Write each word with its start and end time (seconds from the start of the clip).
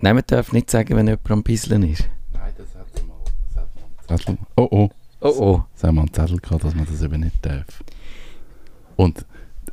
Nein, 0.00 0.14
man 0.14 0.24
darf 0.26 0.52
nicht 0.52 0.70
sagen, 0.70 0.96
wenn 0.96 1.06
jemand 1.06 1.30
am 1.30 1.42
Bisseln 1.42 1.82
ist. 1.82 2.08
Nein, 2.32 2.52
das 2.56 2.74
hat 2.74 2.86
sie 2.94 3.02
mal. 3.02 3.16
Das 3.48 3.56
hat 3.62 3.68
mal 3.74 3.82
einen 4.08 4.18
Zettel. 4.18 4.38
Oh 4.56 4.68
oh. 4.70 4.90
Oh 5.20 5.34
oh. 5.40 5.62
Das 5.74 5.84
haben 5.84 5.96
wir 5.96 6.02
einen 6.02 6.12
Zettel 6.12 6.38
gehabt, 6.38 6.64
dass 6.64 6.74
man 6.74 6.86
das 6.86 7.02
eben 7.02 7.20
nicht 7.20 7.44
darf. 7.44 7.82
Und, 8.96 9.26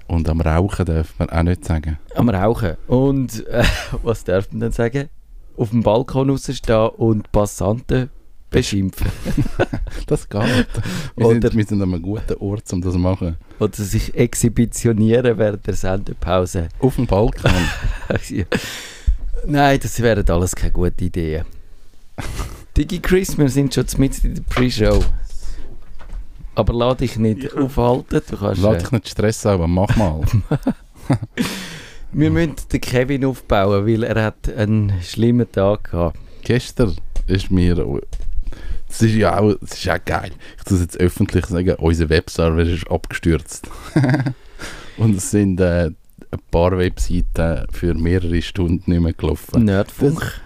und 0.08 0.28
am 0.28 0.42
Rauchen 0.42 0.86
darf 0.86 1.14
man 1.20 1.30
auch 1.30 1.44
nicht 1.44 1.64
sagen. 1.66 2.00
Am 2.16 2.30
Rauchen. 2.30 2.76
Und 2.88 3.46
äh, 3.48 3.64
was 4.04 4.24
darf 4.24 4.52
man 4.52 4.62
dann 4.62 4.72
sagen? 4.72 5.10
Auf 5.58 5.70
dem 5.70 5.84
Balkon 5.84 6.30
rausstehen 6.32 6.90
und 6.98 7.32
Passanten 7.32 8.10
beschimpfen. 8.50 9.08
Das 10.08 10.30
geht. 10.30 10.42
Wir, 11.16 11.26
Oder- 11.26 11.42
sind, 11.42 11.56
wir 11.58 11.66
sind 11.66 11.82
an 11.82 11.94
einem 11.94 12.02
guten 12.04 12.36
Ort, 12.40 12.72
um 12.74 12.82
das 12.82 12.94
zu 12.94 13.00
machen. 13.00 13.38
Oder 13.60 13.74
sich 13.74 14.14
exhibitionieren 14.14 15.38
während 15.40 15.66
der 15.66 15.74
Sendepause. 15.74 16.68
Auf 16.80 16.96
dem 16.98 17.08
Balkon. 17.08 17.52
Nein, 19.48 19.80
das 19.82 20.00
wären 20.02 20.28
alles 20.30 20.56
keine 20.56 20.72
guten 20.72 21.04
Ideen. 21.04 21.46
Digi 22.76 23.00
Chris, 23.00 23.38
wir 23.38 23.50
sind 23.50 23.74
schon 23.74 23.86
mit 23.98 24.24
in 24.24 24.36
der 24.36 24.44
Pre-Show. 24.44 25.04
Aber 26.56 26.74
lass 26.74 26.98
dich 26.98 27.18
nicht 27.18 27.56
aufhalten. 27.56 28.22
Du 28.30 28.38
kannst, 28.38 28.62
Lass 28.62 28.76
äh, 28.76 28.78
dich 28.80 28.92
nicht 28.92 29.10
stressen, 29.10 29.52
aber 29.52 29.68
mach 29.68 29.96
mal. 29.96 30.22
wir 32.14 32.32
müssen 32.32 32.56
den 32.72 32.82
Kevin 32.82 33.26
aufbauen, 33.26 33.86
weil 33.86 34.04
er 34.04 34.24
hat 34.24 34.50
einen 34.56 34.94
schlimmen 35.02 35.52
Tag 35.52 35.92
gehabt. 35.92 36.18
Gestern 36.44 36.96
ist 37.28 37.52
mir. 37.52 37.76
Das 38.88 39.02
ist 39.02 39.16
ja 39.16 39.40
auch, 39.40 39.56
das 39.60 39.74
ist 39.74 39.84
ja 39.84 39.98
geil. 39.98 40.32
Ich 40.64 40.72
muss 40.72 40.80
jetzt 40.80 41.00
öffentlich 41.00 41.46
sagen, 41.48 41.76
unser 41.78 42.10
Webserver 42.10 42.62
ist 42.62 42.90
abgestürzt. 42.90 43.70
Und 44.98 45.18
es 45.18 45.32
sind 45.32 45.60
äh, 45.60 45.92
ein 46.32 46.40
paar 46.52 46.78
Webseiten 46.78 47.66
für 47.72 47.94
mehrere 47.94 48.42
Stunden 48.42 48.92
nicht 48.92 49.02
mehr 49.02 49.14
gelaufen. 49.14 49.66
Nerdfunk. 49.66 50.42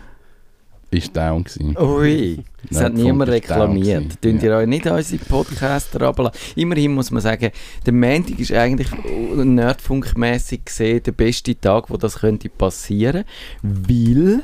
Ist 0.92 1.16
down 1.16 1.44
gewesen. 1.44 1.78
Ui, 1.78 2.44
das 2.68 2.82
hat 2.82 2.96
niemand 2.96 3.30
reklamiert. 3.30 4.20
Tun 4.24 4.38
Ja. 4.38 4.44
ihr 4.44 4.56
euch 4.58 4.68
nicht 4.68 4.88
unsere 4.88 5.24
Podcaster 5.24 6.04
runterladen? 6.04 6.40
Immerhin 6.56 6.96
muss 6.96 7.12
man 7.12 7.22
sagen, 7.22 7.52
der 7.86 7.94
Montag 7.94 8.40
ist 8.40 8.52
eigentlich 8.52 8.88
nerdfunkmäßig 9.36 10.66
gesehen 10.66 11.04
der 11.04 11.12
beste 11.12 11.56
Tag, 11.60 11.92
wo 11.92 11.98
das 11.98 12.20
könnte 12.20 12.50
passieren, 12.50 13.24
weil 13.62 14.44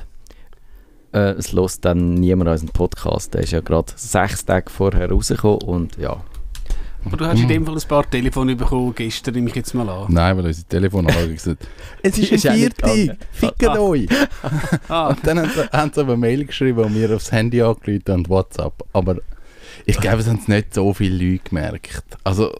äh, 1.13 1.31
es 1.31 1.52
lässt 1.52 1.83
dann 1.83 2.13
niemand 2.13 2.50
unseren 2.52 2.69
Podcast. 2.69 3.33
Der 3.33 3.41
ist 3.41 3.52
ja 3.52 3.61
gerade 3.61 3.91
sechs 3.95 4.45
Tage 4.45 4.69
vorher 4.69 5.09
rausgekommen 5.09 5.63
und 5.63 5.97
ja. 5.97 6.23
Aber 7.06 7.17
du 7.17 7.25
hast 7.28 7.39
in 7.39 7.48
dem 7.48 7.66
Fall 7.66 7.75
ein 7.75 7.88
paar 7.88 8.09
Telefone 8.09 8.56
bekommen, 8.56 8.94
gestern 8.95 9.36
nehme 9.36 9.50
ich 9.50 9.56
jetzt 9.56 9.73
mal 9.73 9.88
an. 9.88 10.06
Nein, 10.11 10.38
weil 10.38 10.45
unsere 10.48 10.67
Telefonanlage 10.67 11.34
gesagt 11.34 11.67
es 12.02 12.17
ist 12.17 12.45
ein 12.47 12.59
gegangen. 12.59 13.17
fickt 13.31 13.67
Ah. 13.67 13.80
euch. 13.80 14.08
Ah, 14.89 15.08
Und 15.09 15.20
dann 15.25 15.39
haben 15.39 15.52
sie, 15.56 15.64
haben 15.78 15.92
sie 15.94 16.02
aber 16.02 16.14
eine 16.14 16.22
Mail 16.22 16.45
geschrieben 16.45 16.80
und 16.84 16.94
mir 16.94 17.16
aufs 17.16 17.31
Handy 17.31 17.62
angerufen 17.62 18.02
und 18.12 18.30
WhatsApp. 18.30 18.73
Aber 18.94 19.17
ich 19.86 19.97
glaube, 20.00 20.17
es 20.20 20.28
haben 20.28 20.39
es 20.42 20.47
nicht 20.47 20.73
so 20.73 20.94
viele 20.94 21.16
Leute 21.31 21.44
gemerkt. 21.50 22.03
Also, 22.23 22.56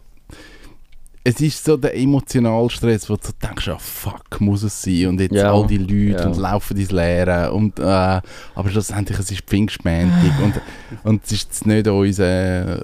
es 1.26 1.40
ist 1.40 1.64
so 1.64 1.76
der 1.76 1.96
emotionale 1.96 2.70
Stress, 2.70 3.10
wo 3.10 3.16
du 3.16 3.26
so 3.26 3.32
denkst, 3.42 3.68
ah 3.68 3.78
fuck, 3.78 4.40
muss 4.40 4.62
es 4.62 4.80
sein. 4.80 5.08
Und 5.08 5.20
jetzt 5.20 5.34
Ja, 5.34 5.52
all 5.52 5.66
die 5.66 5.78
Leute 5.78 6.22
ja. 6.22 6.26
und 6.26 6.36
laufen 6.36 6.76
ins 6.76 6.92
Leere. 6.92 7.52
Und, 7.52 7.80
äh, 7.80 7.82
aber 7.82 8.70
schlussendlich, 8.70 9.18
es 9.18 9.32
ist 9.32 9.40
Pfingstmäntig. 9.40 10.32
und, 10.40 10.60
und 11.02 11.24
es 11.24 11.32
ist 11.32 11.48
jetzt 11.48 11.66
nicht 11.66 11.88
unser 11.88 12.80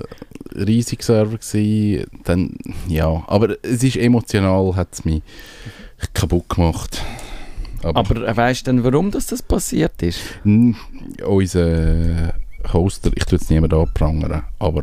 riesiger 0.56 1.04
Server 1.04 1.38
gewesen. 1.38 2.06
Dann, 2.24 2.56
ja, 2.88 3.22
aber 3.28 3.56
es 3.62 3.84
ist 3.84 3.96
emotional, 3.96 4.74
hat 4.74 4.88
es 4.90 5.04
mich 5.04 5.22
kaputt 6.12 6.48
gemacht. 6.48 7.00
Aber 7.84 8.26
äh, 8.26 8.36
weißt 8.36 8.66
du 8.66 8.72
denn, 8.72 8.82
warum 8.82 9.12
das, 9.12 9.26
das 9.28 9.40
passiert 9.40 10.02
ist? 10.02 10.18
Unser 11.24 12.34
Hoster, 12.72 13.12
ich 13.14 13.24
tue 13.24 13.38
jetzt 13.38 13.50
niemand 13.50 13.72
anprangern, 13.72 14.42
aber 14.58 14.82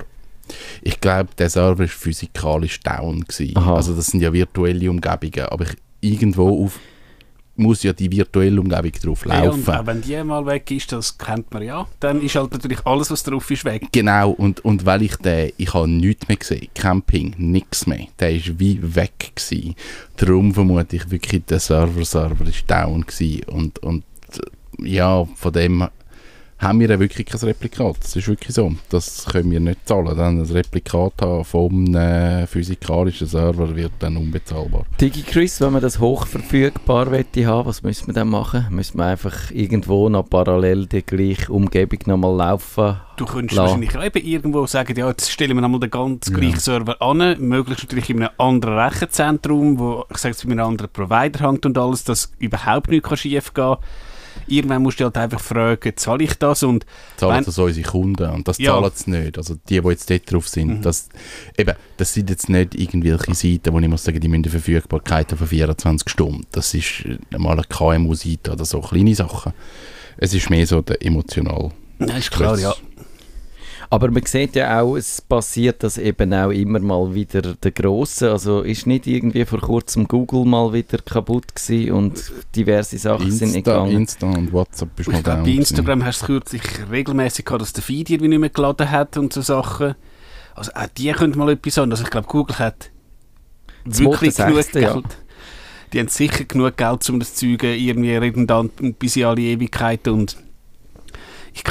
ich 0.82 1.00
glaube, 1.00 1.30
der 1.38 1.50
Server 1.50 1.80
war 1.80 1.88
physikalisch 1.88 2.80
down. 2.82 3.22
Gewesen. 3.22 3.58
Aha. 3.58 3.76
Also 3.76 3.96
das 3.96 4.08
sind 4.08 4.22
ja 4.22 4.32
virtuelle 4.34 4.90
Umgebungen, 4.90 5.48
aber 5.50 5.66
ich, 5.66 5.76
irgendwo 6.02 6.66
auf, 6.66 6.80
muss 7.60 7.84
ja 7.84 7.94
die 7.94 8.10
virtuelle 8.12 8.60
Umgebung 8.60 8.92
drauf 8.92 9.26
ja, 9.26 9.42
und 9.42 9.66
laufen. 9.66 9.74
auch 9.74 9.86
wenn 9.86 10.02
die 10.02 10.24
mal 10.24 10.46
weg 10.46 10.72
ist, 10.72 10.92
das 10.92 11.18
kennt 11.18 11.54
man 11.54 11.62
ja, 11.62 11.88
dann 12.00 12.22
ist 12.22 12.36
halt 12.36 12.52
natürlich 12.54 12.86
alles, 12.86 13.12
was 13.12 13.22
drauf 13.24 13.52
ist, 13.52 13.66
weg. 13.66 13.88
Genau, 13.92 14.32
und, 14.32 14.64
und 14.64 14.86
weil 14.86 15.04
ich 15.04 15.18
den, 15.18 15.52
ich 15.58 15.74
habe 15.74 15.90
nichts 15.90 16.28
mehr 16.28 16.38
gesehen, 16.38 16.70
Camping, 16.74 17.36
nichts 17.38 17.86
mehr, 17.86 18.08
der 18.18 18.34
ist 18.34 18.60
wie 18.60 18.80
weg 18.96 19.34
gewesen. 19.36 19.76
Darum 20.16 20.54
vermute 20.54 20.96
ich 20.96 21.12
wirklich, 21.12 21.46
der 21.46 21.60
Server-Server 21.60 22.48
ist 22.48 22.70
down 22.70 23.06
gewesen 23.06 23.44
und, 23.48 23.80
und 23.80 24.04
ja, 24.82 25.26
von 25.36 25.54
dem 25.54 25.88
haben 26.60 26.80
wir 26.82 26.90
ja 26.90 27.00
wirklich 27.00 27.26
kein 27.26 27.40
Replikat. 27.40 27.96
Das 28.02 28.16
ist 28.16 28.28
wirklich 28.28 28.54
so. 28.54 28.74
Das 28.90 29.26
können 29.26 29.50
wir 29.50 29.60
nicht 29.62 29.88
zahlen. 29.88 30.16
Dann 30.18 30.42
ein 30.42 30.46
Replikat 30.46 31.14
haben 31.22 31.46
vom 31.46 31.96
äh, 31.96 32.46
physikalischen 32.48 33.28
Server 33.28 33.74
wird 33.76 33.94
dann 34.00 34.18
unbezahlbar. 34.18 34.84
Digi 35.00 35.22
Chris, 35.24 35.62
wenn 35.62 35.72
man 35.72 35.82
das 35.82 36.00
hochverfügbar 36.00 37.12
wette 37.12 37.46
haben, 37.48 37.68
was 37.68 37.82
müssen 37.84 38.08
wir 38.08 38.14
dann 38.14 38.30
machen? 38.30 38.68
Müssen 38.72 38.98
wir 38.98 39.06
einfach 39.06 39.52
irgendwo 39.52 40.10
noch 40.10 40.30
parallel 40.30 40.86
die 40.86 41.02
gleiche 41.02 41.52
Umgebung 41.52 42.00
nochmal 42.08 42.36
laufen? 42.36 42.98
Du 43.16 43.26
könntest 43.26 43.56
La. 43.58 43.64
wahrscheinlich 43.64 43.98
auch 43.98 44.04
eben 44.04 44.26
irgendwo 44.26 44.66
sagen, 44.66 44.98
ja, 44.98 45.08
jetzt 45.08 45.30
stellen 45.32 45.56
wir 45.58 45.64
einmal 45.64 45.80
den 45.80 45.90
ganz 45.90 46.28
Ja. 46.30 46.38
gleichen 46.38 46.60
Server 46.60 47.02
an, 47.02 47.38
möglichst 47.40 47.84
natürlich 47.86 48.10
in 48.10 48.22
einem 48.22 48.32
anderen 48.38 48.78
Rechenzentrum, 48.78 49.80
wo, 49.80 50.06
ich 50.10 50.18
sage 50.18 50.34
jetzt, 50.34 50.46
bei 50.46 50.52
einem 50.52 50.66
anderen 50.66 50.92
Provider 50.92 51.40
hängt 51.50 51.66
und 51.66 51.78
alles, 51.78 52.04
dass 52.04 52.32
überhaupt 52.40 52.90
nichts 52.90 53.08
kann 53.08 53.18
schief 53.18 53.54
gehen 53.54 53.76
Irgendwann 54.48 54.82
musst 54.82 55.00
du 55.00 55.04
halt 55.06 55.18
einfach 55.18 55.40
fragen, 55.40 55.94
zahle 55.96 56.24
ich 56.24 56.34
das? 56.36 56.64
Und 56.64 56.86
Zahlen 57.18 57.44
das 57.46 57.58
unsere 57.58 57.88
Kunden 57.88 58.30
und 58.30 58.48
das 58.48 58.58
Ja. 58.58 58.74
zahlen 58.74 58.92
sie 58.94 59.10
nicht. 59.12 59.38
Also 59.38 59.56
die, 59.70 59.80
die 59.82 59.88
jetzt 59.90 60.10
dort 60.10 60.32
drauf 60.32 60.48
sind, 60.48 60.68
Mhm. 60.68 60.82
das, 60.82 61.10
eben, 61.58 61.76
das 61.98 62.14
sind 62.14 62.30
jetzt 62.30 62.50
nicht 62.50 62.76
irgendwelche 62.76 63.34
Seiten, 63.36 63.74
wo 63.74 63.80
ich 63.80 63.88
muss 63.88 64.04
sagen, 64.04 64.20
die 64.20 64.28
müssen 64.28 64.46
Verfügbarkeit 64.46 65.32
von 65.32 65.48
24 65.48 66.10
Stunden. 66.10 66.46
Das 66.52 66.74
ist 66.74 67.06
äh, 67.06 67.38
mal 67.38 67.54
eine 67.54 67.64
KMU-Seite 67.64 68.52
oder 68.54 68.66
so 68.66 68.82
kleine 68.82 69.14
Sachen. 69.16 69.54
Es 70.18 70.34
ist 70.34 70.50
mehr 70.50 70.66
so 70.68 70.82
der 70.82 71.06
emotional. 71.06 71.72
ja, 72.00 72.16
ist 72.18 72.32
klar, 72.32 72.58
ja. 72.60 72.74
Aber 73.92 74.12
man 74.12 74.24
sieht 74.24 74.56
ja 74.56 74.82
auch, 74.82 74.96
es 74.96 75.20
passiert 75.20 75.82
das 75.82 75.98
eben 75.98 76.32
auch 76.32 76.52
immer 76.52 76.80
mal 76.80 77.16
wieder 77.16 77.42
der 77.42 77.72
Grosse. 77.72 78.32
Also 78.32 78.62
ist 78.62 78.86
nicht 78.86 79.08
irgendwie 79.08 79.46
vor 79.46 79.60
kurzem 79.62 80.08
Google 80.08 80.46
mal 80.46 80.72
wieder 80.74 81.00
kaputt 81.00 81.56
gewesen 81.56 81.92
und 81.94 82.32
diverse 82.56 83.00
Sachen 83.00 83.32
sind 83.32 83.48
nicht 83.48 83.58
Insta, 83.58 83.72
gegangen. 83.72 83.98
Insta 83.98 84.28
und 84.28 84.54
WhatsApp 84.54 85.00
ist 85.00 85.08
Und 85.08 85.14
mal 85.14 85.18
ich 85.20 85.24
glaube, 85.24 85.38
down 85.38 85.46
bei. 85.46 85.52
Instagram 85.58 86.06
hast 86.06 86.22
du 86.22 86.26
kürzlich 86.28 86.62
regelmäßig 86.92 87.46
gehabt, 87.46 87.64
dass 87.64 87.74
der 87.74 87.82
Feed 87.82 88.12
irgendwie 88.12 88.30
nicht 88.30 88.40
mehr 88.40 88.50
geladen 88.50 88.92
hat 88.92 89.18
und 89.18 89.34
so 89.34 89.42
Sachen. 89.42 89.96
Also 90.54 90.72
auch 90.74 90.88
die 90.96 91.12
könnte 91.12 91.40
mal 91.40 91.50
etwas 91.50 91.80
an. 91.80 91.90
Also 91.90 92.04
ich 92.04 92.12
glaube, 92.12 92.28
Google 92.28 92.60
hat 92.60 92.92
wirklich 93.86 94.36
2.6., 94.36 94.46
genug 94.46 94.72
Geld. 94.72 94.84
ja. 94.84 95.02
Die 95.94 96.00
haben 96.00 96.08
sicher 96.10 96.44
genug 96.44 96.78
Geld, 96.78 97.10
um 97.10 97.20
das 97.20 97.34
Zeug 97.34 97.64
irgendwie 97.64 98.16
redundant 98.16 98.80
und 98.82 99.00
bis 99.00 99.16
in 99.16 99.26
alle 99.26 99.42
Ewigkeit 99.42 100.08
und 100.08 100.38
ich 101.56 101.64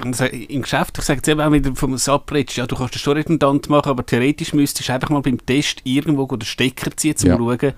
im 0.00 0.62
Geschäft, 0.62 0.98
ich 0.98 1.04
sage 1.04 1.18
jetzt 1.18 1.28
eben 1.28 1.40
auch 1.40 1.52
wieder 1.52 1.74
vom 1.74 1.96
Subreach, 1.96 2.56
ja, 2.56 2.66
du 2.66 2.76
kannst 2.76 2.94
das 2.94 3.02
schon 3.02 3.16
redundant 3.16 3.68
machen, 3.68 3.88
aber 3.90 4.04
theoretisch 4.04 4.52
müsstest 4.52 4.88
du 4.88 4.92
einfach 4.92 5.10
mal 5.10 5.22
beim 5.22 5.44
Test 5.44 5.80
irgendwo 5.84 6.26
den 6.26 6.40
Stecker 6.46 6.90
ziehen, 6.96 7.14
um 7.22 7.28
Ja. 7.28 7.36
zu 7.36 7.42
schauen, 7.58 7.72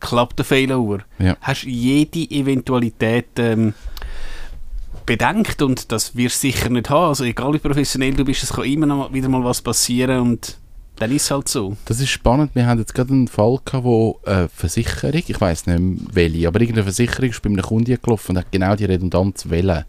klappt 0.00 0.38
der 0.38 0.44
Fehler 0.44 0.78
Uhr. 0.80 1.00
Ja. 1.18 1.36
Hast 1.40 1.64
jede 1.64 2.20
Eventualität 2.20 3.28
ähm, 3.38 3.74
bedenkt 5.06 5.62
und 5.62 5.90
das 5.92 6.16
wirst 6.16 6.42
du 6.42 6.48
sicher 6.48 6.68
nicht 6.68 6.90
haben. 6.90 7.08
Also 7.08 7.24
egal 7.24 7.52
wie 7.54 7.58
professionell 7.58 8.14
du 8.14 8.24
bist, 8.24 8.42
es 8.42 8.52
kann 8.52 8.64
immer 8.64 8.86
noch 8.86 9.12
wieder 9.12 9.28
mal 9.28 9.44
was 9.44 9.62
passieren 9.62 10.20
und 10.20 10.58
dann 10.96 11.10
ist 11.10 11.24
es 11.24 11.30
halt 11.30 11.48
so. 11.48 11.76
Das 11.86 12.00
ist 12.00 12.10
spannend. 12.10 12.54
Wir 12.54 12.66
haben 12.66 12.78
jetzt 12.78 12.94
gerade 12.94 13.12
einen 13.12 13.28
Fall 13.28 13.58
gehabt, 13.64 13.84
wo 13.84 14.20
eine 14.24 14.48
Versicherung, 14.48 15.22
ich 15.26 15.40
weiß 15.40 15.66
nicht 15.66 15.78
mehr 15.78 15.98
welche, 16.12 16.48
aber 16.48 16.60
irgendeine 16.60 16.84
Versicherung 16.84 17.30
ist 17.30 17.42
bei 17.42 17.50
einem 17.50 17.62
Kunden 17.62 17.98
gelaufen 18.00 18.32
und 18.32 18.38
hat 18.38 18.52
genau 18.52 18.76
die 18.76 18.84
Redundanz 18.84 19.48
wählen. 19.48 19.84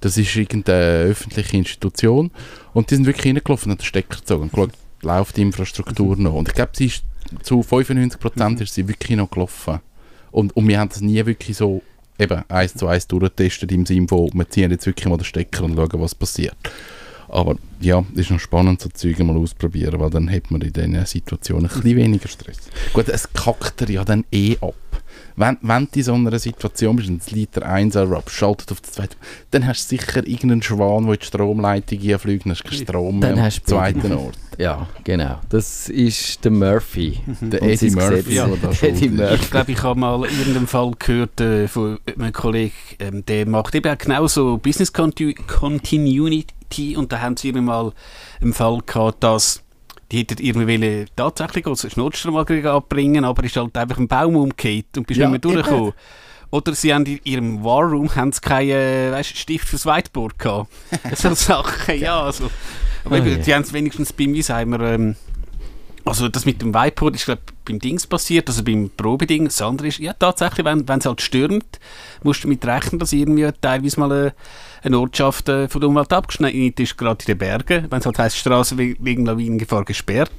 Das 0.00 0.16
ist 0.16 0.34
irgendeine 0.34 1.04
öffentliche 1.04 1.56
Institution 1.56 2.30
und 2.72 2.90
die 2.90 2.96
sind 2.96 3.06
wirklich 3.06 3.26
reingelaufen 3.26 3.70
und 3.70 3.78
haben 3.78 3.78
den 3.78 3.86
Stecker 3.86 4.18
gezogen 4.18 4.42
und 4.44 4.52
geschaut, 4.52 4.70
läuft 5.02 5.36
die 5.36 5.42
Infrastruktur 5.42 6.16
noch. 6.16 6.34
Und 6.34 6.48
ich 6.48 6.54
glaube, 6.54 6.72
sie 6.74 6.86
ist 6.86 7.04
zu 7.42 7.60
95% 7.60 8.62
ist 8.62 8.74
sie 8.74 8.88
wirklich 8.88 9.16
noch 9.16 9.30
gelaufen. 9.30 9.80
Und, 10.30 10.56
und 10.56 10.68
wir 10.68 10.78
haben 10.78 10.88
das 10.88 11.00
nie 11.00 11.24
wirklich 11.26 11.56
so 11.56 11.82
eben 12.18 12.42
eins 12.48 12.74
zu 12.74 12.86
eins 12.86 13.06
durchgetestet 13.06 13.72
im 13.72 13.86
Sinne 13.86 14.08
von, 14.08 14.30
wir 14.32 14.48
ziehen 14.48 14.70
jetzt 14.70 14.86
wirklich 14.86 15.06
mal 15.06 15.16
den 15.16 15.24
Stecker 15.24 15.64
und 15.64 15.76
schauen, 15.76 16.00
was 16.00 16.14
passiert. 16.14 16.56
Aber 17.30 17.56
ja, 17.80 18.04
es 18.14 18.20
ist 18.22 18.30
noch 18.30 18.40
spannend, 18.40 18.80
so 18.80 18.88
Züge 18.88 19.22
mal 19.24 19.36
ausprobieren, 19.36 20.00
weil 20.00 20.10
dann 20.10 20.30
hat 20.30 20.50
man 20.50 20.60
in 20.62 20.72
diesen 20.72 21.06
Situationen 21.06 21.66
ein 21.66 21.72
bisschen 21.80 21.96
weniger 21.96 22.28
Stress. 22.28 22.58
Gut, 22.92 23.08
es 23.08 23.32
kackt 23.32 23.80
er 23.82 23.90
ja 23.90 24.04
dann 24.04 24.24
eh 24.32 24.56
ab. 24.60 24.74
wenn, 25.36 25.56
wenn 25.62 25.84
du 25.90 25.98
in 25.98 26.02
so 26.02 26.14
einer 26.14 26.38
Situation 26.38 26.96
bist 26.96 27.08
und 27.08 27.20
das 27.20 27.30
Lied 27.30 27.54
der 27.56 27.66
1 27.70 27.96
schaltet 28.26 28.72
auf 28.72 28.80
den 28.80 28.92
zweiten, 28.92 29.16
dann 29.52 29.66
hast 29.66 29.90
du 29.90 29.96
sicher 29.96 30.26
irgendeinen 30.26 30.62
Schwan, 30.62 31.04
der 31.04 31.14
in 31.14 31.20
die 31.20 31.26
Stromleitung 31.26 31.98
einfliegt, 32.00 32.44
dann 32.46 32.52
hast 32.52 32.64
du 32.64 32.68
keinen 32.68 32.82
Strom 32.82 33.20
Dann 33.20 33.34
mehr 33.36 33.44
hast 33.44 33.58
am 33.60 33.64
du 33.64 33.70
zweiten 33.70 34.12
Ort. 34.12 34.38
Ja, 34.58 34.88
genau. 35.04 35.38
Das 35.48 35.88
ist 35.88 36.44
der 36.44 36.50
Murphy. 36.50 37.20
Der 37.40 37.62
Und 37.62 37.68
Eddie 37.68 37.90
Murphy, 37.90 38.34
der 38.34 38.72
schuld 38.74 38.82
Eddie. 38.82 39.08
Murphy. 39.08 39.34
Ich 39.36 39.50
glaube, 39.50 39.72
ich 39.72 39.82
habe 39.82 39.98
mal 39.98 40.24
in 40.26 40.38
irgendeinem 40.38 40.66
Fall 40.66 40.90
gehört 40.98 41.40
äh, 41.40 41.68
von 41.68 41.98
einem 42.18 42.32
Kollegen, 42.32 42.72
ähm, 42.98 43.24
der 43.24 43.46
macht 43.46 43.74
eben 43.74 43.90
auch 43.90 43.98
genau 43.98 44.26
so 44.26 44.58
Business 44.58 44.92
Conti 44.92 45.34
Continuity 45.34 46.44
und 46.96 47.12
da 47.12 47.20
haben 47.20 47.36
sie 47.36 47.48
irgendwie 47.48 47.66
mal 47.66 47.92
einen 48.40 48.52
Fall 48.52 48.78
gehabt, 48.84 49.22
dass 49.22 49.62
die 50.10 50.18
hätten 50.18 50.38
irgendwie 50.42 51.06
tatsächlich 51.14 51.66
ein 51.66 51.90
Notstromaggregat 51.96 52.74
abbringen, 52.74 53.24
aber 53.24 53.44
ist 53.44 53.56
halt 53.56 53.76
einfach 53.76 53.98
ein 53.98 54.08
Baum 54.08 54.36
umgekehrt 54.36 54.96
und 54.96 55.06
bist 55.06 55.20
Ja, 55.20 55.28
nicht 55.28 55.44
mehr 55.44 55.54
durchgekommen. 55.54 55.92
Oder 56.50 56.74
sie 56.74 56.92
haben 56.92 57.06
in 57.06 57.20
ihrem 57.22 57.62
Warroom 57.62 58.12
haben 58.16 58.32
sie 58.32 58.40
keinen 58.40 59.12
weißt, 59.12 59.36
Stift 59.36 59.68
fürs 59.68 59.86
Whiteboard 59.86 60.36
gehabt. 60.38 60.72
so 61.14 61.32
Sachen, 61.34 62.00
ja. 62.00 62.22
Also. 62.22 62.50
Aber 63.04 63.14
Oh 63.14 63.18
eben, 63.18 63.28
je. 63.28 63.38
die 63.38 63.54
haben 63.54 63.62
es 63.62 63.72
wenigstens 63.72 64.12
bei 64.12 64.26
mir, 64.26 64.42
sagen 64.42 64.72
wir, 64.72 64.80
ähm, 64.80 65.14
also 66.04 66.28
das 66.28 66.44
mit 66.46 66.62
dem 66.62 66.74
Whiteboard 66.74 67.14
ist 67.14 67.26
glaube 67.26 67.42
beim 67.64 67.78
Dings 67.78 68.06
passiert, 68.06 68.48
also 68.48 68.64
beim 68.64 68.90
Probeding. 68.96 69.44
Das 69.44 69.60
andere 69.62 69.88
ist, 69.88 69.98
ja 69.98 70.12
tatsächlich, 70.12 70.64
wenn 70.64 70.84
es 70.88 71.06
halt 71.06 71.20
stürmt, 71.20 71.78
musst 72.22 72.42
du 72.42 72.48
damit 72.48 72.64
rechnen, 72.66 72.98
dass 72.98 73.12
irgendwie 73.12 73.48
teilweise 73.60 74.00
mal 74.00 74.10
eine, 74.12 74.34
eine 74.82 74.98
Ortschaft 74.98 75.48
äh, 75.48 75.68
von 75.68 75.80
der 75.80 75.88
Umwelt 75.88 76.12
abgeschnitten 76.12 76.72
ist, 76.82 76.96
gerade 76.96 77.22
in 77.22 77.26
den 77.26 77.38
Bergen. 77.38 77.86
Wenn 77.90 77.98
es 78.00 78.06
halt 78.06 78.18
heisst, 78.18 78.36
Straße 78.38 78.76
we- 78.78 78.96
wegen 78.98 79.26
Lawinengefahr 79.26 79.84
gesperrt. 79.84 80.30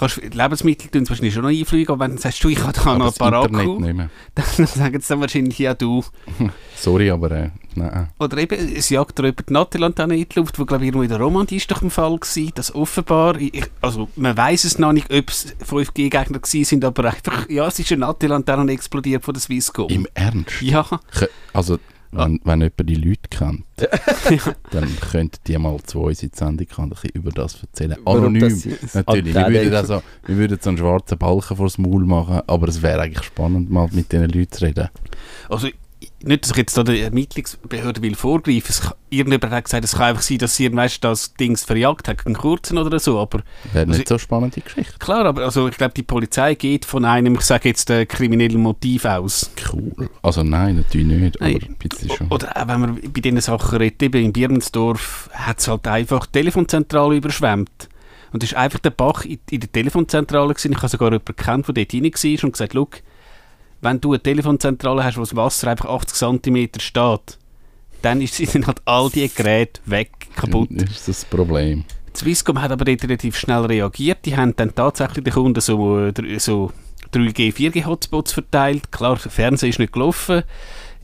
Kannst, 0.00 0.16
Lebensmittel 0.16 0.90
tun 0.90 1.06
wahrscheinlich 1.06 1.34
schon 1.34 1.42
noch 1.42 1.50
einfliegen, 1.50 1.92
aber 1.92 2.06
wenn 2.06 2.16
du 2.16 2.22
sagst, 2.22 2.42
du, 2.42 2.48
ich 2.48 2.62
habe 2.62 2.72
da 2.72 2.96
noch 2.96 3.08
ein 3.08 3.12
paar 3.12 3.34
Akku, 3.34 3.78
mehr. 3.78 4.08
dann 4.34 4.66
sagen 4.66 4.98
sie 4.98 5.08
dann 5.08 5.20
wahrscheinlich, 5.20 5.58
ja 5.58 5.74
du. 5.74 6.02
Sorry, 6.74 7.10
aber 7.10 7.30
äh, 7.32 7.50
nein. 7.74 8.08
Oder 8.18 8.38
eben, 8.38 8.74
es 8.74 8.88
jagt 8.88 9.18
da 9.18 9.24
über 9.24 9.42
die 9.42 9.52
Nattelantenne 9.52 10.16
in 10.16 10.26
die 10.26 10.38
Luft, 10.38 10.58
wo 10.58 10.64
glaube 10.64 10.84
ich 10.84 10.88
irgendwo 10.88 11.02
in 11.02 11.10
der 11.10 11.20
Romandie 11.20 11.56
ist 11.56 11.70
doch 11.70 11.82
im 11.82 11.90
Fall 11.90 12.18
gewesen, 12.18 12.50
dass 12.54 12.74
offenbar, 12.74 13.38
ich, 13.38 13.62
also 13.82 14.08
man 14.16 14.34
weiß 14.34 14.64
es 14.64 14.78
noch 14.78 14.92
nicht, 14.92 15.12
ob 15.12 15.28
es 15.28 15.54
5G-Gegner 15.68 16.38
gewesen 16.38 16.64
sind, 16.64 16.82
aber 16.82 17.04
einfach, 17.04 17.46
ja, 17.50 17.66
es 17.66 17.78
ist 17.78 17.92
eine 17.92 18.00
Nattelantenne 18.00 18.72
explodiert 18.72 19.22
von 19.22 19.34
der 19.34 19.42
Swisscom. 19.42 19.90
Im 19.90 20.06
Ernst? 20.14 20.62
ja, 20.62 20.86
Also, 21.52 21.78
wenn, 22.12 22.40
wenn 22.44 22.60
jemand 22.60 22.88
die 22.90 22.94
Leute 22.94 23.28
kennt, 23.30 23.64
dann 24.70 24.88
könnten 25.00 25.38
die 25.46 25.58
mal 25.58 25.78
zu 25.84 26.00
uns 26.00 26.22
in 26.22 26.30
die 26.30 26.36
Sendung 26.36 26.66
kommen 26.68 26.90
und 26.92 26.98
ein 26.98 27.00
bisschen 27.02 27.14
über 27.22 27.30
das 27.30 27.62
erzählen. 27.62 27.96
Anonym, 28.06 28.40
das 28.40 28.94
natürlich. 28.94 29.34
Wir 29.34 29.46
Antenne- 29.46 29.64
würden, 29.64 29.74
also, 29.74 30.02
wir 30.26 30.36
würden 30.36 30.58
so 30.60 30.70
einen 30.70 30.78
schwarzen 30.78 31.18
Balken 31.18 31.56
vors 31.56 31.78
Maul 31.78 32.04
machen, 32.04 32.40
aber 32.46 32.68
es 32.68 32.82
wäre 32.82 33.02
eigentlich 33.02 33.24
spannend, 33.24 33.70
mal 33.70 33.88
mit 33.92 34.10
diesen 34.12 34.28
Leuten 34.28 34.50
zu 34.52 34.64
reden. 34.64 34.88
also 35.48 35.68
nicht, 36.22 36.44
dass 36.44 36.50
ich 36.52 36.56
jetzt 36.58 36.76
da 36.76 36.82
der 36.82 37.02
Ermittlungsbehörde 37.02 38.02
will 38.02 38.14
vorgreifen. 38.14 38.66
Es, 38.68 38.80
kann- 38.82 38.94
irgendjemand 39.08 39.52
hat 39.52 39.64
gesagt, 39.64 39.84
es 39.84 39.92
kann 39.92 40.02
einfach 40.08 40.22
sein, 40.22 40.38
dass 40.38 40.54
sie 40.56 40.70
weißt, 40.74 41.02
das 41.02 41.34
Dings 41.34 41.64
verjagt 41.64 42.08
hat, 42.08 42.26
einen 42.26 42.36
kurzen 42.36 42.78
oder 42.78 42.98
so, 42.98 43.18
aber 43.18 43.40
Wäre 43.72 43.86
Also 43.86 43.98
nicht 43.98 44.08
so 44.08 44.14
eine 44.14 44.18
spannende 44.20 44.60
Geschichte. 44.60 44.98
klar, 44.98 45.24
aber 45.24 45.42
also 45.44 45.68
ich 45.68 45.76
glaube, 45.76 45.94
die 45.94 46.02
Polizei 46.02 46.54
geht 46.54 46.84
von 46.84 47.04
einem, 47.04 47.34
ich 47.34 47.40
sage 47.42 47.68
jetzt, 47.70 47.88
äh, 47.90 48.06
kriminellen 48.06 48.60
Motiv 48.60 49.04
aus. 49.04 49.50
Cool. 49.72 50.10
Also 50.22 50.42
nein, 50.42 50.76
natürlich 50.76 51.06
nicht, 51.06 51.40
aber 51.40 51.50
Nein. 51.50 51.60
ein 51.68 51.76
bisschen 51.76 52.10
schon. 52.16 52.28
Oder 52.28 52.56
auch 52.56 52.68
wenn 52.68 52.80
man 52.80 52.94
bei 53.00 53.20
diesen 53.20 53.40
Sachen 53.40 53.78
redet, 53.78 54.02
eben 54.02 54.24
in 54.24 54.32
Birmensdorf 54.32 55.30
hat 55.32 55.58
es 55.60 55.68
halt 55.68 55.86
einfach 55.88 56.26
die 56.26 56.32
Telefonzentrale 56.32 57.16
überschwemmt. 57.16 57.88
Und 58.32 58.44
es 58.44 58.50
ist 58.52 58.56
einfach 58.56 58.78
der 58.78 58.90
Bach 58.90 59.24
in, 59.24 59.38
in 59.50 59.60
der 59.60 59.72
Telefonzentrale 59.72 60.54
gewesen. 60.54 60.70
Ich 60.72 60.78
habe 60.78 60.88
sogar 60.88 61.08
jemanden 61.08 61.24
gekannt, 61.34 61.66
der 61.66 61.74
dort 61.74 61.94
rein 61.94 62.04
war 62.04 62.44
und 62.44 62.52
gesagt, 62.52 62.72
«Schau, 62.74 62.88
wenn 63.80 64.00
du 64.00 64.10
eine 64.12 64.22
Telefonzentrale 64.22 65.04
hast, 65.04 65.16
wo 65.16 65.20
das 65.20 65.34
Wasser 65.36 65.68
einfach 65.68 65.86
80 65.88 66.16
cm 66.42 66.68
steht, 66.78 67.38
dann 68.02 68.20
ist- 68.20 68.34
sind 68.52 68.66
halt 68.66 68.80
all 68.84 69.10
die 69.10 69.28
Geräte 69.28 69.80
weg, 69.86 70.10
kaputt. 70.36 70.68
Dann 70.72 70.86
ist 70.86 71.08
das 71.08 71.24
Problem. 71.24 71.84
Die 72.14 72.18
Swisscom 72.18 72.60
hat 72.60 72.72
aber 72.72 72.86
relativ 72.86 73.36
schnell 73.36 73.64
reagiert. 73.66 74.18
Die 74.26 74.36
haben 74.36 74.54
dann 74.56 74.74
tatsächlich 74.74 75.22
den 75.24 75.32
Kunden 75.32 75.60
so, 75.60 75.98
äh, 76.06 76.12
so 76.38 76.72
3G, 77.14 77.52
4G-Hotspots 77.54 78.32
verteilt. 78.32 78.90
Klar, 78.90 79.18
der 79.22 79.30
Fernseher 79.30 79.68
ist 79.70 79.78
nicht 79.78 79.92
gelaufen. 79.92 80.42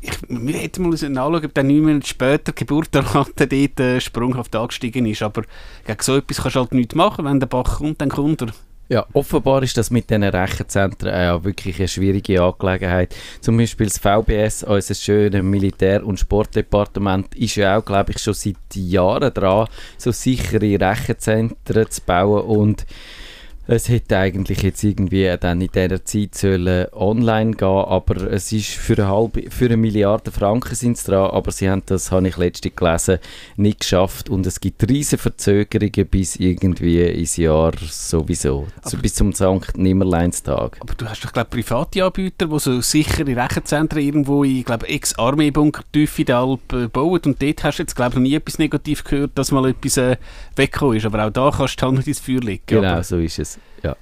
Ich, 0.00 0.12
wir 0.28 0.54
hätten 0.54 0.82
mal 0.82 0.92
anschauen, 0.92 1.44
ob 1.44 1.54
dann 1.54 1.66
neun 1.68 1.82
Monate 1.82 2.06
später 2.06 2.52
die 2.52 2.56
Geburtenrate 2.60 3.46
dort 3.46 3.80
äh, 3.80 4.00
sprunghaft 4.00 4.54
angestiegen 4.54 5.06
ist. 5.06 5.22
Aber 5.22 5.42
gegen 5.86 6.02
so 6.02 6.16
etwas 6.16 6.36
kannst 6.42 6.56
du 6.56 6.60
halt 6.60 6.74
nichts 6.74 6.94
machen. 6.94 7.24
Wenn 7.24 7.40
der 7.40 7.46
Bach 7.46 7.78
kommt, 7.78 8.00
dann 8.00 8.10
kommt 8.10 8.42
er. 8.42 8.48
Ja, 8.88 9.04
offenbar 9.14 9.64
ist 9.64 9.76
das 9.76 9.90
mit 9.90 10.10
diesen 10.10 10.22
Rechenzentren 10.22 11.12
ja 11.12 11.42
wirklich 11.42 11.78
eine 11.80 11.88
schwierige 11.88 12.40
Angelegenheit. 12.40 13.16
Zum 13.40 13.56
Beispiel 13.56 13.86
das 13.88 13.98
VBS, 13.98 14.62
unser 14.62 14.94
schönes 14.94 15.42
Militär- 15.42 16.06
und 16.06 16.20
Sportdepartement, 16.20 17.34
ist 17.34 17.56
ja 17.56 17.76
auch, 17.78 17.84
glaube 17.84 18.12
ich, 18.12 18.22
schon 18.22 18.34
seit 18.34 18.56
Jahren 18.74 19.34
dran, 19.34 19.66
so 19.98 20.12
sichere 20.12 20.80
Rechenzentren 20.80 21.90
zu 21.90 22.00
bauen 22.02 22.44
und 22.44 22.86
es 23.68 23.88
hätte 23.88 24.18
eigentlich 24.18 24.62
jetzt 24.62 24.84
irgendwie 24.84 25.34
dann 25.40 25.60
in 25.60 25.70
dieser 25.74 26.04
Zeit 26.04 26.34
sollen 26.34 26.86
online 26.92 27.52
gehen, 27.52 27.66
aber 27.66 28.30
es 28.30 28.52
ist 28.52 28.70
für 28.70 28.94
eine, 28.94 29.08
halbe, 29.08 29.50
für 29.50 29.66
eine 29.66 29.76
Milliarde 29.76 30.30
Franken 30.30 30.74
sind 30.74 31.06
dran, 31.06 31.30
aber 31.30 31.50
sie 31.50 31.68
haben 31.68 31.82
das, 31.86 32.12
habe 32.12 32.28
ich 32.28 32.36
letztens 32.36 32.76
gelesen, 32.76 33.18
nicht 33.56 33.80
geschafft 33.80 34.30
und 34.30 34.46
es 34.46 34.60
gibt 34.60 34.88
riesige 34.88 35.20
Verzögerungen 35.20 36.06
bis 36.06 36.36
irgendwie 36.36 37.02
ins 37.02 37.36
Jahr 37.36 37.72
sowieso, 37.80 38.68
so 38.84 38.96
bis 38.98 39.14
zum 39.14 39.32
St. 39.32 39.76
Nimmerleinstag. 39.76 40.78
Aber 40.80 40.94
du 40.94 41.06
hast 41.08 41.24
doch, 41.24 41.32
glaube 41.32 41.50
private 41.50 42.04
Anbieter, 42.04 42.46
die 42.46 42.58
so 42.58 42.80
sichere 42.80 43.36
Rechenzentren 43.36 44.02
irgendwo 44.02 44.44
in, 44.44 44.62
glaube 44.62 44.86
Ex-Armee-Bunker 44.88 45.82
tief 45.92 46.18
in 46.18 46.26
den 46.26 46.36
Alpen 46.36 46.90
bauen. 46.90 47.20
Und 47.24 47.42
dort 47.42 47.64
hast 47.64 47.78
du 47.78 47.82
jetzt, 47.82 47.96
glaube 47.96 48.10
ich, 48.10 48.16
noch 48.16 48.22
nie 48.22 48.34
etwas 48.34 48.58
negativ 48.58 49.04
gehört, 49.04 49.32
dass 49.34 49.50
mal 49.50 49.68
etwas 49.68 49.96
äh, 49.96 50.16
weggekommen 50.56 50.96
ist. 50.96 51.06
Aber 51.06 51.26
auch 51.26 51.30
da 51.30 51.50
kannst 51.56 51.80
du 51.80 51.92
nicht 51.92 52.08
ins 52.08 52.20
Feuer 52.20 52.40
legen. 52.40 52.62
Genau, 52.66 52.88
Aber 52.88 53.02
so 53.04 53.18
ist 53.18 53.38
es. 53.38 53.58
Ja. 53.82 53.96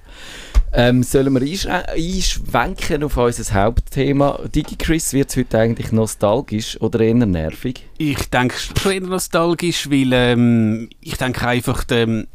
Ähm, 0.73 1.03
sollen 1.03 1.33
wir 1.33 1.41
einschrä- 1.41 1.85
einschwenken 1.89 3.03
auf 3.03 3.15
unser 3.17 3.53
Hauptthema? 3.53 4.39
DigiChris, 4.53 5.13
wird 5.13 5.29
es 5.29 5.37
heute 5.37 5.57
eigentlich 5.59 5.91
nostalgisch 5.91 6.79
oder 6.81 6.99
eher 6.99 7.13
nervig? 7.13 7.87
Ich 7.97 8.29
denke 8.29 8.55
schon 8.57 8.91
eher 8.91 9.01
nostalgisch, 9.01 9.89
weil 9.89 10.11
ähm, 10.11 10.89
ich 10.99 11.15
denke 11.17 11.47
einfach, 11.47 11.85
ähm, 11.91 12.27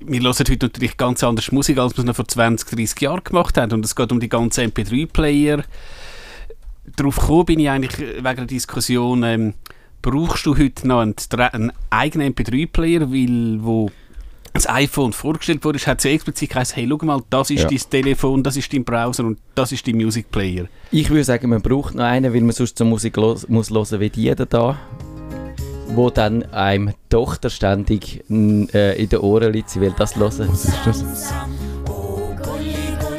wir 0.00 0.20
hören 0.20 0.34
heute 0.38 0.58
natürlich 0.66 0.96
ganz 0.96 1.24
anders 1.24 1.50
Musik, 1.50 1.78
als 1.78 1.94
wir 1.96 2.00
es 2.00 2.04
noch 2.04 2.16
vor 2.16 2.28
20, 2.28 2.68
30 2.68 3.00
Jahren 3.00 3.24
gemacht 3.24 3.56
haben. 3.56 3.72
Und 3.72 3.84
es 3.84 3.96
geht 3.96 4.12
um 4.12 4.20
die 4.20 4.28
ganzen 4.28 4.70
MP3-Player. 4.70 5.64
Darauf 6.96 7.16
gekommen 7.16 7.44
bin 7.46 7.58
ich 7.60 7.68
eigentlich 7.70 7.98
äh, 8.00 8.16
wegen 8.16 8.36
der 8.36 8.46
Diskussion, 8.46 9.22
ähm, 9.22 9.54
brauchst 10.02 10.46
du 10.46 10.56
heute 10.56 10.86
noch 10.86 11.00
einen, 11.00 11.14
einen 11.52 11.72
eigenen 11.90 12.34
MP3-Player, 12.34 13.10
weil 13.12 13.58
wo 13.62 13.90
das 14.54 14.68
iPhone 14.68 15.12
vorgestellt 15.12 15.64
wurde, 15.64 15.78
hat 15.80 16.00
sie 16.00 16.08
explizit 16.10 16.50
gesagt, 16.50 16.74
hey, 16.74 16.88
schau 16.88 17.04
mal, 17.06 17.20
das 17.30 17.50
ist 17.50 17.62
Ja. 17.62 17.68
dein 17.68 17.78
Telefon, 18.02 18.42
das 18.42 18.56
ist 18.56 18.72
dein 18.72 18.84
Browser 18.84 19.24
und 19.24 19.38
das 19.54 19.72
ist 19.72 19.86
dein 19.86 19.96
Music 19.96 20.30
Player. 20.30 20.66
Ich 20.90 21.10
würde 21.10 21.24
sagen, 21.24 21.50
man 21.50 21.60
braucht 21.62 21.94
noch 21.94 22.04
einen, 22.04 22.32
weil 22.32 22.40
man 22.40 22.52
sonst 22.52 22.76
so 22.78 22.84
Musik 22.84 23.16
los, 23.16 23.48
muss 23.48 23.70
hören 23.70 24.00
wie 24.00 24.10
jeder 24.14 24.46
da, 24.46 24.76
wo 25.94 26.10
dann 26.10 26.42
einem 26.52 26.92
Tochter 27.08 27.50
ständig 27.50 28.24
äh, 28.30 29.00
in 29.02 29.08
den 29.08 29.18
Ohren 29.20 29.52
liegt, 29.52 29.70
sie 29.70 29.80
will 29.80 29.94
das 29.96 30.16
hören. 30.16 30.48
Was 30.50 30.64
ist 30.64 30.78
das? 30.84 31.04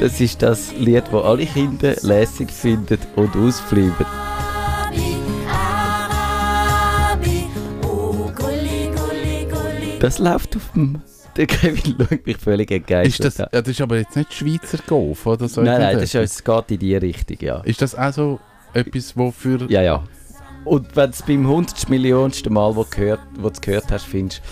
Das 0.00 0.20
ist 0.20 0.42
das 0.42 0.72
Lied, 0.78 1.04
das 1.12 1.24
alle 1.24 1.46
Kinder 1.46 1.94
lässig 2.02 2.50
finden 2.50 2.98
und 3.16 3.36
ausfliegen. 3.36 3.94
Das 10.00 10.18
läuft 10.18 10.56
auf 10.56 10.62
dem... 10.74 11.00
Der 11.36 11.46
Kevin 11.46 11.94
schaut 11.96 12.26
mich 12.26 12.36
völlig 12.38 12.70
entgeistert 12.72 13.26
Ist 13.26 13.38
das, 13.38 13.40
an. 13.40 13.50
ja, 13.52 13.62
das 13.62 13.68
ist 13.70 13.80
aber 13.80 13.98
jetzt 13.98 14.16
nicht 14.16 14.34
Schweizer 14.34 14.78
Golf 14.84 15.24
oder 15.26 15.48
so. 15.48 15.60
Nein, 15.62 15.80
nein, 15.80 15.94
das 15.94 16.12
ist, 16.12 16.14
es 16.16 16.42
geht 16.44 16.70
in 16.72 16.78
die 16.80 16.96
Richtung, 16.96 17.36
ja. 17.40 17.60
ist 17.60 17.80
das 17.80 17.94
auch 17.94 18.12
so 18.12 18.40
etwas, 18.74 19.16
wo 19.16 19.30
für... 19.30 19.70
Ja, 19.70 19.80
ja. 19.80 20.02
Und 20.64 20.94
wenn 20.96 21.10
du 21.10 21.16
es 21.16 21.22
beim 21.22 21.46
hundertsten 21.46 21.90
Millionsten 21.90 22.52
Mal, 22.52 22.74
wo 22.74 22.82
du 22.82 22.90
gehört, 22.90 23.20
wo 23.38 23.48
gehört 23.48 23.92
hast, 23.92 24.06
findest, 24.06 24.42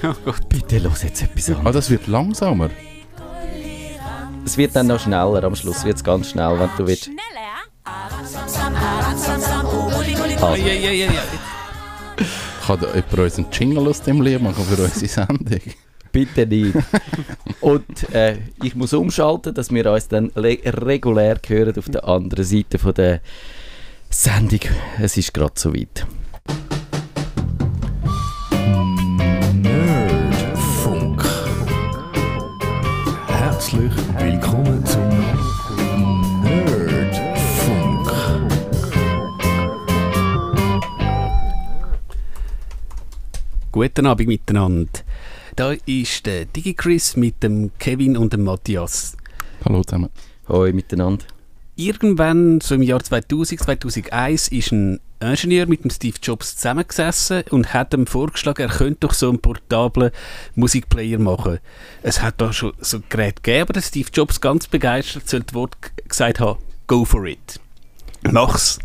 bitte 0.48 0.78
los 0.78 1.02
jetzt 1.02 1.22
etwas 1.22 1.50
Ah, 1.50 1.54
anderes. 1.58 1.74
das 1.74 1.90
wird 1.90 2.06
langsamer. 2.06 2.70
Es 4.44 4.56
wird 4.56 4.76
dann 4.76 4.86
noch 4.86 5.00
schneller, 5.00 5.42
am 5.42 5.56
Schluss 5.56 5.84
wird 5.84 5.96
es 5.96 6.04
ganz 6.04 6.30
schnell, 6.30 6.58
wenn 6.58 6.70
du 6.78 6.86
willst. 6.86 7.10
Ja, 10.40 10.54
ja, 10.54 10.72
ja, 10.72 10.90
ja, 10.92 11.06
ja. 11.12 11.22
Kann 12.68 12.80
jemand 12.80 13.18
uns 13.18 13.38
einen 13.38 13.46
Jingle 13.50 13.88
aus 13.88 14.02
dem 14.02 14.20
Lied 14.20 14.42
machen 14.42 14.62
für 14.62 14.82
unsere 14.82 15.08
Sendung? 15.08 15.60
Bitte 16.12 16.46
nicht. 16.46 16.76
Und 17.62 18.14
äh, 18.14 18.36
ich 18.62 18.74
muss 18.74 18.92
umschalten, 18.92 19.54
dass 19.54 19.70
wir 19.70 19.90
uns 19.90 20.08
dann 20.08 20.30
regulär 20.36 21.40
hören 21.46 21.78
auf 21.78 21.88
der 21.88 22.06
anderen 22.06 22.44
Seite 22.44 22.78
von 22.78 22.92
der 22.92 23.22
Sendung. 24.10 24.60
Es 25.00 25.16
ist 25.16 25.32
gerade 25.32 25.54
so 25.56 25.74
weit. 25.74 26.06
Nerdfunk. 29.54 31.24
Herzlich 33.28 33.92
willkommen 34.18 34.84
Guten 43.70 44.06
Abend 44.06 44.28
miteinander. 44.28 45.00
Da 45.54 45.72
ist 45.84 46.24
der 46.24 46.46
DigiChris 46.46 47.16
mit 47.16 47.42
dem 47.42 47.70
Kevin 47.78 48.16
und 48.16 48.32
dem 48.32 48.44
Matthias. 48.44 49.14
Hallo 49.62 49.82
zusammen. 49.82 50.08
Hoi 50.48 50.72
miteinander. 50.72 51.26
Irgendwann, 51.76 52.62
so 52.62 52.76
im 52.76 52.82
Jahr 52.82 53.04
2000, 53.04 53.60
2001, 53.60 54.48
ist 54.48 54.72
ein 54.72 55.00
Ingenieur 55.20 55.66
mit 55.66 55.84
dem 55.84 55.90
Steve 55.90 56.16
Jobs 56.22 56.56
zusammengesessen 56.56 57.42
und 57.50 57.74
hat 57.74 57.92
ihm 57.92 58.06
vorgeschlagen, 58.06 58.62
er 58.62 58.74
könnte 58.74 59.00
doch 59.00 59.12
so 59.12 59.28
einen 59.28 59.38
portablen 59.38 60.12
Musikplayer 60.54 61.18
machen. 61.18 61.58
Es 62.02 62.22
hat 62.22 62.40
da 62.40 62.54
schon 62.54 62.72
so 62.80 62.96
ein 62.96 63.04
Gerät 63.10 63.42
gegeben, 63.42 63.62
aber 63.62 63.74
der 63.74 63.82
Steve 63.82 64.08
Jobs 64.12 64.40
ganz 64.40 64.66
begeistert 64.66 65.28
zu 65.28 65.40
dem 65.40 65.54
Wort 65.54 65.76
gesagt 66.08 66.40
haben, 66.40 66.58
go 66.86 67.04
for 67.04 67.26
it. 67.26 67.60
Mach's. 68.32 68.78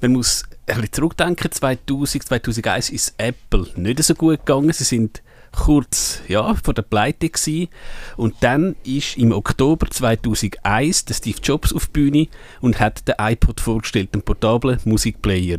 Man 0.00 0.12
muss 0.12 0.44
ein 0.66 0.76
bisschen 0.76 0.92
zurückdenken, 0.92 1.50
2000, 1.50 2.24
2001 2.24 2.90
ist 2.90 3.14
Apple 3.18 3.66
nicht 3.76 4.02
so 4.02 4.14
gut 4.14 4.46
gegangen. 4.46 4.72
Sie 4.72 4.84
sind 4.84 5.22
kurz 5.52 6.20
ja, 6.28 6.54
vor 6.54 6.74
der 6.74 6.82
Pleite 6.82 7.28
gewesen. 7.28 7.68
Und 8.16 8.36
dann 8.40 8.76
ist 8.84 9.16
im 9.16 9.32
Oktober 9.32 9.90
2001 9.90 11.06
der 11.06 11.14
Steve 11.14 11.38
Jobs 11.42 11.72
auf 11.72 11.86
die 11.86 11.92
Bühne 11.92 12.28
und 12.60 12.80
hat 12.80 13.06
den 13.08 13.16
iPod 13.18 13.60
vorgestellt, 13.60 14.10
einen 14.12 14.22
portablen 14.22 14.80
Musikplayer. 14.84 15.58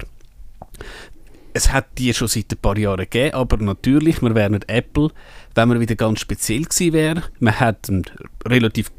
Es 1.53 1.71
hat 1.71 1.87
die 1.97 2.13
schon 2.13 2.27
seit 2.27 2.51
ein 2.51 2.57
paar 2.57 2.77
Jahren 2.77 2.99
gegeben, 2.99 3.33
aber 3.33 3.57
natürlich, 3.57 4.21
wir 4.21 4.35
wären 4.35 4.53
nicht 4.53 4.69
Apple, 4.69 5.09
wenn 5.55 5.69
man 5.69 5.79
wieder 5.79 5.95
ganz 5.95 6.19
speziell 6.19 6.63
gewesen 6.63 6.93
wäre. 6.93 7.23
Man 7.39 7.59
hat 7.59 7.87
ihn 7.87 8.03
relativ 8.45 8.91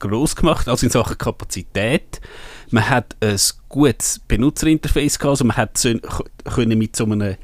groß 0.00 0.34
gemacht, 0.34 0.68
also 0.68 0.86
in 0.86 0.90
Sachen 0.90 1.18
Kapazität. 1.18 2.20
Man 2.70 2.88
hat 2.88 3.16
ein 3.20 3.38
gutes 3.68 4.20
Benutzerinterface 4.28 5.18
gehabt, 5.18 5.30
also 5.30 5.44
man 5.44 5.56
hat 5.56 5.76
so, 5.76 5.92
können 6.44 6.78
mit 6.78 6.94
so 6.96 7.04
einem 7.04 7.36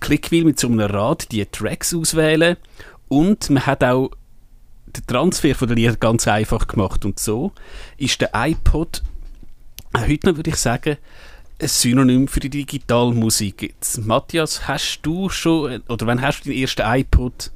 Clickwheel, 0.00 0.44
mit 0.44 0.60
so 0.60 0.68
einem 0.68 0.80
Rad 0.80 1.32
die 1.32 1.44
Tracks 1.46 1.94
auswählen. 1.94 2.56
Und 3.08 3.50
man 3.50 3.66
hat 3.66 3.82
auch 3.84 4.10
den 4.86 5.06
Transfer 5.06 5.54
von 5.54 5.68
der 5.68 5.76
Lieder 5.76 5.96
ganz 5.96 6.28
einfach 6.28 6.66
gemacht. 6.66 7.04
Und 7.04 7.18
so 7.18 7.52
ist 7.96 8.20
der 8.20 8.30
iPod 8.34 9.02
äh, 9.94 10.08
heute 10.08 10.28
noch 10.28 10.36
würde 10.36 10.50
ich 10.50 10.56
sagen 10.56 10.96
ein 11.60 11.68
Synonym 11.68 12.26
für 12.26 12.40
die 12.40 12.48
Digitalmusik. 12.48 13.62
Jetzt, 13.62 13.98
Matthias, 14.06 14.66
hast 14.66 15.00
du 15.02 15.28
schon 15.28 15.82
oder 15.88 16.06
wann 16.06 16.22
hast 16.22 16.40
du 16.40 16.50
den 16.50 16.58
ersten 16.58 16.82
iPod 16.82 17.50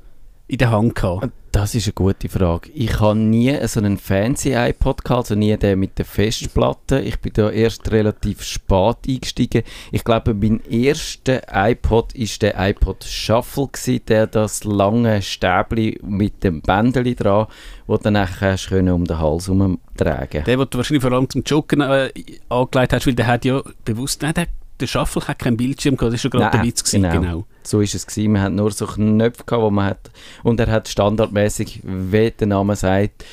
in 0.46 0.58
der 0.58 0.70
Hand 0.70 0.94
gehabt? 0.94 1.30
Das 1.52 1.76
ist 1.76 1.86
eine 1.86 1.92
gute 1.92 2.28
Frage. 2.28 2.68
Ich 2.74 2.98
habe 2.98 3.16
nie 3.16 3.56
so 3.68 3.78
einen 3.78 3.96
fancy 3.96 4.54
iPod 4.54 5.04
gehabt, 5.04 5.30
also 5.30 5.34
nie 5.36 5.56
den 5.56 5.78
mit 5.78 5.96
der 5.98 6.04
Festplatte. 6.04 6.98
Ich 7.00 7.20
bin 7.20 7.32
da 7.32 7.48
erst 7.48 7.92
relativ 7.92 8.42
spät 8.42 8.96
eingestiegen. 9.06 9.62
Ich 9.92 10.02
glaube, 10.02 10.34
mein 10.34 10.60
erster 10.68 11.42
iPod 11.52 12.12
ist 12.14 12.42
der 12.42 12.54
iPod 12.58 13.04
Shuffle 13.04 13.68
gewesen, 13.68 14.00
der 14.08 14.26
das 14.26 14.64
lange 14.64 15.22
Stäbli 15.22 16.00
mit 16.02 16.42
dem 16.42 16.60
Bändeli 16.60 17.14
dran, 17.14 17.46
wo 17.86 17.96
du 17.96 18.02
dann 18.02 18.14
nachher 18.14 18.56
um 18.92 19.04
den 19.04 19.18
Hals 19.20 19.46
herumtragen. 19.46 20.42
Der, 20.44 20.56
den 20.56 20.66
du 20.68 20.78
wahrscheinlich 20.78 21.02
vor 21.02 21.12
allem 21.12 21.30
zum 21.30 21.44
Joggen 21.44 21.82
äh, 21.82 22.10
angelegt 22.48 22.92
hast, 22.92 23.06
weil 23.06 23.14
der 23.14 23.28
hat 23.28 23.44
ja 23.44 23.62
bewusst, 23.84 24.22
nein, 24.22 24.34
der, 24.34 24.48
der 24.81 24.87
Shuffle 24.87 25.26
hat 25.28 25.38
keinen 25.38 25.57
Bildschirm 25.57 25.97
gehabt, 25.97 26.14
das 26.14 26.25
war 26.25 26.31
gerade 26.31 26.59
der 26.59 26.66
Witz. 26.66 26.83
Gewesen, 26.83 27.02
genau. 27.02 27.21
genau. 27.21 27.45
So 27.62 27.81
ist 27.81 27.95
es 27.95 28.07
gewesen. 28.07 28.33
Man 28.33 28.43
hat 28.43 28.52
nur 28.52 28.71
so 28.71 28.87
Knöpfe 28.87 29.45
gehabt, 29.45 29.62
wo 29.62 29.71
man 29.71 29.87
hat, 29.87 30.11
und 30.43 30.61
er 30.61 30.71
hat 30.71 30.88
standardmäßig, 30.88 31.81
wie 31.85 32.31
der 32.31 32.47
Name 32.47 32.76
sagt, 32.76 33.25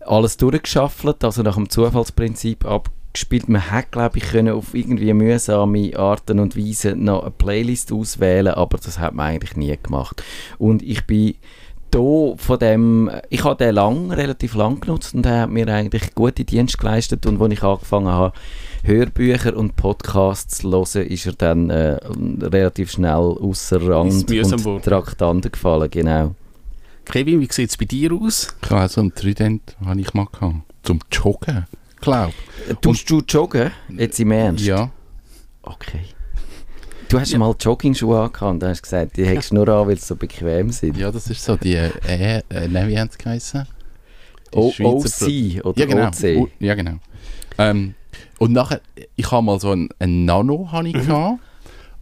alles 0.00 0.36
durchgeschaffelt, 0.36 1.24
also 1.24 1.42
nach 1.42 1.56
dem 1.56 1.68
Zufallsprinzip 1.68 2.64
abgespielt. 2.64 3.48
Man 3.48 3.70
hat, 3.70 3.90
glaube 3.90 4.18
ich, 4.18 4.24
können 4.24 4.54
auf 4.54 4.74
irgendwie 4.74 5.12
mühsame 5.12 5.96
Arten 5.96 6.38
und 6.38 6.56
Weise 6.56 6.94
noch 6.94 7.22
eine 7.22 7.30
Playlist 7.32 7.92
auswählen, 7.92 8.54
aber 8.54 8.78
das 8.78 8.98
hat 8.98 9.14
man 9.14 9.26
eigentlich 9.26 9.56
nie 9.56 9.76
gemacht. 9.82 10.22
Und 10.58 10.82
ich 10.82 11.04
bin 11.06 11.34
da 11.96 12.36
von 12.36 12.58
dem, 12.58 13.10
ich 13.30 13.44
habe 13.44 13.56
den 13.56 13.74
lang, 13.74 14.10
relativ 14.10 14.54
lang 14.54 14.80
genutzt 14.80 15.14
und 15.14 15.24
er 15.26 15.42
hat 15.42 15.50
mir 15.50 15.66
eigentlich 15.68 16.14
gute 16.14 16.44
Dienste 16.44 16.78
geleistet 16.78 17.26
und 17.26 17.40
als 17.40 17.52
ich 17.52 17.62
angefangen 17.62 18.08
habe, 18.08 18.32
Hörbücher 18.82 19.56
und 19.56 19.76
Podcasts 19.76 20.58
zu 20.58 20.70
hören, 20.70 21.06
ist 21.08 21.26
er 21.26 21.32
dann 21.32 21.70
äh, 21.70 21.98
relativ 22.42 22.92
schnell 22.92 23.14
außer 23.14 23.80
Rand 23.88 24.30
und 24.30 24.82
Traktanten 24.84 25.50
gefallen, 25.50 25.90
genau. 25.90 26.34
Kevin, 27.04 27.40
wie 27.40 27.48
sieht 27.50 27.70
es 27.70 27.76
bei 27.76 27.84
dir 27.84 28.12
aus? 28.12 28.54
Ich 28.62 28.70
habe 28.70 28.88
so 28.88 29.00
einen 29.00 29.14
Trident, 29.14 29.76
habe 29.84 30.00
ich 30.00 30.12
mal 30.12 30.26
gehabt, 30.26 30.56
zum 30.82 31.00
Joggen, 31.10 31.66
glaube 32.00 32.34
Tust 32.80 33.08
du 33.08 33.20
joggen? 33.20 33.70
Jetzt 33.88 34.20
im 34.20 34.32
Ernst? 34.32 34.64
Ja. 34.64 34.90
Okay. 35.62 36.00
Du 37.08 37.20
hast 37.20 37.30
ja. 37.30 37.38
mal 37.38 37.54
Jogging-Schuhe 37.58 38.20
angehabt 38.20 38.62
und 38.62 38.64
hast 38.64 38.82
gesagt, 38.82 39.16
die 39.16 39.24
hättest 39.24 39.52
du 39.52 39.56
nur 39.56 39.68
an, 39.68 39.86
weil 39.86 39.96
sie 39.96 40.06
so 40.06 40.16
bequem 40.16 40.70
sind. 40.70 40.96
Ja, 40.96 41.12
das 41.12 41.28
ist 41.28 41.44
so 41.44 41.56
die, 41.56 41.74
äh, 41.74 41.90
äh, 42.48 42.68
nein, 42.68 42.88
wie 42.88 42.98
haben 42.98 43.10
sie 43.10 43.18
geheißen? 43.18 43.66
OC 44.52 44.80
oder 45.64 45.78
ja, 45.78 45.86
genau. 45.86 46.08
OC? 46.08 46.36
O 46.36 46.48
ja, 46.58 46.74
genau. 46.74 46.98
Ähm, 47.58 47.94
und 48.38 48.52
nachher, 48.52 48.80
ich 49.14 49.30
habe 49.30 49.44
mal 49.44 49.60
so 49.60 49.70
einen, 49.70 49.88
einen 49.98 50.24
Nano 50.24 50.70
habe 50.72 50.88
ich 50.88 50.94
mhm. 50.94 51.06
gehabt, 51.06 51.40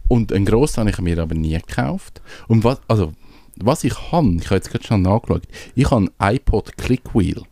und 0.07 0.31
einen 0.33 0.45
grossen 0.45 0.81
habe 0.81 0.89
ich 0.89 0.99
mir 0.99 1.17
aber 1.19 1.35
nie 1.35 1.57
gekauft. 1.57 2.21
Und 2.47 2.63
was, 2.63 2.79
also, 2.87 3.13
was 3.57 3.83
ich 3.83 4.11
habe, 4.11 4.35
ich 4.39 4.45
habe 4.45 4.55
jetzt 4.55 4.71
gerade 4.71 4.85
schon 4.85 5.01
nachgeschaut, 5.01 5.43
ich 5.75 5.89
habe 5.89 6.07
einen 6.19 6.35
iPod 6.35 6.77
Clickwheel, 6.77 7.43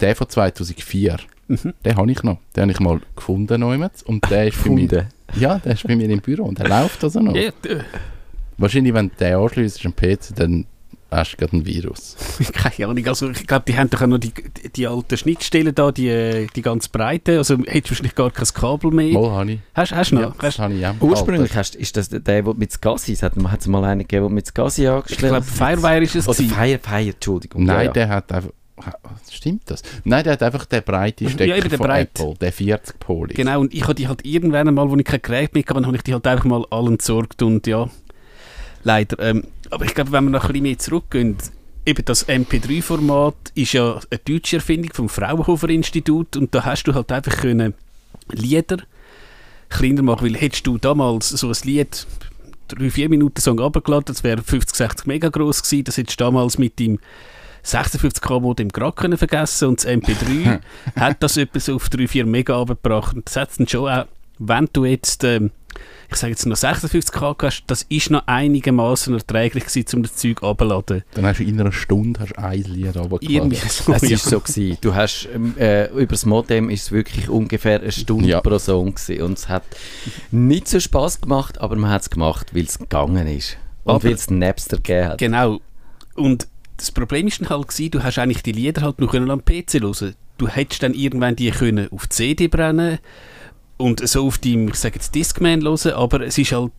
der 0.00 0.16
von 0.16 0.28
2004. 0.28 1.18
Mhm. 1.48 1.74
Den 1.84 1.96
habe 1.96 2.10
ich 2.10 2.22
noch. 2.22 2.38
Den 2.54 2.62
habe 2.62 2.72
ich 2.72 2.80
mal 2.80 3.00
gefunden 3.16 3.62
und 3.62 4.30
der 4.30 4.48
ist 4.48 4.62
bei 4.62 4.70
mir, 4.70 5.08
ja, 5.36 5.58
der 5.58 5.72
ist 5.72 5.86
bei 5.86 5.96
mir 5.96 6.08
im 6.08 6.20
Büro 6.20 6.44
und 6.44 6.58
der 6.58 6.68
läuft 6.68 7.02
also 7.04 7.20
noch. 7.20 7.34
Ja, 7.34 7.50
Wahrscheinlich, 8.56 8.92
wenn 8.92 9.08
du 9.10 9.14
den 9.16 9.34
anschließt 9.34 9.86
am 9.86 9.94
PC, 9.94 10.34
dann 10.34 10.66
hast 11.10 11.32
du 11.32 11.36
gerade 11.36 11.56
ein 11.56 11.64
Virus. 11.64 12.16
Keine 12.52 12.90
Ahnung, 12.90 13.06
also 13.06 13.30
ich 13.30 13.46
glaube, 13.46 13.64
die 13.68 13.76
haben 13.78 13.88
doch 13.88 14.02
auch 14.02 14.06
noch 14.06 14.18
die, 14.18 14.32
die, 14.32 14.68
die 14.70 14.86
alten 14.86 15.16
Schnittstellen 15.16 15.74
da, 15.74 15.92
die, 15.92 16.46
die 16.54 16.62
ganz 16.62 16.88
breite, 16.88 17.38
also 17.38 17.56
hättest 17.56 17.86
du 17.86 17.90
wahrscheinlich 17.90 18.14
gar 18.14 18.30
kein 18.30 18.46
Kabel 18.46 18.90
mehr. 18.90 19.12
Mal 19.12 19.30
habe 19.30 19.52
ich. 19.52 19.60
Hast, 19.74 19.92
hast 19.92 20.10
du 20.10 20.16
noch? 20.16 20.22
Ja, 20.22 20.34
das 20.40 20.58
habe 20.58 20.74
ich 20.74 20.80
ja. 20.80 20.94
Ursprünglich 21.00 21.54
hast, 21.54 21.76
ist 21.76 21.96
das 21.96 22.08
der, 22.08 22.20
der 22.20 22.42
mit 22.54 22.80
Gassi, 22.80 23.14
hat 23.16 23.34
es 23.36 23.66
mal 23.66 23.84
einen 23.84 24.00
gegeben, 24.00 24.26
der 24.26 24.34
mit 24.34 24.54
Gassi 24.54 24.86
angestellt 24.86 25.22
Ich 25.22 25.28
glaube, 25.28 25.42
Firewire 25.42 26.02
ist 26.02 26.16
es 26.16 26.28
Oder 26.28 26.42
Fire, 26.42 26.78
Fire, 26.78 27.10
Entschuldigung. 27.10 27.64
Nein, 27.64 27.86
ja, 27.86 27.92
der 27.92 28.08
hat 28.08 28.32
einfach 28.32 28.50
Stimmt 29.30 29.62
das? 29.66 29.82
Nein, 30.04 30.24
der 30.24 30.34
hat 30.34 30.42
einfach 30.42 30.64
den 30.64 30.82
breiten 30.82 31.28
Stecker 31.28 31.56
ja, 31.56 31.68
von 31.68 31.78
breit. 31.78 32.10
Apple, 32.18 32.34
der 32.40 32.52
40 32.52 32.98
Poli. 32.98 33.34
Genau, 33.34 33.60
und 33.60 33.74
ich 33.74 33.82
habe 33.82 33.94
die 33.94 34.08
halt 34.08 34.24
irgendwann 34.24 34.68
einmal, 34.68 34.90
wo 34.90 34.96
ich 34.96 35.04
kein 35.04 35.22
Gerät 35.22 35.54
mehr 35.54 35.64
hatte, 35.66 35.86
habe 35.86 35.96
ich 35.96 36.02
die 36.02 36.12
halt 36.12 36.26
einfach 36.26 36.44
mal 36.44 36.64
allen 36.70 36.94
entsorgt 36.94 37.42
und 37.42 37.66
ja, 37.66 37.88
leider. 38.84 39.18
Ähm, 39.20 39.44
aber 39.70 39.84
ich 39.84 39.94
glaube, 39.94 40.12
wenn 40.12 40.24
wir 40.24 40.30
noch 40.30 40.44
ein 40.44 40.48
bisschen 40.48 40.62
mehr 40.62 40.78
zurückgehen, 40.78 41.36
eben 41.84 42.04
das 42.04 42.28
MP3-Format 42.28 43.34
ist 43.54 43.72
ja 43.72 44.00
eine 44.10 44.20
deutsche 44.24 44.56
Erfindung 44.56 44.92
vom 44.92 45.08
Fraunhofer-Institut 45.08 46.36
und 46.36 46.54
da 46.54 46.64
hast 46.64 46.84
du 46.84 46.94
halt 46.94 47.10
einfach 47.12 47.36
können 47.38 47.74
Lieder 48.30 48.78
kleiner 49.68 50.02
machen, 50.02 50.26
weil 50.26 50.36
hättest 50.36 50.66
du 50.66 50.78
damals 50.78 51.28
so 51.30 51.48
ein 51.48 51.56
Lied 51.64 52.06
3-4 52.70 53.08
Minuten 53.08 53.40
Song 53.40 53.60
abgeladen, 53.60 54.06
das 54.06 54.24
wäre 54.24 54.42
50, 54.42 54.76
60 54.76 55.06
mega 55.06 55.28
groß 55.28 55.62
gewesen, 55.62 55.84
das 55.84 55.96
hättest 55.96 56.20
du 56.20 56.24
damals 56.24 56.58
mit 56.58 56.78
dem 56.78 56.98
56K 57.68 58.40
Modem 58.40 58.68
gerade 58.68 58.92
können 58.92 59.18
vergessen 59.18 59.68
und 59.68 59.84
das 59.84 59.90
MP3 59.90 60.60
hat 60.96 61.22
das 61.22 61.36
etwas 61.36 61.68
auf 61.68 61.88
3-4 61.88 62.24
Mega 62.24 62.60
abgebracht 62.60 63.16
und 63.16 63.26
das 63.26 63.36
hat 63.36 63.50
dann 63.58 63.68
schon 63.68 63.88
auch, 63.88 64.06
wenn 64.38 64.68
du 64.72 64.84
jetzt 64.84 65.24
ähm, 65.24 65.50
ich 66.10 66.16
sage 66.16 66.30
jetzt 66.30 66.46
noch 66.46 66.56
56 66.56 67.12
K 67.12 67.36
hast, 67.42 67.64
das 67.66 67.82
ist 67.82 68.10
noch 68.10 68.26
einigermaßen 68.26 69.12
erträglich 69.14 69.66
gewesen, 69.66 69.96
um 69.96 70.02
das 70.02 70.16
Zeug 70.16 70.42
abzuladen. 70.42 71.04
Dann 71.14 71.26
hast 71.26 71.38
du 71.38 71.44
in 71.44 71.60
einer 71.60 71.72
Stunde 71.72 72.20
hast 72.20 72.38
ein 72.38 72.62
Lied 72.62 72.96
runtergeladen. 72.96 73.52
So, 73.68 73.92
es 73.92 74.02
ja. 74.02 74.16
ist 74.16 74.24
so 74.24 74.40
gewesen. 74.40 74.78
Du 74.80 74.94
hast, 74.94 75.28
ähm, 75.34 75.54
äh, 75.58 75.86
über 75.90 76.06
das 76.06 76.24
Modem 76.24 76.70
ist 76.70 76.84
es 76.84 76.92
wirklich 76.92 77.28
ungefähr 77.28 77.80
eine 77.80 77.92
Stunde 77.92 78.26
ja. 78.26 78.40
pro 78.40 78.58
Song 78.58 78.94
gewesen. 78.94 79.22
und 79.22 79.38
es 79.38 79.48
hat 79.48 79.64
nicht 80.30 80.68
so 80.68 80.80
Spaß 80.80 81.20
gemacht, 81.20 81.60
aber 81.60 81.76
man 81.76 81.90
hat 81.90 82.02
es 82.02 82.10
gemacht, 82.10 82.54
weil 82.54 82.64
es 82.64 82.78
gegangen 82.78 83.26
ist. 83.26 83.58
Und 83.84 84.04
weil 84.04 84.12
es 84.12 84.30
Napster 84.30 84.76
gegeben 84.76 85.08
hat. 85.08 85.18
Genau. 85.18 85.60
Und 86.14 86.48
das 86.78 86.90
Problem 86.90 87.26
ist 87.26 87.40
dann 87.40 87.50
halt 87.50 87.68
gewesen, 87.68 87.90
du 87.90 88.02
hast 88.02 88.18
eigentlich 88.18 88.42
die 88.42 88.52
Lieder 88.52 88.82
halt 88.82 89.00
noch 89.00 89.12
am 89.12 89.44
PC 89.44 89.74
hören. 89.74 90.14
Du 90.38 90.48
hättest 90.48 90.82
dann 90.82 90.94
irgendwann 90.94 91.36
die 91.36 91.50
können 91.50 91.88
auf 91.92 92.08
CD 92.08 92.48
brennen 92.48 92.98
und 93.76 94.06
so 94.08 94.26
auf 94.26 94.38
deinem, 94.38 94.68
ich 94.68 94.76
sage 94.76 94.94
jetzt 94.94 95.14
Discman 95.14 95.62
hören, 95.62 95.92
aber 95.92 96.20
es 96.22 96.38
ist 96.38 96.52
halt 96.52 96.72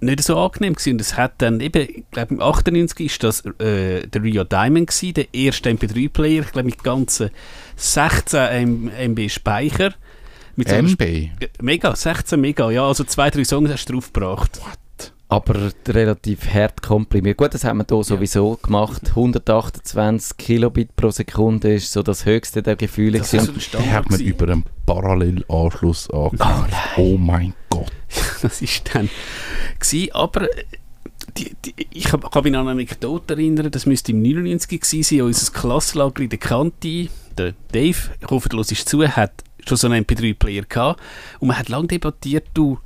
nicht 0.00 0.22
so 0.22 0.38
angenehm 0.38 0.74
gewesen. 0.74 0.92
Und 0.92 1.00
es 1.00 1.16
hat 1.16 1.34
dann 1.38 1.60
eben, 1.60 1.82
ich 1.82 2.04
glaube 2.10 2.34
im 2.34 2.40
98 2.40 3.06
ist 3.06 3.22
das 3.22 3.44
äh, 3.44 4.06
der 4.06 4.22
Rio 4.22 4.44
Diamond 4.44 4.88
gewesen, 4.88 5.14
der 5.14 5.34
erste 5.34 5.70
MP3-Player, 5.70 6.42
ich 6.42 6.52
glaube 6.52 6.66
mit 6.66 6.82
ganzen 6.82 7.30
16 7.76 8.90
MB 8.90 9.30
Speicher. 9.30 9.94
Mit 10.56 10.68
MB? 10.68 11.02
So 11.40 11.62
mega, 11.62 11.94
16 11.94 12.40
Mega, 12.40 12.70
ja, 12.70 12.86
also 12.86 13.04
zwei, 13.04 13.28
drei 13.28 13.44
Songs 13.44 13.70
hast 13.70 13.86
du 13.86 13.94
draufgebracht. 13.94 14.58
What? 14.62 14.78
Aber 15.28 15.72
relativ 15.88 16.52
hart 16.52 16.82
komprimiert. 16.82 17.36
Gut, 17.36 17.52
das 17.52 17.64
haben 17.64 17.78
wir 17.78 17.86
hier 17.88 18.04
sowieso 18.04 18.52
ja. 18.52 18.66
gemacht. 18.66 19.02
128 19.08 20.36
Kilobit 20.36 20.94
pro 20.94 21.10
Sekunde 21.10 21.74
ist 21.74 21.92
so 21.92 22.02
das 22.02 22.24
höchste 22.24 22.62
der 22.62 22.76
Gefühle. 22.76 23.18
Das 23.18 23.32
ist 23.34 23.72
so 23.72 23.80
hat 23.80 24.08
man 24.08 24.20
über 24.20 24.48
einen 24.52 24.64
Parallelanschluss 24.86 26.10
angefangen. 26.10 26.72
Oh, 26.96 27.00
oh, 27.00 27.18
mein 27.18 27.54
Gott. 27.70 27.90
das 28.42 28.62
ist 28.62 28.94
dann 28.94 29.10
gewesen, 29.80 30.12
aber 30.12 30.48
die, 31.36 31.56
die, 31.64 31.74
ich 31.90 32.04
kann 32.04 32.20
mich 32.20 32.36
an 32.36 32.54
eine 32.54 32.70
Anekdote 32.70 33.34
erinnern, 33.34 33.70
das 33.70 33.84
müsste 33.84 34.12
im 34.12 34.22
99 34.22 34.80
gewesen 34.80 35.02
sein, 35.02 35.22
unser 35.22 35.52
Klassenlager 35.52 36.22
in 36.22 36.28
der 36.28 36.38
Kante, 36.38 37.08
der 37.36 37.54
Dave, 37.72 37.96
ich 38.20 38.30
hoffe, 38.30 38.48
du 38.48 38.58
hörst 38.58 38.88
zu, 38.88 39.06
hat 39.06 39.32
schon 39.66 39.76
so 39.76 39.88
einen 39.88 40.04
MP3-Player 40.04 40.62
gehabt 40.62 41.00
und 41.40 41.48
man 41.48 41.58
hat 41.58 41.68
lange 41.68 41.88
debattiert, 41.88 42.46
du, 42.54 42.78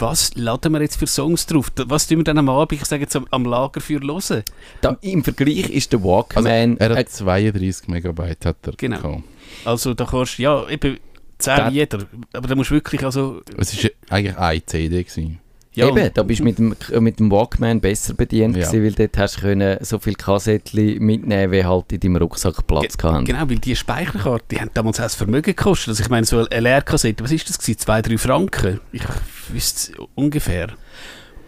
was 0.00 0.34
laden 0.34 0.72
wir 0.72 0.80
jetzt 0.80 0.96
für 0.96 1.06
Songs 1.06 1.46
drauf? 1.46 1.70
Was 1.86 2.06
tun 2.06 2.18
wir 2.18 2.24
dann 2.24 2.38
am 2.38 2.48
Abend, 2.48 2.72
ich 2.80 2.84
sage 2.84 3.02
jetzt 3.02 3.16
am, 3.16 3.26
am 3.30 3.44
Lager 3.44 3.80
für 3.80 4.00
hören? 4.00 4.42
Da, 4.80 4.96
Im 5.00 5.24
Vergleich 5.24 5.70
ist 5.70 5.92
der 5.92 5.98
Also, 6.00 6.08
Walkman... 6.08 6.76
er 6.78 6.90
hat 6.90 6.98
äh, 6.98 7.06
32 7.06 7.88
Megabyte 7.88 8.44
hat 8.46 8.56
er 8.66 8.72
Genau. 8.76 9.00
gehabt. 9.00 9.22
Also 9.64 9.94
da 9.94 10.04
kannst 10.04 10.38
du, 10.38 10.42
ja, 10.42 10.68
eben 10.68 10.98
10 11.38 11.56
Da- 11.56 11.68
Lieder, 11.68 11.98
aber 12.32 12.48
da 12.48 12.54
musst 12.54 12.70
du 12.70 12.74
wirklich, 12.74 13.04
also... 13.04 13.42
Es 13.56 13.82
war 13.82 13.90
eigentlich 14.10 14.36
eine 14.36 14.66
CD. 14.66 15.02
Gewesen. 15.04 15.40
Ja, 15.78 15.88
Eben, 15.88 16.10
da 16.12 16.22
bist 16.24 16.40
du 16.40 16.44
mit 16.44 16.58
dem, 16.58 16.74
mit 17.00 17.20
dem 17.20 17.30
Walkman 17.30 17.80
besser 17.80 18.14
bedient 18.14 18.56
Ja. 18.56 18.66
gewesen, 18.70 18.84
weil 18.84 18.92
dort 19.06 19.16
hast 19.18 19.36
du 19.36 19.40
können 19.42 19.78
so 19.84 19.98
viele 20.00 20.16
Kassettchen 20.16 20.98
mitnehmen, 21.04 21.52
wie 21.52 21.64
halt 21.64 21.92
in 21.92 22.00
deinem 22.00 22.16
Rucksack 22.16 22.66
Platz 22.66 22.96
hatten. 23.02 23.24
Genau, 23.24 23.48
weil 23.48 23.58
die 23.58 23.76
Speicherkarte, 23.76 24.44
die 24.50 24.60
haben 24.60 24.70
damals 24.74 24.98
auch 24.98 25.04
das 25.04 25.14
Vermögen 25.14 25.54
gekostet. 25.54 25.88
Also 25.90 26.02
ich 26.02 26.08
meine, 26.10 26.26
so 26.26 26.46
eine 26.46 26.60
Leerkassette, 26.60 27.22
was 27.22 27.30
ist 27.30 27.48
das 27.48 27.58
gewesen? 27.58 27.78
Zwei, 27.78 28.02
drei 28.02 28.18
Franken? 28.18 28.80
Ich 28.92 29.02
wüsste 29.52 29.92
es 29.92 29.98
ungefähr. 30.16 30.68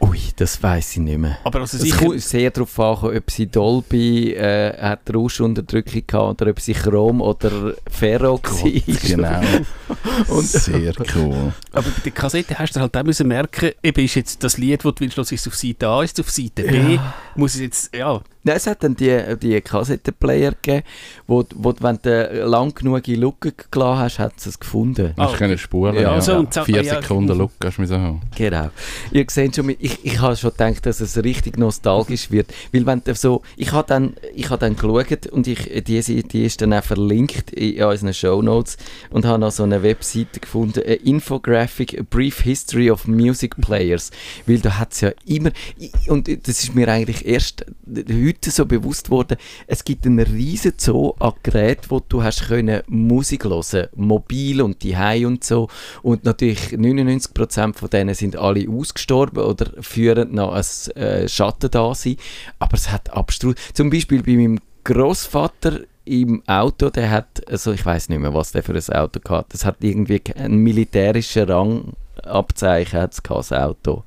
Ui, 0.00 0.18
das 0.36 0.62
weiß 0.62 0.92
ich 0.92 0.98
nicht 0.98 1.18
mehr. 1.18 1.38
Aber 1.44 1.60
also 1.60 1.76
Es 1.76 1.96
kommt 1.96 2.20
sehr 2.22 2.50
darauf 2.50 2.78
an, 2.80 3.16
ob 3.16 3.30
sie 3.30 3.46
Dolby 3.46 4.32
äh, 4.34 4.76
hat 4.80 5.14
Rauschunterdrückung 5.14 6.02
gehabt 6.06 6.40
oder 6.42 6.50
ob 6.52 6.60
sie 6.60 6.72
Chrom 6.72 7.20
oder 7.20 7.74
Ferro 7.90 8.40
war. 8.42 8.70
Genau. 9.06 9.40
Und- 10.34 10.46
Sehr 10.46 10.94
cool. 11.14 11.52
Aber 11.72 11.82
bei 11.90 12.00
der 12.04 12.12
Kassette 12.12 12.58
hast 12.58 12.74
du 12.76 12.80
halt 12.80 12.96
auch 12.96 13.02
müssen 13.04 13.28
merken, 13.28 13.72
eben 13.82 14.04
ist 14.04 14.14
jetzt 14.14 14.42
das 14.42 14.56
Lied, 14.56 14.84
das 14.84 14.94
du 14.94 15.00
willst, 15.00 15.32
ist 15.32 15.46
auf 15.48 15.54
Seite 15.54 15.86
A, 15.88 16.02
ist 16.02 16.18
auf 16.18 16.30
Seite 16.30 16.62
B. 16.62 16.98
Muss 17.34 17.54
es 17.54 17.60
jetzt, 17.60 17.94
ja, 17.94 18.20
Nein, 18.42 18.56
es 18.56 18.66
hat 18.66 18.82
dann 18.82 18.96
die, 18.96 19.18
die 19.40 19.60
Kassettenplayer 19.60 20.52
gegeben, 20.62 20.82
wo, 21.26 21.44
wo 21.56 21.72
du, 21.72 21.82
wenn 21.82 21.98
du 22.02 22.44
lang 22.46 22.74
genug 22.74 23.06
in 23.08 23.20
Lücke 23.20 23.52
gelassen 23.70 23.98
hast, 24.00 24.18
hat 24.18 24.32
es 24.38 24.46
es 24.46 24.58
gefunden. 24.58 25.12
Ah, 25.16 25.26
Du 25.26 25.36
können 25.36 25.58
spulen. 25.58 25.94
Ja, 25.94 26.00
Ja, 26.02 26.10
also, 26.12 26.36
und 26.38 26.52
so- 26.54 26.64
Vier 26.64 26.82
ja. 26.82 27.00
Sekunden 27.00 27.36
Look 27.36 27.52
hast 27.62 27.76
du 27.76 27.82
müssen 27.82 27.98
haben. 28.00 28.20
Genau. 28.36 28.70
Ihr 29.12 29.26
seht 29.28 29.56
schon, 29.56 29.68
ich, 29.78 30.04
ich 30.04 30.20
habe 30.20 30.36
schon 30.36 30.50
gedacht, 30.52 30.86
dass 30.86 31.00
es 31.00 31.16
richtig 31.22 31.58
nostalgisch 31.58 32.30
wird. 32.30 32.52
Weil 32.72 32.86
wenn 32.86 33.02
du 33.04 33.14
so, 33.14 33.42
ich 33.56 33.72
habe 33.72 33.86
dann, 33.88 34.14
ich 34.34 34.48
habe 34.50 34.60
dann 34.60 34.74
geschaut 34.76 35.26
und 35.26 35.46
ich, 35.46 35.84
die, 35.84 36.00
die 36.22 36.44
ist 36.44 36.60
dann 36.62 36.72
auch 36.72 36.82
verlinkt 36.84 37.50
in 37.52 37.82
unseren 37.84 38.14
Shownotes 38.14 38.76
und 39.10 39.24
habe 39.26 39.38
noch 39.38 39.50
so 39.52 39.62
eine 39.64 39.82
Webseite 39.82 40.40
gefunden, 40.40 40.80
a 40.80 40.92
Infographic, 40.92 41.98
a 41.98 42.02
Brief 42.08 42.40
History 42.40 42.90
of 42.90 43.06
Music 43.06 43.54
Players. 43.60 44.10
Weil 44.46 44.58
da 44.60 44.78
hat 44.78 44.92
es 44.92 45.02
ja 45.02 45.10
immer, 45.26 45.50
und 46.08 46.26
das 46.28 46.62
ist 46.62 46.74
mir 46.74 46.88
eigentlich 46.88 47.26
erst 47.26 47.66
heute 47.86 48.29
so 48.44 48.66
bewusst 48.66 49.10
worden, 49.10 49.36
es 49.66 49.84
gibt 49.84 50.06
einen 50.06 50.18
riesen 50.20 50.74
Zoo 50.76 51.14
an 51.18 51.32
Geräten, 51.42 51.86
wo 51.88 52.00
du 52.00 52.22
hast 52.22 52.46
können 52.48 52.82
Musik 52.86 53.44
hören, 53.44 53.88
mobil 53.94 54.62
und 54.62 54.82
die 54.82 54.96
und 55.26 55.44
so. 55.44 55.68
Und 56.02 56.24
natürlich 56.24 56.68
99% 56.72 57.74
von 57.74 57.90
denen 57.90 58.14
sind 58.14 58.36
alle 58.36 58.68
ausgestorben 58.68 59.44
oder 59.44 59.70
führen 59.80 60.34
noch 60.34 60.52
ein 60.52 60.96
äh, 61.02 61.28
Schatten 61.28 61.70
da 61.70 61.94
sein. 61.94 62.16
Aber 62.58 62.74
es 62.74 62.90
hat 62.90 63.12
abstrus. 63.12 63.54
Zum 63.74 63.90
Beispiel 63.90 64.22
bei 64.22 64.32
meinem 64.32 64.58
Großvater 64.84 65.80
im 66.04 66.42
Auto, 66.46 66.90
der 66.90 67.10
hat, 67.10 67.48
also 67.48 67.72
ich 67.72 67.84
weiß 67.84 68.08
nicht 68.08 68.18
mehr, 68.18 68.34
was 68.34 68.52
der 68.52 68.62
für 68.62 68.74
ein 68.74 68.96
Auto 68.96 69.20
hat. 69.28 69.52
Das 69.52 69.64
hat 69.64 69.76
irgendwie 69.80 70.20
einen 70.34 70.56
militärischen 70.56 71.48
Rangabzeichen, 71.48 73.00
hat 73.00 73.20
das 73.28 73.52
Auto. 73.52 74.04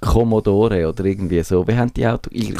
Commodore 0.00 0.88
oder 0.88 1.04
irgendwie 1.04 1.42
so. 1.42 1.66
Wie 1.66 1.74
haben 1.76 1.92
die 1.94 2.06
Auto? 2.06 2.30
Ich- 2.32 2.54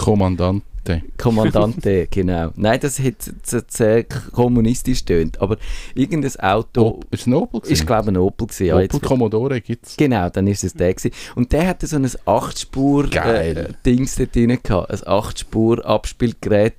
Kommandante. 0.84 1.08
Kommandante, 1.18 2.06
genau. 2.10 2.50
Nein, 2.56 2.80
das 2.80 2.98
hat 3.00 3.70
sehr 3.70 4.04
kommunistisch 4.04 5.04
tönt, 5.04 5.40
aber 5.40 5.56
irgendein 5.94 6.34
Auto 6.40 6.86
Op 6.88 7.06
ist 7.10 7.20
es 7.22 7.26
ein 7.26 7.34
Opel? 7.34 7.60
ist 7.70 7.86
glaube 7.86 8.10
ich 8.10 8.16
ein 8.16 8.16
Opel 8.16 8.46
gewesen. 8.46 8.66
Ja, 8.66 8.76
Opel 8.76 9.00
Commodore 9.00 9.60
gibt 9.60 9.86
es. 9.86 9.96
Genau, 9.96 10.28
dann 10.30 10.46
ist 10.46 10.64
es 10.64 10.74
der 10.74 10.94
gewesen. 10.94 11.14
Und 11.34 11.52
der 11.52 11.66
hatte 11.66 11.86
so 11.86 11.96
ein 11.96 12.06
8-Spur 12.06 13.08
Geil. 13.08 13.56
äh, 13.56 13.72
Dings 13.84 14.16
dort 14.16 14.34
drin 14.34 14.58
gehabt. 14.62 14.90
Ein 14.90 14.98
8-Spur 14.98 15.84
Abspielgerät, 15.84 16.74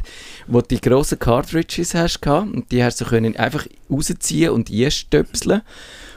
wo 0.47 0.61
du 0.61 0.67
die 0.67 0.81
grossen 0.81 1.19
Cartridges 1.19 1.93
hast 1.93 2.21
gehabt. 2.21 2.53
Und 2.53 2.71
die 2.71 2.83
hast 2.83 3.01
du 3.01 3.05
können 3.05 3.35
einfach 3.35 3.65
rausziehen 3.89 4.51
und 4.51 4.71
einstöpseln. 4.71 5.61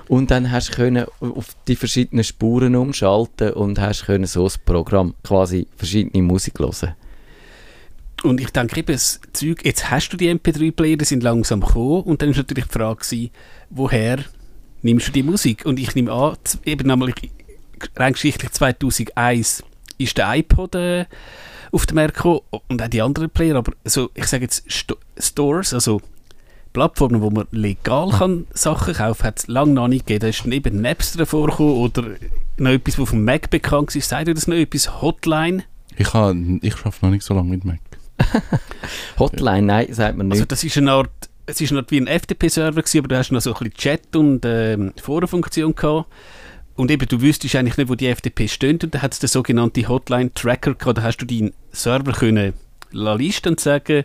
Und 0.09 0.31
dann 0.31 0.51
hast 0.51 0.70
du 0.70 0.75
können 0.75 1.07
auf 1.20 1.57
die 1.66 1.77
verschiedenen 1.77 2.25
Spuren 2.25 2.77
umschalten 2.77 3.53
und 3.53 3.81
hast 3.81 4.05
können 4.05 4.27
so 4.27 4.44
das 4.44 4.59
Programm 4.59 5.14
quasi 5.23 5.66
verschiedene 5.77 6.23
Musik 6.23 6.59
hören. 6.59 6.94
Und 8.24 8.40
ich 8.40 8.50
denke 8.50 8.80
eben, 8.80 8.92
das 8.92 9.20
Zeug, 9.34 9.64
jetzt 9.64 9.90
hast 9.90 10.08
du 10.08 10.16
die 10.16 10.30
MP3-Player, 10.30 10.96
die 10.96 11.04
sind 11.04 11.22
langsam 11.22 11.60
gekommen 11.60 12.04
und 12.04 12.22
dann 12.22 12.30
ist 12.30 12.38
natürlich 12.38 12.64
die 12.64 12.72
Frage 12.72 13.00
gewesen, 13.00 13.30
woher 13.68 14.18
nimmst 14.80 15.08
du 15.08 15.12
die 15.12 15.22
Musik? 15.22 15.66
Und 15.66 15.78
ich 15.78 15.94
nehme 15.94 16.10
an, 16.10 16.37
eben 16.64 16.90
einmal, 16.90 17.12
rein 17.96 18.12
geschichtlich 18.14 18.50
2001 18.50 19.62
ist 19.98 20.16
der 20.16 20.37
iPod 20.37 20.74
äh, 20.74 21.04
auf 21.70 21.84
den 21.84 21.96
Markt 21.96 22.14
gekommen 22.14 22.40
und 22.68 22.80
auch 22.80 22.88
die 22.88 23.02
anderen 23.02 23.28
Player, 23.28 23.56
aber 23.56 23.72
so, 23.84 24.08
ich 24.14 24.26
sage 24.26 24.44
jetzt 24.44 24.72
Sto 24.72 24.96
Stores, 25.18 25.74
also 25.74 26.00
Plattformen, 26.72 27.20
wo 27.20 27.28
man 27.28 27.46
legal 27.50 28.08
kann 28.08 28.46
Sachen 28.54 28.94
kaufen 28.94 29.20
kann, 29.20 29.26
hat 29.28 29.38
es 29.38 29.48
lange 29.48 29.74
noch 29.74 29.87
nicht 29.87 30.06
gegeben. 30.06 30.22
Da 30.22 30.28
ist 30.28 30.44
dann 30.44 30.52
eben 30.52 30.80
Napster 30.80 31.26
vorgekommen 31.26 31.74
oder 31.74 32.16
noch 32.56 32.70
etwas, 32.70 32.94
was 32.94 33.02
auf 33.02 33.10
dem 33.10 33.24
Mac 33.24 33.50
bekannt 33.50 33.94
ist. 33.94 34.08
Sagt 34.08 34.28
ihr 34.28 34.34
das 34.34 34.48
noch 34.48 34.56
etwas? 34.56 35.00
Hotline? 35.02 35.64
Ich, 35.96 36.08
ich 36.08 36.14
arbeite 36.14 36.62
noch 37.02 37.10
nicht 37.10 37.22
so 37.22 37.34
lange 37.34 37.50
mit 37.50 37.64
Mac. 37.64 37.78
Hotline, 39.18 39.66
nein, 39.66 39.92
sagt 39.92 40.16
man 40.16 40.29
nicht. 40.29 40.37
Also 40.37 40.44
das 40.44 40.64
ist 40.64 40.77
eine 40.79 40.92
Art, 40.92 41.11
es 41.46 41.61
ist 41.61 41.72
Art 41.72 41.90
wie 41.90 42.00
ein 42.00 42.07
FTP-Server 42.07 42.83
aber 42.98 43.09
du 43.09 43.18
hast 43.18 43.33
noch 43.33 43.40
so 43.40 43.55
ein 43.55 43.59
bisschen 43.59 43.74
Chat 43.74 44.16
und 44.16 44.44
ähm, 44.44 44.92
Forenfunktion 45.03 45.74
gehabt. 45.74 46.09
Und 46.77 46.90
eben, 46.90 47.07
du 47.07 47.20
wüsstest 47.20 47.55
eigentlich 47.55 47.77
nicht, 47.77 47.88
wo 47.88 47.94
die 47.94 48.12
FTP 48.12 48.48
stehen 48.48 48.79
und 48.83 48.94
dann 48.94 49.03
hat 49.03 49.12
es 49.12 49.20
den 49.20 49.29
sogenannten 49.29 49.87
Hotline-Tracker 49.87 50.74
gehabt, 50.74 50.98
da 50.98 51.03
hast 51.03 51.18
du 51.18 51.27
deinen 51.27 51.53
Server 51.70 52.12
können 52.12 52.55
listen 52.90 53.50
und 53.50 53.61
sagen, 53.61 54.05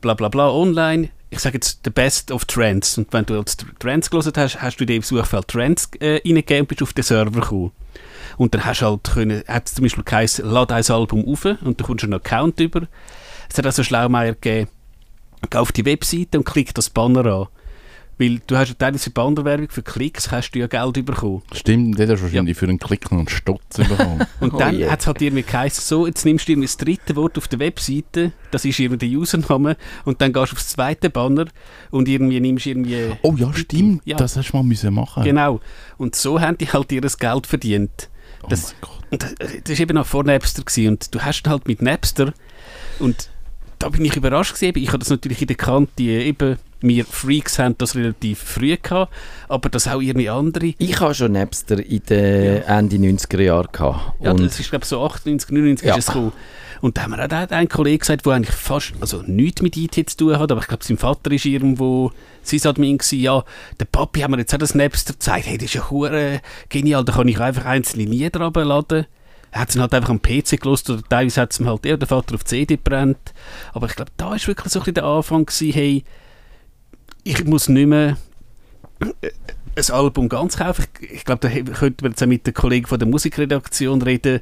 bla 0.00 0.14
bla 0.14 0.28
bla, 0.28 0.50
online, 0.50 1.10
ich 1.30 1.40
sage 1.40 1.56
jetzt 1.56 1.80
the 1.84 1.90
best 1.90 2.30
of 2.30 2.44
Trends 2.44 2.96
und 2.98 3.12
wenn 3.12 3.26
du 3.26 3.38
als 3.38 3.56
Trends 3.78 4.08
gelesen 4.10 4.32
hast, 4.36 4.62
hast 4.62 4.76
du 4.76 4.86
dir 4.86 4.96
im 4.96 5.02
Suchfeld 5.02 5.48
Trends 5.48 5.90
äh, 5.98 6.20
reingegeben 6.24 6.62
und 6.62 6.68
bist 6.68 6.82
auf 6.82 6.92
den 6.92 7.02
Server 7.02 7.40
gekommen. 7.40 7.72
Und 8.36 8.54
dann 8.54 8.64
hast 8.64 8.82
du 8.82 8.86
halt 8.86 9.04
können, 9.04 9.42
hat 9.46 9.68
zum 9.68 9.82
Beispiel 9.82 10.04
geheißen, 10.04 10.48
lad 10.48 10.72
ein 10.72 10.84
Album 10.84 11.26
auf 11.28 11.44
und 11.44 11.80
dann 11.80 11.86
kommst 11.86 12.02
du 12.02 12.06
einen 12.06 12.14
Account 12.14 12.60
über. 12.60 12.82
Es 13.54 13.58
hat 13.58 13.66
also 13.66 13.84
Schlaumeier 13.84 14.32
gegeben, 14.32 14.68
geh 15.48 15.58
auf 15.58 15.70
die 15.70 15.84
Webseite 15.84 16.38
und 16.38 16.44
klick 16.44 16.74
das 16.74 16.90
Banner 16.90 17.24
an. 17.24 17.46
Weil 18.18 18.40
du 18.48 18.56
hast 18.56 18.70
ja 18.70 18.74
teilweise 18.76 19.10
Bannerwerbung 19.10 19.68
für 19.70 19.82
Klicks, 19.82 20.32
hast 20.32 20.50
du 20.52 20.58
ja 20.58 20.66
Geld 20.66 21.04
bekommen. 21.06 21.42
Stimmt, 21.52 21.96
der 21.96 22.08
hast 22.08 22.18
du 22.18 22.24
wahrscheinlich 22.24 22.56
für 22.56 22.66
einen 22.66 22.80
Klick 22.80 23.12
noch 23.12 23.18
einen 23.18 23.28
Stutz 23.28 23.76
bekommen. 23.76 24.26
Und 24.40 24.54
Oh 24.54 24.58
dann 24.58 24.76
je. 24.76 24.88
hat 24.90 25.00
es 25.02 25.06
halt 25.06 25.22
irgendwie 25.22 25.44
geheißen, 25.44 25.84
so, 25.84 26.04
jetzt 26.08 26.24
nimmst 26.24 26.48
du 26.48 26.52
irgendwie 26.52 26.66
das 26.66 26.76
dritte 26.78 27.14
Wort 27.14 27.38
auf 27.38 27.46
der 27.46 27.60
Webseite, 27.60 28.32
das 28.50 28.64
ist 28.64 28.80
irgendwie 28.80 29.08
der 29.08 29.18
Username, 29.20 29.76
und 30.04 30.20
dann 30.20 30.32
gehst 30.32 30.50
du 30.50 30.56
aufs 30.56 30.68
zweite 30.70 31.10
Banner 31.10 31.46
und 31.92 32.08
irgendwie 32.08 32.40
nimmst 32.40 32.66
irgendwie... 32.66 33.12
oh 33.22 33.34
ja, 33.36 33.52
stimmt. 33.54 34.02
Ja. 34.04 34.16
Das 34.16 34.36
hast 34.36 34.50
du 34.50 34.56
mal 34.56 34.64
müssen 34.64 34.92
machen. 34.94 35.22
Genau. 35.22 35.60
Und 35.96 36.16
so 36.16 36.40
haben 36.40 36.58
die 36.58 36.66
halt 36.72 36.90
ihr 36.90 37.02
Geld 37.02 37.46
verdient. 37.46 38.10
Oh 38.42 38.46
Das- 38.48 38.72
mein 38.72 38.80
Gott. 38.80 38.90
Und 39.12 39.22
das, 39.22 39.34
das 39.62 39.70
war 39.78 39.80
eben 39.80 39.94
noch 39.94 40.06
vor 40.06 40.24
Napster 40.24 40.64
gewesen. 40.64 40.88
und 40.88 41.14
du 41.14 41.20
hast 41.20 41.46
halt 41.48 41.68
mit 41.68 41.82
Napster 41.82 42.32
und 42.98 43.28
da 43.84 43.90
bin 43.90 44.02
ich 44.02 44.16
überrascht 44.16 44.54
gewesen. 44.54 44.78
Ich 44.78 44.88
habe 44.88 45.00
das 45.00 45.10
natürlich 45.10 45.42
in 45.42 45.46
der 45.46 45.56
Kante 45.56 46.02
eben, 46.02 46.56
wir 46.80 47.04
Freaks 47.04 47.58
haben 47.58 47.76
das 47.76 47.94
relativ 47.94 48.38
früh 48.38 48.78
gehabt, 48.82 49.12
aber 49.46 49.68
das 49.68 49.86
auch 49.88 50.00
irgendwie 50.00 50.30
andere. 50.30 50.72
Ich 50.78 51.00
habe 51.00 51.14
schon 51.14 51.32
Napster 51.32 51.84
in 51.84 52.02
den 52.08 52.62
Ende 52.62 52.96
90er 52.96 53.42
Jahren 53.42 53.68
gehabt. 53.70 54.14
Ja, 54.22 54.32
das 54.32 54.58
ist 54.58 54.70
glaube 54.70 54.84
ich 54.84 54.88
so 54.88 55.04
98, 55.04 55.50
99 55.50 55.86
Ja. 55.86 55.96
ist 55.96 56.08
es 56.08 56.14
gekommen. 56.14 56.32
Und 56.80 56.96
da 56.96 57.02
haben 57.02 57.10
wir 57.10 57.26
auch 57.26 57.50
einen 57.50 57.68
Kollegen 57.68 57.98
gesagt, 57.98 58.24
der 58.24 58.32
eigentlich 58.32 58.56
fast, 58.56 58.94
also 59.00 59.22
nichts 59.26 59.60
mit 59.60 59.76
IT 59.76 60.08
zu 60.08 60.16
tun 60.16 60.38
hat, 60.38 60.50
aber 60.50 60.62
ich 60.62 60.66
glaube, 60.66 60.84
sein 60.84 60.96
Vater 60.96 61.30
ist 61.30 61.44
irgendwo 61.44 62.10
Sysadmin 62.42 62.96
gewesen, 62.98 63.20
ja, 63.20 63.44
der 63.78 63.84
Papi 63.84 64.20
haben 64.20 64.30
mir 64.30 64.38
jetzt 64.38 64.54
auch 64.54 64.58
das 64.58 64.74
Napster 64.74 65.12
gezeigt, 65.12 65.46
hey, 65.46 65.58
das 65.58 65.66
ist 65.66 65.74
ja 65.74 66.40
genial, 66.70 67.04
da 67.04 67.12
kann 67.12 67.28
ich 67.28 67.38
einfach 67.38 67.66
einzelne 67.66 68.04
Lieder 68.04 68.40
runterladen. 68.40 69.06
Er 69.54 69.60
hat 69.60 69.70
es 69.70 69.78
halt 69.78 69.94
einfach 69.94 70.10
am 70.10 70.20
PC 70.20 70.60
gelost 70.60 70.90
oder 70.90 71.00
teilweise 71.08 71.40
hat 71.40 71.52
es 71.52 71.60
ihm 71.60 71.68
halt 71.68 71.84
der 71.84 72.08
Vater 72.08 72.34
auf 72.34 72.42
die 72.42 72.48
CD 72.48 72.76
brennt. 72.76 73.32
Aber 73.72 73.86
ich 73.86 73.94
glaube, 73.94 74.10
da 74.16 74.34
ist 74.34 74.48
wirklich 74.48 74.72
so 74.72 74.80
ein 74.80 74.82
bisschen 74.82 74.94
der 74.94 75.04
Anfang 75.04 75.46
gewesen, 75.46 75.72
hey, 75.72 76.04
ich 77.22 77.44
muss 77.44 77.68
nicht 77.68 77.86
mehr 77.86 78.16
ein 79.76 79.90
Album 79.90 80.28
ganz 80.28 80.56
kaufen. 80.56 80.84
Ich, 81.00 81.24
glaube, 81.24 81.48
da 81.48 81.48
könnte 81.48 82.04
man 82.04 82.12
jetzt 82.12 82.22
auch 82.22 82.26
mit 82.26 82.46
den 82.46 82.54
Kollegen 82.54 82.86
von 82.86 82.98
der 82.98 83.08
Musikredaktion 83.08 84.02
reden. 84.02 84.40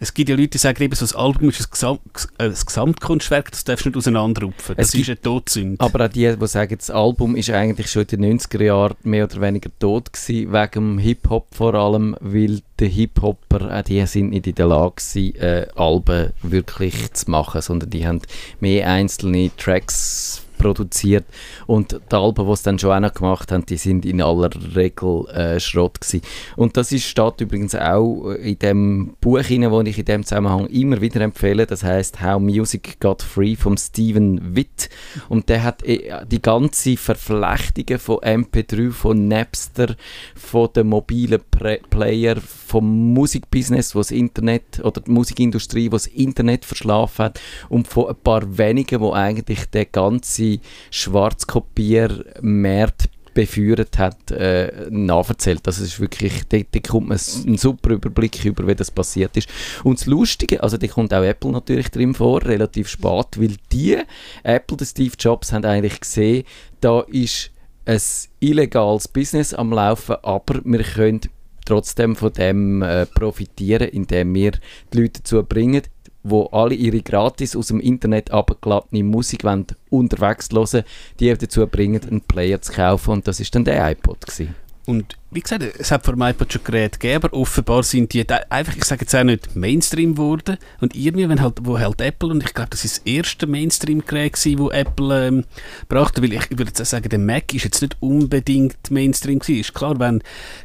Es 0.00 0.12
gibt 0.12 0.28
ja 0.28 0.36
Leute, 0.36 0.48
die 0.48 0.58
sagen, 0.58 0.82
eben, 0.82 0.94
so 0.94 1.16
ein 1.16 1.24
Album 1.24 1.48
ist 1.48 1.60
ein, 1.60 1.66
Gesam 1.70 1.98
äh, 2.38 2.44
ein 2.44 2.54
Gesamtkunstwerk, 2.54 3.50
das 3.50 3.64
darfst 3.64 3.84
du 3.84 3.90
nicht 3.90 3.96
auseinanderrupfen. 3.96 4.76
Das 4.76 4.88
Es 4.88 4.94
ist 4.94 5.08
eine 5.08 5.20
Todsünde. 5.20 5.80
Aber 5.80 6.04
auch 6.04 6.08
die, 6.08 6.36
die 6.36 6.46
sagen, 6.46 6.76
das 6.76 6.90
Album 6.90 7.36
ist 7.36 7.50
eigentlich 7.50 7.90
schon 7.90 8.02
in 8.10 8.22
den 8.22 8.38
90er 8.38 8.62
Jahren 8.62 8.96
mehr 9.02 9.24
oder 9.24 9.40
weniger 9.40 9.70
tot 9.78 10.12
gewesen, 10.12 10.52
wegen 10.52 10.72
dem 10.72 10.98
Hip-Hop 10.98 11.54
vor 11.54 11.74
allem, 11.74 12.16
weil 12.20 12.60
die 12.80 12.88
Hip-Hopper, 12.88 13.78
auch 13.78 13.82
die 13.82 14.04
sind 14.06 14.30
nicht 14.30 14.46
in 14.46 14.54
der 14.54 14.66
Lage 14.66 14.96
gewesen, 14.96 15.36
äh, 15.36 15.66
Alben 15.76 16.32
wirklich 16.42 17.12
zu 17.12 17.30
machen, 17.30 17.62
sondern 17.62 17.90
die 17.90 18.06
haben 18.06 18.20
mehr 18.60 18.88
einzelne 18.88 19.50
Tracks 19.56 20.43
produziert. 20.64 21.26
Und 21.66 22.00
die 22.10 22.16
Alben, 22.16 22.48
die 22.48 22.56
sie 22.56 22.62
dann 22.64 22.78
schon 22.78 22.92
auch 22.92 23.00
noch 23.00 23.12
gemacht 23.12 23.52
haben, 23.52 23.66
die 23.66 23.76
sind 23.76 24.06
in 24.06 24.22
aller 24.22 24.48
Regel 24.74 25.26
äh, 25.28 25.60
Schrott 25.60 26.00
gewesen. 26.00 26.22
Und 26.56 26.78
das 26.78 26.90
ist, 26.90 27.04
steht 27.04 27.40
übrigens 27.40 27.74
auch 27.74 28.30
in 28.30 28.58
dem 28.58 29.14
Buch 29.20 29.38
das 29.38 29.50
ich 29.50 29.98
in 29.98 30.04
dem 30.04 30.24
Zusammenhang 30.24 30.66
immer 30.68 31.00
wieder 31.00 31.20
empfehle, 31.20 31.66
das 31.66 31.82
heißt 31.82 32.22
How 32.22 32.40
Music 32.40 32.98
Got 33.00 33.22
Free 33.22 33.56
von 33.56 33.76
Stephen 33.76 34.56
Witt. 34.56 34.88
Und 35.28 35.50
der 35.50 35.62
hat 35.62 35.82
äh, 35.82 36.24
die 36.26 36.40
ganze 36.40 36.96
Verflechtungen 36.96 37.98
von 37.98 38.18
MP3, 38.18 38.90
von 38.90 39.28
Napster, 39.28 39.96
von 40.34 40.70
den 40.74 40.88
mobilen 40.88 41.42
Pre 41.50 41.80
Player, 41.90 42.36
vom 42.74 43.14
Musikbusiness, 43.14 43.94
wo 43.94 44.00
das 44.00 44.10
Internet 44.10 44.80
oder 44.82 45.00
die 45.00 45.12
Musikindustrie, 45.12 45.92
wo 45.92 45.94
das 45.94 46.08
Internet 46.08 46.64
verschlafen 46.64 47.26
hat 47.26 47.40
und 47.68 47.86
von 47.86 48.08
ein 48.08 48.16
paar 48.16 48.58
wenigen, 48.58 48.98
wo 48.98 49.12
eigentlich 49.12 49.66
der 49.66 49.84
ganze 49.84 50.58
Schwarzkopiermarkt 50.90 53.10
beführt 53.32 53.96
hat, 53.96 54.32
äh, 54.32 54.88
nacherzählt. 54.90 55.64
Also 55.68 55.84
ist 55.84 56.00
wirklich, 56.00 56.48
da, 56.48 56.58
da 56.68 56.80
kommt 56.80 57.10
man 57.10 57.20
einen 57.46 57.58
super 57.58 57.90
Überblick 57.90 58.44
über, 58.44 58.66
wie 58.66 58.74
das 58.74 58.90
passiert 58.90 59.36
ist. 59.36 59.48
Und 59.84 60.00
das 60.00 60.06
Lustige, 60.06 60.60
also 60.60 60.76
da 60.76 60.88
kommt 60.88 61.14
auch 61.14 61.22
Apple 61.22 61.52
natürlich 61.52 61.92
drin 61.92 62.12
vor, 62.12 62.42
relativ 62.42 62.88
spät, 62.88 63.38
weil 63.38 63.54
die, 63.70 63.98
Apple, 64.42 64.78
der 64.78 64.86
Steve 64.86 65.14
Jobs, 65.16 65.52
haben 65.52 65.64
eigentlich 65.64 66.00
gesehen, 66.00 66.42
da 66.80 67.02
ist 67.02 67.52
ein 67.86 68.00
illegales 68.40 69.06
Business 69.06 69.54
am 69.54 69.72
Laufen, 69.72 70.16
aber 70.24 70.60
wir 70.64 70.82
können 70.82 71.20
trotzdem 71.64 72.16
von 72.16 72.32
dem 72.32 72.82
äh, 72.82 73.06
profitieren, 73.06 73.88
indem 73.88 74.34
wir 74.34 74.52
die 74.92 75.00
Leute 75.00 75.20
dazu 75.20 75.42
bringen, 75.42 75.82
wo 76.22 76.46
alle 76.46 76.74
ihre 76.74 77.02
gratis 77.02 77.54
aus 77.54 77.68
dem 77.68 77.80
Internet 77.80 78.30
abgeladene 78.30 79.04
Musik 79.04 79.44
wollen, 79.44 79.66
unterwegs 79.90 80.48
hören, 80.52 80.84
die 81.20 81.32
dazu 81.34 81.66
bringen, 81.66 82.02
einen 82.02 82.22
Player 82.22 82.60
zu 82.60 82.72
kaufen 82.72 83.10
und 83.10 83.28
das 83.28 83.40
ist 83.40 83.54
dann 83.54 83.64
der 83.64 83.90
iPod 83.90 84.20
gewesen. 84.22 84.54
Und 84.86 85.16
wie 85.30 85.40
gesagt, 85.40 85.64
es 85.78 85.90
hat 85.90 86.06
dem 86.06 86.20
iPod 86.20 86.52
schon 86.52 86.62
Geräte 86.62 86.98
gegeben, 86.98 87.24
aber 87.24 87.36
offenbar 87.36 87.82
sind 87.82 88.12
die 88.12 88.28
einfach, 88.28 88.76
ich 88.76 88.84
sage 88.84 89.02
jetzt 89.02 89.14
auch 89.14 89.24
nicht 89.24 89.56
Mainstream 89.56 90.14
geworden. 90.14 90.58
Und 90.80 90.94
irgendwie, 90.94 91.28
wenn 91.28 91.40
halt, 91.40 91.58
wo 91.62 91.78
halt 91.78 92.00
Apple, 92.02 92.28
und 92.28 92.44
ich 92.44 92.52
glaube, 92.52 92.70
das 92.70 92.84
ist 92.84 92.98
das 92.98 93.06
erste 93.06 93.46
Mainstream-Gerät 93.46 94.34
gewesen, 94.34 94.58
wo 94.58 94.70
Apple 94.70 95.26
ähm, 95.26 95.44
brachte, 95.88 96.22
weil 96.22 96.34
ich, 96.34 96.50
würde 96.50 96.66
jetzt 96.66 96.80
auch 96.82 96.86
sagen, 96.86 97.08
der 97.08 97.18
Mac 97.18 97.54
ist 97.54 97.64
jetzt 97.64 97.80
nicht 97.80 97.96
unbedingt 98.00 98.90
Mainstream 98.90 99.38
gewesen. 99.38 99.60
Ist 99.60 99.74
klar, 99.74 99.98
wenn 99.98 100.22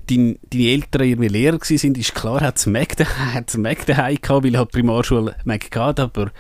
dein, 0.10 0.38
deine 0.52 0.68
Eltern 0.68 1.04
irgendwie 1.08 1.30
Lehrer 1.30 1.58
gewesen 1.58 1.78
sind, 1.78 1.98
ist 1.98 2.14
klar, 2.14 2.42
hat 2.42 2.58
es 2.58 2.66
Mac, 2.66 2.96
hat's 3.34 3.56
Mac 3.58 3.86
daheim 3.86 4.18
gehabt, 4.22 4.44
weil 4.44 4.58
halt 4.58 4.72
Primarschule 4.72 5.36
Mac 5.46 5.72
gehabt, 5.72 6.00
aber 6.00 6.32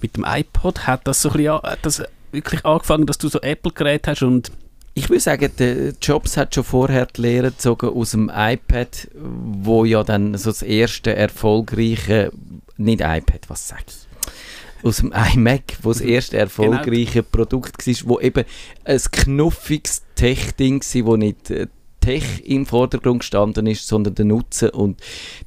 mit 0.00 0.16
dem 0.16 0.24
iPod 0.26 0.86
hat 0.86 1.06
das 1.06 1.20
so 1.20 1.28
ein 1.30 1.36
bisschen, 1.36 1.62
hat 1.62 1.78
das 1.82 2.02
wirklich 2.32 2.64
angefangen, 2.64 3.06
dass 3.06 3.18
du 3.18 3.28
so 3.28 3.40
Apple-Geräte 3.40 4.10
hast 4.10 4.22
und 4.22 4.50
Ich 4.98 5.08
würde 5.08 5.20
sagen, 5.20 5.52
der 5.60 5.92
Jobs 6.02 6.36
hat 6.36 6.56
schon 6.56 6.64
vorher 6.64 7.06
die 7.06 7.20
Lehre 7.20 7.52
gezogen 7.52 7.88
aus 7.90 8.10
dem 8.10 8.28
iPad, 8.34 9.08
wo 9.14 9.84
ja 9.84 10.02
dann 10.02 10.36
so 10.36 10.50
das 10.50 10.62
erste 10.62 11.14
erfolgreiche, 11.14 12.32
nicht 12.78 13.00
iPad, 13.00 13.42
was 13.46 13.68
sag 13.68 13.84
ich? 13.86 14.84
Aus 14.84 14.96
dem 14.96 15.12
iMac, 15.12 15.78
wo 15.82 15.90
das 15.90 16.00
erste 16.00 16.36
erfolgreiche 16.38 17.22
Produkt 17.22 17.86
war, 17.86 17.94
wo 18.06 18.18
eben 18.18 18.44
ein 18.84 18.98
knuffiges 18.98 20.02
Tech-Ding 20.16 20.82
war, 20.82 21.06
wo 21.06 21.16
nicht 21.16 21.48
äh, 21.50 21.68
Tech 22.00 22.42
im 22.44 22.66
Vordergrund 22.66 23.20
gestanden 23.20 23.68
ist, 23.68 23.86
sondern 23.86 24.16
der 24.16 24.24
Nutzen 24.24 24.70
und 24.70 25.00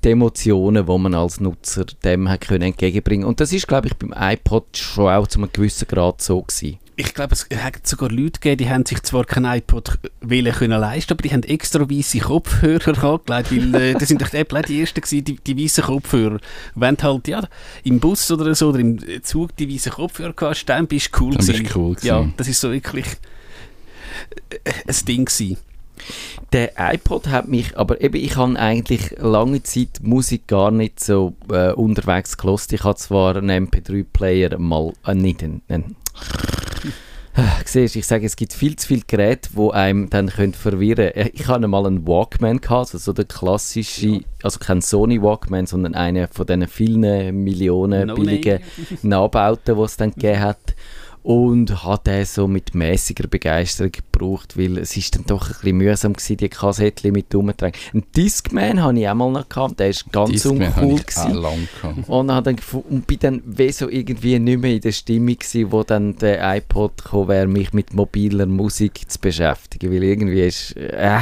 die 0.06 0.12
Emotionen, 0.12 0.86
die 0.86 0.98
man 0.98 1.14
als 1.14 1.42
Nutzer 1.42 1.84
dem 2.06 2.30
hat 2.30 2.48
können 2.48 2.62
entgegenbringen. 2.62 3.26
Und 3.26 3.42
das 3.42 3.52
ist, 3.52 3.68
glaube 3.68 3.88
ich, 3.88 3.96
beim 3.96 4.14
iPod 4.16 4.78
schon 4.78 5.12
auch 5.12 5.28
zu 5.28 5.40
einem 5.40 5.52
gewissen 5.52 5.90
Grad 5.90 6.22
so 6.22 6.42
gewesen. 6.42 6.78
Ich 6.96 7.14
glaube, 7.14 7.34
es 7.34 7.48
hat 7.58 7.88
sogar 7.88 8.10
Leute 8.12 8.40
gegeben, 8.40 8.58
die 8.58 8.70
haben 8.70 8.86
sich 8.86 9.02
zwar 9.04 9.26
kein 9.26 9.46
iPod 9.46 9.98
wollen 10.22 10.52
können 10.52 10.80
leisten, 10.80 11.14
aber 11.14 11.22
die 11.24 11.32
haben 11.32 11.44
extra 11.44 11.90
weiße 11.90 12.20
Kopfhörer 12.20 13.04
angelegt, 13.04 13.52
weil 13.52 13.76
äh, 13.82 13.94
das 13.94 14.10
sind 14.10 14.22
doch 14.22 14.34
Apple 14.34 14.60
auch 14.60 14.64
die 14.64 14.82
ersten 14.82 15.02
gewesen, 15.02 15.24
die, 15.26 15.36
die 15.36 15.64
weißen 15.64 15.84
Kopfhörer. 15.84 16.40
Wenn 16.76 16.96
du 16.98 17.04
halt 17.04 17.28
ja, 17.28 17.48
im 17.84 18.00
Bus 18.00 18.30
oder 18.32 18.54
so 18.56 18.70
oder 18.70 18.80
im 18.80 19.00
Zug 19.24 19.56
die 19.58 19.74
weißen 19.74 19.92
Kopfhörer 19.94 20.34
hast, 20.42 20.66
dann 20.66 20.88
bist 20.88 21.10
du 21.14 21.22
cool 21.24 21.32
Dann 21.36 21.46
bist 21.46 21.60
gewesen. 21.60 21.72
cool 21.76 21.96
Ja, 22.02 22.20
gewesen. 22.20 22.34
das 22.38 22.48
ist 22.48 22.60
so 22.62 22.72
wirklich 22.72 23.06
äh, 24.50 24.72
ein 24.88 25.06
Ding 25.08 25.26
gewesen. 25.26 25.58
Der 26.52 26.72
iPod 26.78 27.28
hat 27.28 27.48
mich, 27.48 27.78
aber 27.78 28.02
eben, 28.02 28.16
ich 28.18 28.36
habe 28.36 28.58
eigentlich 28.58 29.16
lange 29.20 29.62
Zeit 29.64 30.00
Musik 30.02 30.48
gar 30.48 30.72
nicht 30.72 31.00
so 31.00 31.36
äh, 31.52 31.72
unterwegs 31.72 32.38
gelost. 32.38 32.74
Ich 32.74 32.84
habe 32.84 32.96
zwar 32.96 33.36
einen 33.36 33.68
MP3-Player 33.68 34.58
mal, 34.58 34.94
äh, 35.06 35.14
nicht 35.14 35.44
einen, 35.44 35.62
einen 35.70 35.96
Siehst, 37.66 37.96
ich 37.96 38.06
sage, 38.06 38.26
es 38.26 38.36
gibt 38.36 38.54
viel 38.54 38.76
zu 38.76 38.88
viele 38.88 39.04
Geräte, 39.08 39.50
die 39.56 39.72
einem 39.72 40.10
dann 40.10 40.28
können 40.28 40.54
verwirren 40.54 41.14
können. 41.14 41.30
Ich 41.34 41.48
hatte 41.48 41.68
mal 41.68 41.86
einen 41.86 42.06
Walkman, 42.06 42.60
gehabt, 42.60 42.94
also 42.94 42.98
so 42.98 43.14
der 43.14 43.26
klassische, 43.26 44.22
also 44.44 44.60
kein 44.60 44.82
Sony 44.82 45.22
Walkman, 45.22 45.66
sondern 45.66 45.96
einer 45.96 46.28
von 46.28 46.46
diesen 46.46 46.68
vielen 46.68 47.44
Millionen 47.44 48.14
billigen 48.14 48.60
Nachbauten, 49.02 49.76
die 49.78 49.82
es 49.82 49.98
dann 49.98 50.12
gegeben 50.12 50.42
hat. 50.42 50.76
Und 51.24 51.84
hat 51.84 52.08
den 52.08 52.26
so 52.26 52.48
mit 52.48 52.74
mäßiger 52.74 53.28
Begeisterung 53.28 53.92
gebraucht, 53.92 54.58
weil 54.58 54.80
es 54.80 54.98
ist 54.98 55.16
dann 55.16 55.26
doch 55.28 55.48
ein 55.48 55.54
bisschen 55.54 55.78
mühsam 55.78 56.14
gewesen, 56.14 56.38
die 56.38 56.50
Kassettchen 56.50 57.14
mit 57.14 57.34
rumzutragen. 57.34 57.80
Einen 57.94 58.04
Discman 58.16 58.84
hatte 58.84 59.00
ich 59.00 59.08
auch 59.08 59.14
mal 59.14 59.32
noch 59.32 59.48
gehabt, 59.48 59.80
der 59.80 59.90
ist 59.90 60.12
ganz 60.12 60.32
Discman 60.32 60.76
habe 60.76 60.88
uncool 60.88 61.00
ich 61.00 61.18
auch 61.18 61.26
gewesen. 61.26 61.42
lang 61.42 61.68
gehabt. 61.82 62.10
Und, 62.10 62.32
habe 62.32 62.54
dann 62.54 62.82
und 62.90 63.06
bin 63.06 63.20
dann 63.20 63.44
wie 63.46 63.72
so 63.72 63.88
irgendwie 63.88 64.40
nicht 64.40 64.62
mehr 64.62 64.74
in 64.74 64.82
der 64.82 64.92
Stimmung 64.92 65.38
gewesen, 65.38 65.72
wo 65.72 65.84
dann 65.84 66.16
der 66.16 66.58
iPod 66.58 66.98
gekommen 67.04 67.28
wäre, 67.28 67.48
mich 67.48 67.72
mit 67.72 67.94
mobiler 67.94 68.48
Musik 68.48 69.10
zu 69.10 69.20
beschäftigen, 69.20 69.92
weil 69.92 70.04
irgendwie 70.04 70.42
ist, 70.42 70.76
äh, 70.76 71.20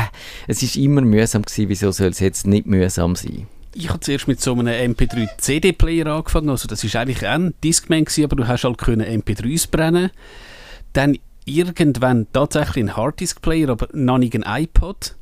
es 0.47 0.63
ist 0.63 0.77
immer 0.77 1.01
mühsam 1.01 1.41
gewesen, 1.41 1.67
wieso 1.67 1.91
soll 1.91 2.09
es 2.09 2.19
jetzt 2.19 2.47
nicht 2.47 2.67
mühsam 2.67 3.17
sein? 3.17 3.47
Ich 3.73 3.89
habe 3.89 3.99
zuerst 3.99 4.27
mit 4.27 4.41
so 4.41 4.53
einem 4.53 4.67
MP3 4.67 5.37
CD-Player 5.37 6.07
angefangen, 6.07 6.49
also 6.49 6.67
das 6.67 6.83
ist 6.83 6.95
eigentlich 6.95 7.25
ein 7.25 7.53
Discman 7.63 8.05
gewesen, 8.05 8.23
aber 8.23 8.35
du 8.35 8.47
hast 8.47 8.63
halt 8.63 8.77
können 8.77 9.21
MP3s 9.21 9.69
brennen. 9.69 10.09
Dann 10.93 11.17
irgendwann 11.45 12.27
tatsächlich 12.33 12.85
ein 12.85 12.95
Harddisk-Player, 12.95 13.69
aber 13.69 13.87
noch 13.93 14.17
nicht 14.17 14.35
ein 14.35 14.43
iPod. 14.63 15.15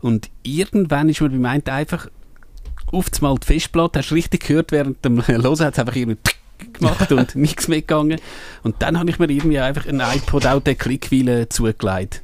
Und 0.00 0.30
irgendwann 0.42 1.08
ist 1.08 1.20
mir 1.20 1.30
beim 1.30 1.44
einen 1.46 1.66
einfach 1.66 2.08
auf 2.86 3.06
einmal 3.16 3.36
die 3.38 3.46
Festplatte, 3.46 4.00
hast 4.00 4.10
du 4.10 4.14
richtig 4.14 4.46
gehört, 4.46 4.72
während 4.72 5.04
dem 5.04 5.26
Hören 5.26 5.44
hat 5.44 5.74
es 5.74 5.78
einfach 5.78 5.96
irgendwie 5.96 6.18
gemacht 6.72 7.10
und 7.12 7.34
nichts 7.36 7.68
mehr 7.68 7.80
gegangen. 7.80 8.20
Und 8.62 8.76
dann 8.80 8.98
habe 8.98 9.10
ich 9.10 9.18
mir 9.18 9.30
irgendwie 9.30 9.58
einfach 9.58 9.86
ein 9.86 10.00
iPod 10.00 10.46
auch 10.46 10.60
den 10.60 10.78
Klickwille 10.78 11.48
zugelegt. 11.48 12.22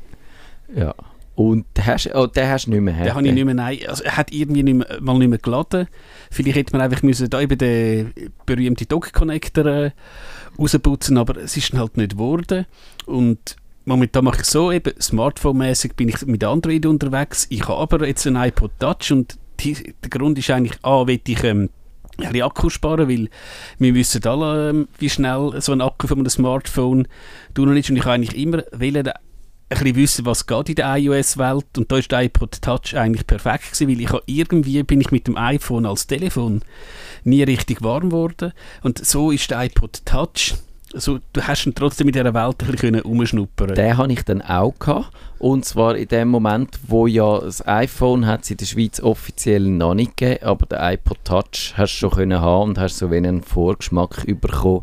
Ja. 0.74 0.94
Und 1.40 1.64
den 1.74 1.86
hast, 1.86 2.14
oh, 2.14 2.26
den 2.26 2.48
hast 2.50 2.66
du 2.66 2.70
nicht 2.70 2.82
mehr. 2.82 3.02
Den 3.02 3.14
habe 3.14 3.26
ich 3.26 3.32
nicht 3.32 3.46
mehr, 3.46 3.54
nein, 3.54 3.78
also 3.88 4.04
er 4.04 4.18
hat 4.18 4.30
irgendwie 4.30 4.62
nicht 4.62 4.74
mehr, 4.74 4.98
mal 5.00 5.16
nicht 5.16 5.30
mehr 5.30 5.38
geladen. 5.38 5.88
Vielleicht 6.30 6.58
hätte 6.58 6.72
man 6.76 6.82
einfach 6.82 7.02
müssen 7.02 7.30
da 7.30 7.40
eben 7.40 7.56
den 7.56 8.12
berühmten 8.44 8.86
Dock-Connector 8.86 9.64
äh, 9.64 9.90
rausputzen, 10.58 11.16
aber 11.16 11.38
es 11.38 11.56
ist 11.56 11.72
halt 11.72 11.96
nicht 11.96 12.10
geworden. 12.10 12.66
Und 13.06 13.56
momentan 13.86 14.24
mache 14.24 14.42
ich 14.42 14.48
so, 14.48 14.70
eben 14.70 14.92
Smartphone-mäßig 15.00 15.94
bin 15.96 16.10
ich 16.10 16.26
mit 16.26 16.44
Android 16.44 16.84
unterwegs. 16.84 17.46
Ich 17.48 17.66
habe 17.66 17.80
aber 17.80 18.06
jetzt 18.06 18.26
einen 18.26 18.36
iPod 18.36 18.72
Touch 18.78 19.10
und 19.10 19.38
die, 19.60 19.94
der 20.02 20.10
Grund 20.10 20.38
ist 20.38 20.50
eigentlich, 20.50 20.78
A, 20.82 21.06
will 21.06 21.22
ich 21.26 21.42
ähm, 21.42 21.70
ein 22.18 22.32
bisschen 22.32 22.42
Akku 22.42 22.68
sparen, 22.68 23.08
weil 23.08 23.30
wir 23.78 23.94
wissen 23.94 24.22
alle, 24.26 24.68
ähm, 24.68 24.88
wie 24.98 25.08
schnell 25.08 25.54
so 25.62 25.72
ein 25.72 25.80
Akku 25.80 26.06
von 26.06 26.18
einem 26.18 26.28
Smartphone 26.28 27.08
tun 27.54 27.74
ist. 27.78 27.88
Und 27.88 27.96
ich 27.96 28.04
habe 28.04 28.12
eigentlich 28.12 28.36
immer 28.36 28.62
wollen, 28.72 29.08
ein 29.08 29.14
bisschen 29.78 29.96
wissen, 29.96 30.26
was 30.26 30.46
geht 30.46 30.68
in 30.68 30.74
der 30.74 30.96
iOS-Welt. 30.96 31.78
Und 31.78 31.90
da 31.90 31.98
ist 31.98 32.10
der 32.10 32.22
iPod 32.22 32.60
Touch 32.60 32.96
eigentlich 32.96 33.26
perfekt 33.26 33.72
gewesen, 33.72 33.88
weil 33.88 34.00
ich 34.00 34.10
irgendwie 34.26 34.82
bin 34.82 35.00
ich 35.00 35.10
mit 35.10 35.26
dem 35.26 35.36
iPhone 35.36 35.86
als 35.86 36.06
Telefon 36.06 36.62
nie 37.24 37.42
richtig 37.42 37.82
warm 37.82 38.10
geworden. 38.10 38.52
Und 38.82 39.04
so 39.04 39.30
ist 39.30 39.50
der 39.50 39.64
iPod 39.64 40.04
Touch. 40.04 40.54
Also, 40.92 41.20
du 41.32 41.42
hast 41.42 41.66
ihn 41.66 41.74
trotzdem 41.74 42.08
in 42.08 42.12
dieser 42.12 42.34
Welt 42.34 42.62
ein 42.62 42.72
bisschen 42.72 43.00
umschnuppern 43.02 43.76
Den 43.76 43.96
habe 43.96 44.12
ich 44.12 44.24
dann 44.24 44.42
auch 44.42 44.74
gehabt. 44.78 45.12
Und 45.40 45.64
zwar 45.64 45.96
in 45.96 46.06
dem 46.06 46.28
Moment, 46.28 46.78
wo 46.86 47.06
ja 47.06 47.38
das 47.40 47.66
iPhone 47.66 48.26
hat 48.26 48.42
es 48.42 48.50
in 48.50 48.58
der 48.58 48.66
Schweiz 48.66 49.00
offiziell 49.00 49.62
noch 49.62 49.94
nicht 49.94 50.18
gegeben, 50.18 50.44
aber 50.44 50.66
der 50.66 50.92
iPod 50.92 51.16
Touch 51.24 51.72
hast 51.76 51.94
du 51.94 51.98
schon 51.98 52.10
können 52.10 52.40
haben 52.42 52.68
und 52.70 52.78
hast 52.78 52.98
so 52.98 53.10
wie 53.10 53.16
einen 53.16 53.42
Vorgeschmack 53.42 54.26
bekommen, 54.38 54.82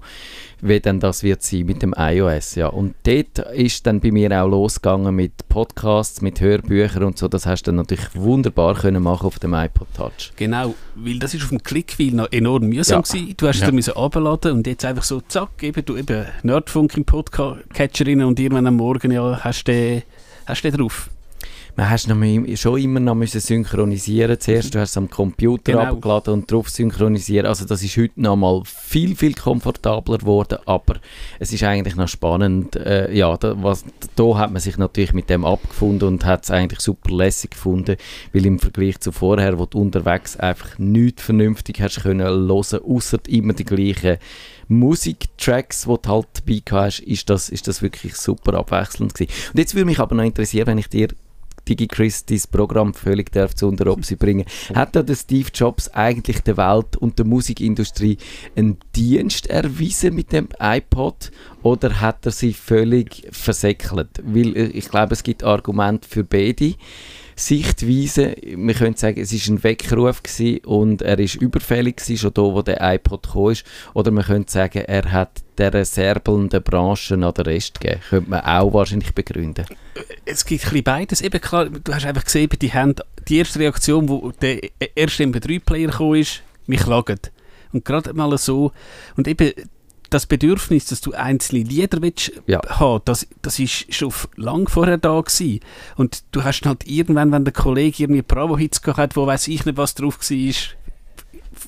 wie 0.60 0.80
dann 0.80 1.00
das 1.00 1.22
wird 1.22 1.44
sein 1.44 1.68
mit 1.68 1.84
dem 1.84 1.94
iOS. 1.96 2.56
Ja. 2.56 2.70
Und 2.70 2.96
dort 3.04 3.38
ist 3.54 3.86
dann 3.86 4.00
bei 4.00 4.10
mir 4.10 4.32
auch 4.44 4.48
losgegangen 4.50 5.16
mit 5.16 5.48
Podcasts, 5.48 6.22
mit 6.22 6.42
Hörbüchern 6.42 7.04
und 7.04 7.20
so. 7.20 7.28
Das 7.28 7.46
hast 7.46 7.62
du 7.62 7.66
dann 7.70 7.76
natürlich 7.76 8.16
wunderbar 8.16 8.74
können 8.74 9.04
machen 9.04 9.28
auf 9.28 9.38
dem 9.38 9.54
iPod 9.54 9.88
Touch. 9.96 10.32
Genau, 10.38 10.74
weil 10.96 11.20
das 11.20 11.36
ist 11.36 11.44
auf 11.44 11.50
dem 11.50 11.62
Clickfile 11.62 12.16
noch 12.16 12.32
enorm 12.32 12.64
mühsam 12.66 12.96
Ja. 12.96 13.02
gewesen. 13.02 13.36
Du 13.38 13.48
hast 13.48 13.58
es 13.58 13.62
Ja. 13.62 13.72
müssen 13.72 13.94
runterladen 13.94 14.54
und 14.54 14.66
jetzt 14.66 14.84
einfach 14.86 15.04
so 15.04 15.22
zack, 15.28 15.62
eben, 15.62 15.86
du 15.86 15.96
eben 15.98 16.26
Nerdfunk 16.42 16.98
im 16.98 17.06
Podcatcher 17.06 18.08
rein 18.08 18.24
und 18.24 18.40
irgendwann 18.40 18.66
am 18.66 18.78
Morgen 18.78 19.12
ja, 19.12 19.40
hast 19.44 19.66
du 19.68 19.72
den, 19.72 20.02
hast 20.48 20.64
du 20.64 20.72
den 20.72 20.80
drauf. 20.80 21.10
Man 21.78 21.92
hast 21.92 22.08
noch 22.08 22.18
schon 22.56 22.82
immer 22.82 23.00
noch 23.00 23.14
müssen 23.14 23.40
synchronisieren. 23.40 24.40
Zuerst 24.40 24.74
du 24.74 24.80
hast 24.80 24.90
es 24.90 24.98
am 24.98 25.12
Computer 25.12 25.74
Genau. 25.74 25.84
abgeladen 25.84 26.34
und 26.34 26.52
drauf 26.52 26.70
synchronisieren. 26.70 27.46
Also 27.46 27.66
das 27.66 27.84
ist 27.84 27.96
heute 27.98 28.20
noch 28.20 28.36
mal 28.36 28.64
viel, 28.66 29.16
viel 29.16 29.36
komfortabler 29.36 30.18
geworden, 30.18 30.58
aber 30.66 30.96
es 31.38 31.54
ist 31.54 31.62
eigentlich 31.62 31.96
noch 31.96 32.08
spannend. 32.08 32.76
Äh, 32.78 33.14
ja, 33.14 33.38
da, 33.38 33.62
was, 33.62 33.86
da 34.16 34.38
hat 34.40 34.52
man 34.52 34.60
sich 34.60 34.80
natürlich 34.80 35.14
mit 35.14 35.30
dem 35.30 35.46
abgefunden 35.46 36.08
und 36.08 36.26
hat 36.26 36.46
es 36.46 36.50
eigentlich 36.50 36.80
super 36.80 37.12
lässig 37.12 37.52
gefunden, 37.52 37.98
weil 38.34 38.48
im 38.48 38.58
Vergleich 38.58 39.00
zu 39.00 39.12
vorher, 39.12 39.60
wo 39.60 39.68
du 39.68 39.80
unterwegs 39.80 40.36
einfach 40.36 40.80
nichts 40.80 41.22
vernünftig 41.22 41.80
hast 41.80 42.02
können 42.02 42.22
hören, 42.28 42.50
außer 42.50 43.20
immer 43.28 43.54
die 43.54 43.66
gleichen 43.66 44.18
Musiktracks, 44.68 45.84
die 45.84 45.96
du 46.02 46.10
halt 46.10 46.28
dabei 46.34 46.62
hast, 46.72 47.00
ist 47.00 47.30
das, 47.30 47.50
ist 47.50 47.68
das 47.68 47.82
wirklich 47.82 48.16
super 48.16 48.54
abwechselnd 48.56 49.14
gewesen. 49.14 49.32
Und 49.54 49.60
jetzt 49.60 49.76
würde 49.76 49.86
mich 49.86 50.00
aber 50.00 50.16
noch 50.16 50.24
interessieren, 50.24 50.68
wenn 50.68 50.78
ich 50.78 50.90
dir 50.90 51.10
DigiChris 51.68 52.26
dein 52.26 52.42
Programm 52.52 52.94
völlig 52.94 53.32
darf 53.32 53.54
zu 53.56 53.68
unter 53.68 53.92
Obsi 53.92 54.16
bringen. 54.16 54.46
Hat 54.74 54.96
da 54.96 55.04
der 55.04 55.16
Steve 55.16 55.50
Jobs 55.54 55.90
eigentlich 55.90 56.42
der 56.42 56.58
Welt 56.58 56.96
und 56.98 57.20
der 57.20 57.26
Musikindustrie 57.26 58.18
einen 58.56 58.78
Dienst 58.96 59.48
erwiesen 59.48 60.16
mit 60.16 60.32
dem 60.32 60.50
iPod 60.60 61.32
oder 61.64 62.00
hat 62.00 62.26
er 62.26 62.32
sie 62.32 62.54
völlig 62.54 63.28
versäckelt? 63.32 64.22
Weil 64.24 64.56
äh, 64.56 64.68
ich 64.68 64.90
glaube, 64.90 65.14
es 65.14 65.24
gibt 65.24 65.44
Argumente 65.44 66.08
für 66.08 66.24
beide. 66.24 66.76
Sichtweise, 67.40 68.36
wir 68.42 68.74
können 68.74 68.96
sagen, 68.96 69.22
es 69.22 69.32
ist 69.32 69.48
ein 69.48 69.64
Weckruf 69.64 70.24
und 70.66 71.04
er 71.04 71.20
ist 71.20 71.36
überfällig 71.36 71.98
gewesen, 71.98 72.18
schon 72.18 72.34
da, 72.34 72.42
wo 72.42 72.64
der 72.64 72.82
iPod 72.82 73.28
gekommen 73.28 73.52
ist. 73.52 73.64
Oder 73.94 74.10
man 74.10 74.24
könnte 74.24 74.52
sagen, 74.52 74.80
er 74.80 75.12
hat 75.12 75.44
der 75.60 75.86
särbelnden 75.86 76.64
Branche 76.64 77.14
an 77.14 77.22
den 77.22 77.46
Rest 77.46 77.80
gegeben. 77.80 78.02
Könnte 78.10 78.30
man 78.32 78.42
auch 78.42 78.74
wahrscheinlich 78.74 79.14
begründen. 79.14 79.66
Es 80.26 80.46
gibt 80.46 80.64
ein 80.64 80.70
bisschen 80.70 80.84
beides. 80.84 81.22
Eben 81.22 81.40
klar, 81.40 81.70
du 81.70 81.94
hast 81.94 82.08
einfach 82.08 82.26
gesehen, 82.26 82.50
die, 82.60 82.74
haben, 82.74 82.96
die 83.28 83.38
erste 83.38 83.60
Reaktion, 83.60 84.10
wo 84.10 84.32
der 84.42 84.60
erste 84.96 85.24
MP3-Player 85.24 85.90
gekommen 85.90 86.16
ist, 86.16 86.42
mich 86.66 86.82
klagen. 86.82 87.20
Und 87.72 87.86
gerade 87.86 88.14
mal 88.14 88.36
so. 88.40 88.72
Und 89.16 89.28
eben 89.28 89.52
das 90.10 90.26
Bedürfnis, 90.26 90.86
dass 90.86 91.02
du 91.02 91.14
einzelne 91.14 91.64
Lieder 91.64 92.02
willst 92.02 92.32
Ja. 92.48 92.62
haben, 92.68 93.02
das, 93.06 93.28
das 93.42 93.60
ist 93.60 93.94
schon 93.94 94.10
f- 94.10 94.28
lang 94.36 94.68
vorher 94.70 94.98
da 94.98 95.20
gewesen. 95.22 95.60
Und 95.96 96.24
du 96.32 96.44
hast 96.44 96.62
dann 96.62 96.70
halt 96.70 96.88
irgendwann, 96.88 97.32
wenn 97.32 97.44
der 97.46 97.54
Kollege 97.54 98.04
irgendwie 98.04 98.22
Bravo-Hits 98.22 98.82
gehabt 98.82 98.98
hat, 99.00 99.16
wo 99.16 99.26
weiß 99.28 99.48
ich 99.50 99.66
nicht, 99.66 99.78
was 99.78 99.96
drauf 99.96 100.18
war, 100.20 100.54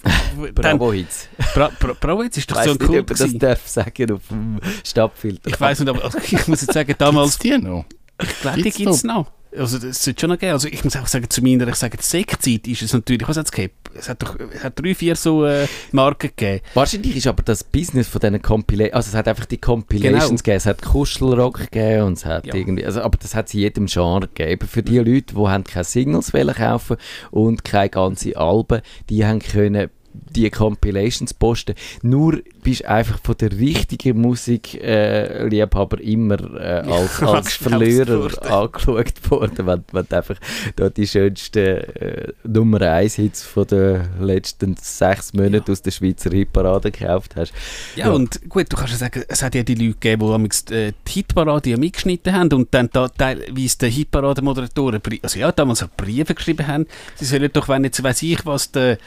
Bravo-Hits. 0.54 1.28
Bra 1.54 1.70
Bra 1.80 1.94
Bravo-Hits 2.00 2.38
ist 2.38 2.44
Ich 2.44 2.48
doch 2.48 2.56
weiss 2.58 2.66
so 2.66 2.72
nicht, 2.74 2.82
cool 2.90 3.00
ob 3.00 3.10
man 3.10 3.18
das 3.18 3.34
darf 3.38 3.68
sagen 3.68 4.12
auf 4.12 4.22
dem 4.30 4.60
Stadtfilter. 4.84 5.50
Ich 5.50 5.60
weiß 5.60 5.80
nicht, 5.80 5.90
aber 5.90 6.04
also, 6.04 6.18
ich 6.20 6.48
muss 6.48 6.62
jetzt 6.62 6.74
sagen, 6.74 6.94
damals 6.98 7.40
Gibt's 7.40 7.60
die 7.62 7.68
noch? 7.68 7.86
Ich 8.22 8.40
glaube, 8.42 8.62
die 8.62 8.72
gibt 8.72 8.90
es 8.90 9.04
noch. 9.04 9.32
Also 9.58 9.80
das 9.80 10.04
sollte 10.04 10.22
schon 10.22 10.30
noch 10.30 10.38
geben. 10.38 10.52
Also 10.54 10.68
ich 10.68 10.84
muss 10.84 10.96
auch 10.96 11.08
sagen, 11.08 11.28
zu 11.30 11.42
meiner, 11.42 11.68
ich 11.68 11.76
sage, 11.76 11.98
Sektzeit 12.00 12.68
ist 12.68 12.84
es 12.84 12.94
natürlich, 12.94 13.28
was 13.28 13.36
hat 13.38 13.46
es 13.46 13.52
gegeben? 13.52 13.74
Es 13.96 14.08
hat 14.08 14.22
doch 14.22 14.38
es 14.54 14.64
hat 14.64 14.80
drei, 14.80 14.94
vier 14.94 15.16
so 15.16 15.46
äh, 15.46 15.66
Marken 15.92 16.30
gegeben. 16.36 16.62
Wahrscheinlich 16.76 17.16
ist 17.16 17.26
aber 17.26 17.42
das 17.42 17.64
Business 17.64 18.08
von 18.08 18.22
diesen 18.22 18.42
Compilations, 18.42 18.94
also 18.96 19.10
es 19.10 19.16
hat 19.16 19.28
einfach 19.28 19.46
die 19.46 19.58
Compilations 19.58 20.28
Genau. 20.30 20.38
gegeben, 20.38 20.58
es 20.58 20.66
hat 20.68 20.82
Kuschelrock 20.84 21.60
gegeben 21.72 22.04
und 22.04 22.14
es 22.14 22.26
hat 22.26 22.46
Ja. 22.46 22.54
irgendwie, 22.54 22.86
also, 22.86 23.02
aber 23.02 23.18
das 23.18 23.34
hat 23.34 23.48
es 23.48 23.56
in 23.56 23.62
jedem 23.62 23.86
Genre 23.88 24.28
gegeben. 24.34 24.68
Für 24.68 24.84
die 24.84 25.00
Leute, 25.00 25.34
die 25.34 25.48
haben 25.48 25.64
keine 25.64 25.84
Singles 25.84 26.32
kaufen 26.32 26.98
und 27.32 27.64
keine 27.66 27.90
ganzen 27.90 28.36
Alben, 28.36 28.82
die 29.10 29.26
haben 29.26 29.40
können 29.40 29.90
die 30.36 30.50
Compilations 30.50 31.34
posten. 31.34 31.76
Nur 32.02 32.40
bist 32.64 32.86
einfach 32.86 33.20
von 33.24 33.36
der 33.38 33.52
richtigen 33.52 34.20
Musikliebhaber 34.22 36.00
äh, 36.00 36.04
immer 36.12 36.40
äh, 36.60 36.82
als, 36.90 37.22
als 37.22 37.22
Angeschaut 37.22 37.70
Verlierer 37.70 38.20
worden. 38.24 38.48
angeschaut 38.48 39.32
worden, 39.32 39.68
wenn, 39.68 39.84
wenn 39.92 40.06
du 40.10 40.16
einfach 40.18 40.36
da 40.76 40.90
die 40.90 41.08
schönsten 41.08 41.60
äh, 41.60 42.28
Nummer 42.44 42.82
1 42.82 43.16
Hits 43.16 43.44
von 43.44 43.66
den 43.68 44.02
letzten 44.20 44.76
sechs 44.80 45.34
Monaten 45.34 45.72
aus 45.72 45.82
der 45.82 45.92
Schweizer 45.92 46.32
Hitparade 46.32 46.92
gekauft 46.92 47.36
hast. 47.36 47.54
Ja, 47.96 48.08
Ja. 48.08 48.12
und 48.14 48.48
gut, 48.50 48.66
du 48.72 48.76
kannst 48.76 48.92
ja 48.94 48.98
sagen, 48.98 49.24
es 49.28 49.42
hat 49.44 49.56
ja 49.56 49.64
die 49.64 49.76
Leute 49.76 49.94
gegeben, 50.00 50.28
die 50.28 50.34
amigs, 50.34 50.64
äh, 50.72 50.94
die 51.08 51.12
Hitparade 51.12 51.70
ja 51.70 51.78
mitgeschnitten 51.78 52.34
haben 52.34 52.52
und 52.54 52.74
dann 52.74 52.90
da 52.92 53.08
teilweise 53.08 53.78
den 53.80 53.92
Hitparade-Moderatoren, 53.92 55.02
also 55.22 55.40
ja, 55.40 55.52
damals 55.52 55.84
auch 55.84 55.90
Briefe 55.96 56.36
geschrieben 56.36 56.68
haben, 56.68 56.86
sie 57.16 57.26
sollen 57.26 57.50
doch, 57.52 57.68
wenn 57.68 57.84
jetzt 57.84 58.04
weiss 58.04 58.22
ich 58.22 58.46
was, 58.46 58.72
der 58.72 58.98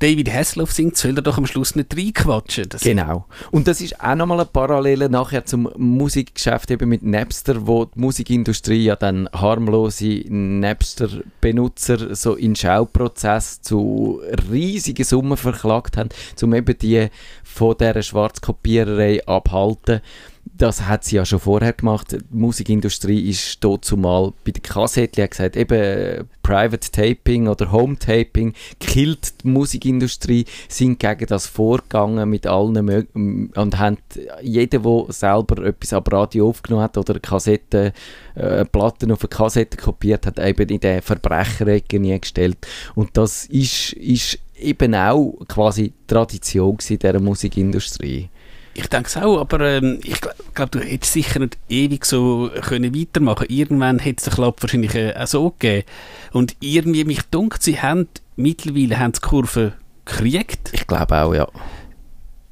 David 0.00 0.32
Hasselhoff 0.32 0.72
singt, 0.72 0.96
soll 0.96 1.16
er 1.16 1.22
doch 1.22 1.36
am 1.36 1.46
Schluss 1.46 1.76
nicht 1.76 1.94
reinquatschen. 1.94 2.70
Das 2.70 2.80
Genau. 2.80 3.26
Und 3.50 3.68
das 3.68 3.82
ist 3.82 4.00
auch 4.00 4.14
nochmal 4.14 4.40
eine 4.40 4.46
Parallele 4.46 5.10
nachher 5.10 5.44
zum 5.44 5.70
Musikgeschäft 5.76 6.70
eben 6.70 6.88
mit 6.88 7.02
Napster, 7.02 7.66
wo 7.66 7.84
die 7.84 8.00
Musikindustrie 8.00 8.84
ja 8.84 8.96
dann 8.96 9.28
harmlose 9.32 10.24
Napster-Benutzer 10.26 12.14
so 12.14 12.34
in 12.34 12.56
Schauprozess 12.56 13.60
zu 13.60 14.22
riesigen 14.50 15.04
Summen 15.04 15.36
verklagt 15.36 15.98
haben, 15.98 16.08
um 16.42 16.54
eben 16.54 16.78
die 16.78 17.08
von 17.44 17.76
dieser 17.78 18.02
Schwarzkopiererei 18.02 19.26
abhalten. 19.26 20.00
Das 20.44 20.86
hat 20.86 21.04
sie 21.04 21.16
ja 21.16 21.24
schon 21.24 21.40
vorher 21.40 21.72
gemacht. 21.72 22.12
Die 22.12 22.18
Musikindustrie 22.30 23.30
ist 23.30 23.64
dazu 23.64 23.96
mal 23.96 24.32
bei 24.44 24.52
der 24.52 24.62
Kassette 24.62 25.22
hat 25.22 25.30
gesagt, 25.30 25.56
eben 25.56 26.28
Private 26.42 26.90
Taping 26.90 27.48
oder 27.48 27.72
Home 27.72 27.98
Taping 27.98 28.54
killt 28.78 29.42
die 29.42 29.48
Musikindustrie, 29.48 30.44
sind 30.68 30.98
gegen 30.98 31.26
das 31.26 31.46
vorgegangen 31.46 32.28
mit 32.28 32.46
allen 32.46 32.84
Mö 32.84 33.04
und 33.14 33.78
haben 33.78 33.98
jeder, 34.42 34.80
der 34.80 35.04
selber 35.08 35.64
etwas 35.64 35.92
am 35.92 36.04
Radio 36.04 36.48
aufgenommen 36.48 36.84
hat 36.84 36.98
oder 36.98 37.20
Kassetten, 37.20 37.92
äh, 38.34 38.64
Platten 38.64 39.12
auf 39.12 39.22
eine 39.22 39.28
Kassette 39.28 39.76
kopiert 39.76 40.26
hat, 40.26 40.38
eben 40.38 40.68
in 40.68 40.80
den 40.80 41.02
Verbrecherecke 41.02 42.00
nie 42.00 42.18
gestellt. 42.18 42.58
Und 42.94 43.16
das 43.16 43.46
ist, 43.46 43.92
ist 43.94 44.38
eben 44.58 44.94
auch 44.94 45.38
quasi 45.48 45.92
Tradition 46.06 46.76
gewesen 46.76 46.98
dieser 46.98 47.20
Musikindustrie. 47.20 48.28
Ich 48.74 48.86
denke 48.88 49.08
es 49.08 49.16
auch, 49.16 49.40
aber 49.40 49.60
ähm, 49.60 49.98
ich 50.04 50.20
glaube, 50.20 50.36
glaub, 50.54 50.70
du 50.70 50.80
hättest 50.80 51.12
sicher 51.12 51.40
nicht 51.40 51.58
ewig 51.68 52.04
so 52.04 52.50
können 52.62 52.94
weitermachen 52.94 53.46
Irgendwann 53.48 53.98
hätte 53.98 54.18
es 54.18 54.24
den 54.24 54.34
Klapp 54.34 54.62
wahrscheinlich 54.62 54.94
äh, 54.94 55.14
auch 55.14 55.26
so 55.26 55.50
gegeben. 55.50 55.86
Und 56.32 56.56
irgendwie, 56.60 57.04
mich 57.04 57.22
dunkt, 57.30 57.62
sie 57.62 57.80
haben 57.80 58.08
mittlerweile 58.36 58.98
haben 58.98 59.12
die 59.12 59.20
Kurve 59.20 59.72
gekriegt. 60.04 60.70
Ich 60.72 60.86
glaube 60.86 61.16
auch, 61.16 61.34
ja. 61.34 61.48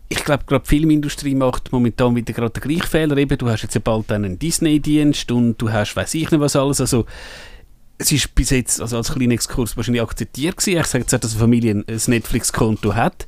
Ich 0.09 0.25
glaube, 0.25 0.45
gerade 0.47 0.65
die 0.65 0.69
Filmindustrie 0.69 1.35
macht 1.35 1.71
momentan 1.71 2.17
wieder 2.17 2.33
gerade 2.33 2.59
den 2.59 2.69
gleichen 2.69 2.91
Fehler. 2.91 3.17
Eben, 3.17 3.39
du 3.39 3.49
hast 3.49 3.63
jetzt 3.63 3.75
ja 3.75 3.81
bald 3.83 4.11
einen 4.11 4.39
Disney-Dienst 4.39 5.31
und 5.31 5.59
du 5.59 5.71
hast 5.71 5.95
weiß 5.95 6.15
ich 6.15 6.31
nicht 6.31 6.41
was 6.41 6.57
alles. 6.57 6.81
Also, 6.81 7.05
es 7.99 8.13
ist 8.13 8.35
bis 8.35 8.51
jetzt 8.51 8.81
also 8.81 8.97
als 8.97 9.13
kleiner 9.13 9.35
Exkurs 9.35 9.77
wahrscheinlich 9.77 10.03
akzeptiert 10.03 10.57
gewesen. 10.57 10.81
Ich 10.81 10.87
sage 10.87 11.03
jetzt 11.03 11.13
nicht, 11.13 11.25
dass 11.25 11.33
eine 11.33 11.41
Familie 11.41 11.85
ein 11.87 12.01
Netflix-Konto 12.07 12.95
hat. 12.95 13.27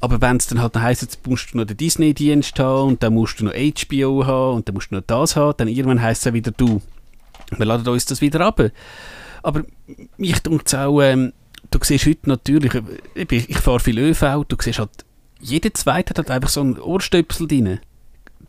Aber 0.00 0.20
wenn 0.20 0.38
es 0.38 0.46
dann 0.46 0.60
halt 0.60 0.76
heisst, 0.76 1.02
jetzt 1.02 1.26
musst 1.26 1.52
du 1.52 1.58
noch 1.58 1.66
den 1.66 1.76
Disney-Dienst 1.76 2.58
haben 2.58 2.88
und 2.88 3.02
dann 3.02 3.14
musst 3.14 3.40
du 3.40 3.44
noch 3.44 3.52
HBO 3.52 4.26
haben 4.26 4.56
und 4.56 4.68
dann 4.68 4.74
musst 4.74 4.90
du 4.90 4.96
noch 4.96 5.02
das 5.06 5.36
haben, 5.36 5.54
dann 5.58 5.68
irgendwann 5.68 6.00
heisst 6.00 6.22
es 6.22 6.24
ja 6.24 6.32
wieder, 6.32 6.52
du, 6.52 6.80
wir 7.56 7.66
laden 7.66 7.86
uns 7.86 8.06
das 8.06 8.20
wieder 8.20 8.40
ab. 8.40 8.62
Aber 9.42 9.62
mich 10.16 10.38
denkt 10.40 10.74
auch, 10.74 11.00
ähm, 11.02 11.32
du 11.70 11.78
siehst 11.82 12.06
heute 12.06 12.28
natürlich, 12.28 12.74
äh, 12.74 12.82
ich, 13.14 13.50
ich 13.50 13.58
fahre 13.58 13.80
viel 13.80 13.98
ÖV, 13.98 14.44
du 14.48 14.56
siehst 14.58 14.78
halt, 14.78 15.04
jeder 15.38 15.72
Zweite 15.74 16.10
hat 16.10 16.18
halt 16.18 16.30
einfach 16.30 16.50
so 16.50 16.60
einen 16.60 16.78
Ohrstöpsel 16.78 17.46
drin. 17.46 17.80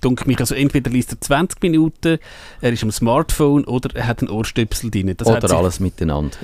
Dunkel 0.02 0.28
mich, 0.28 0.40
also 0.40 0.56
entweder 0.56 0.90
liest 0.90 1.12
er 1.14 1.22
20 1.22 1.62
Minuten, 1.62 2.18
er 2.60 2.74
ist 2.74 2.84
am 2.84 2.92
Smartphone 2.92 3.64
oder 3.66 3.96
er 3.96 4.08
hat 4.08 4.20
einen 4.22 4.30
Ohrstöpsel 4.30 4.90
drin. 4.92 5.14
Das 5.16 5.28
Oder 5.28 5.48
sich- 5.48 5.58
alles 5.58 5.80
miteinander. 5.80 6.36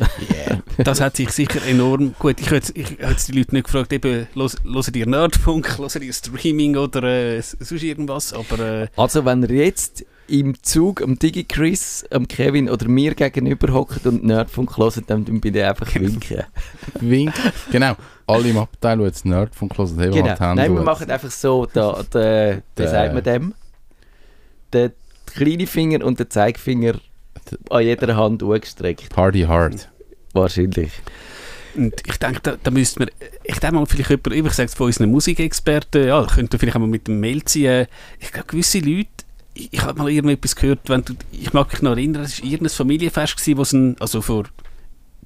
Yeah. 0.47 0.61
das 0.83 1.01
hat 1.01 1.17
sich 1.17 1.31
sicher 1.31 1.65
enorm. 1.65 2.13
Gut, 2.19 2.39
ich 2.39 2.49
hätte 2.51 2.71
die 2.73 2.81
Leute 2.83 3.53
nicht 3.55 3.65
gefragt, 3.65 3.91
eben, 3.93 4.27
hören 4.35 4.93
ihr 4.93 5.05
Nerdfunk, 5.07 5.77
hören 5.77 6.01
ihr 6.01 6.13
Streaming 6.13 6.77
oder 6.77 7.03
äh, 7.03 7.41
sonst 7.41 7.83
irgendwas, 7.83 8.33
aber 8.33 8.59
äh, 8.83 8.87
Also 8.95 9.25
wenn 9.25 9.43
ihr 9.43 9.65
jetzt 9.65 10.05
im 10.27 10.61
Zug 10.63 11.01
am 11.01 11.17
DigiChris, 11.17 12.05
am 12.11 12.27
Kevin 12.27 12.69
oder 12.69 12.87
mir 12.87 13.15
gegenüber 13.15 13.73
hockt 13.73 14.05
und 14.05 14.23
Nerdfunk 14.23 14.77
hört, 14.77 15.01
dann 15.07 15.23
bitte 15.39 15.67
einfach 15.67 15.93
winken. 15.95 16.43
Wink. 16.99 17.33
Genau. 17.71 17.95
Alle 18.25 18.49
im 18.49 18.57
Abteil, 18.57 18.97
die 18.97 19.03
jetzt 19.05 19.25
Nerdfunk 19.25 19.77
hören, 19.77 19.89
haben 19.99 20.11
Genau. 20.11 20.27
Hände 20.39 20.55
Nein, 20.55 20.73
wir 20.75 20.81
machen 20.81 21.09
einfach 21.09 21.31
so, 21.31 21.65
da, 21.71 22.03
da, 22.09 22.19
wie 22.57 22.61
Der- 22.77 22.87
sagt 22.89 23.13
man 23.13 23.23
dem? 23.23 23.53
Der 24.73 24.91
kleine 25.27 25.65
Finger 25.67 26.05
und 26.05 26.19
der 26.19 26.29
Zeigefinger 26.29 26.95
an 27.69 27.83
jeder 27.83 28.15
Hand 28.17 28.43
angestreckt. 28.43 29.09
Party 29.09 29.41
hard. 29.41 29.89
Wahrscheinlich. 30.33 30.91
Und 31.75 31.93
ich 32.05 32.17
denke, 32.17 32.39
da, 32.41 32.55
da 32.61 32.71
müsste 32.71 32.99
man, 32.99 33.09
ich 33.43 33.59
denke 33.59 33.75
mal, 33.75 33.85
vielleicht 33.85 34.09
jemand, 34.09 34.33
ich 34.33 34.53
sage 34.53 34.67
es 34.67 34.73
von 34.73 34.87
unseren 34.87 35.11
Musikexperten, 35.11 36.07
ja, 36.07 36.25
könnte 36.25 36.57
vielleicht 36.59 36.75
einmal 36.75 36.89
mit 36.89 37.07
dem 37.07 37.19
Mail 37.19 37.43
ziehen. 37.45 37.87
Ich 38.19 38.31
glaube, 38.31 38.47
gewisse 38.47 38.79
Leute, 38.79 39.07
ich, 39.71 39.81
habe 39.81 39.99
mal 39.99 40.09
irgendetwas 40.09 40.55
gehört, 40.55 40.79
wenn 40.87 41.03
du, 41.03 41.13
ich 41.31 41.53
mag 41.53 41.71
mich 41.71 41.81
noch 41.81 41.91
erinnern, 41.91 42.23
es 42.23 42.41
war 42.41 42.49
irgendein 42.49 42.75
Familienfest, 42.75 43.37
gewesen, 43.37 43.57
wo 43.57 43.77
ein, 43.77 43.95
also 43.99 44.21
vor 44.21 44.45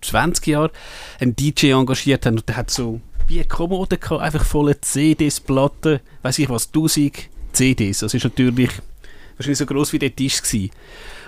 20 0.01 0.47
Jahren, 0.47 0.71
ein 1.19 1.35
DJ 1.35 1.71
engagiert 1.71 2.25
hat 2.25 2.33
und 2.33 2.47
der 2.47 2.57
hat 2.57 2.71
so 2.71 3.01
wie 3.27 3.39
eine 3.39 3.47
Kommode 3.47 3.97
gehabt, 3.97 4.21
einfach 4.21 4.45
volle 4.45 4.79
CDs, 4.81 5.39
Platten, 5.39 5.99
weiß 6.21 6.39
ich 6.39 6.49
was, 6.49 6.67
1000 6.67 7.29
CDs. 7.53 7.99
Das 7.99 8.13
ist 8.13 8.23
natürlich 8.23 8.71
wahrscheinlich 9.37 9.57
so 9.57 9.65
groß 9.65 9.93
wie 9.93 9.99
der 9.99 10.15
Tisch 10.15 10.41
gewesen. 10.41 10.71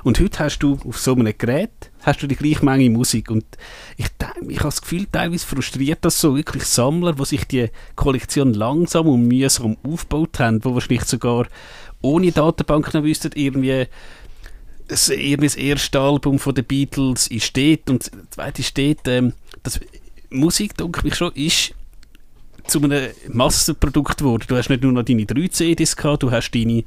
Und 0.04 0.20
heute 0.20 0.40
hast 0.40 0.60
du 0.60 0.78
auf 0.86 1.00
so 1.00 1.14
einem 1.14 1.34
Gerät 1.38 1.72
hast 2.02 2.22
du 2.22 2.28
die 2.28 2.36
gleiche 2.36 2.66
Menge 2.66 2.90
Musik 2.90 3.32
und 3.32 3.46
ich, 3.98 4.08
ich 4.50 4.60
habe 4.60 4.68
das 4.68 4.82
Gefühl, 4.82 5.08
teilweise 5.12 5.46
frustriert 5.46 6.00
das 6.02 6.20
so 6.20 6.36
wirklich 6.36 6.66
Sammler, 6.66 7.14
die 7.14 7.26
sich 7.26 7.46
die 7.46 7.70
Kollektion 7.96 8.54
langsam 8.54 9.08
und 9.08 9.28
mühsam 9.28 9.78
aufgebaut 9.84 10.40
haben, 10.40 10.64
wo 10.64 10.74
wahrscheinlich 10.74 11.06
sogar 11.06 11.48
ohne 12.04 12.32
Datenbank 12.32 12.94
noch 12.94 13.04
wüssten, 13.04 13.32
irgendwie 13.34 13.88
das, 14.88 15.10
irgendwie 15.10 15.48
das 15.48 15.56
erste 15.56 16.00
Album 16.00 16.38
von 16.38 16.54
den 16.54 16.66
Beatles 16.66 17.28
ist 17.28 17.46
steht 17.46 17.90
und 17.90 18.12
das 18.12 18.30
zweite 18.30 18.62
steht, 18.62 19.00
ähm, 19.08 19.34
das 19.64 19.80
Musik, 20.30 20.78
denke 20.78 21.08
ich 21.08 21.16
schon, 21.16 21.32
ist 21.34 21.74
zu 22.68 22.82
einem 22.82 23.10
Massenprodukt 23.30 24.18
geworden. 24.18 24.44
Du 24.48 24.56
hast 24.56 24.70
nicht 24.70 24.84
nur 24.84 24.92
noch 24.92 25.04
deine 25.04 25.26
3 25.26 25.48
CDs 25.48 25.96
gehabt, 25.96 26.24
du 26.24 26.32
hast 26.32 26.52
deine 26.52 26.84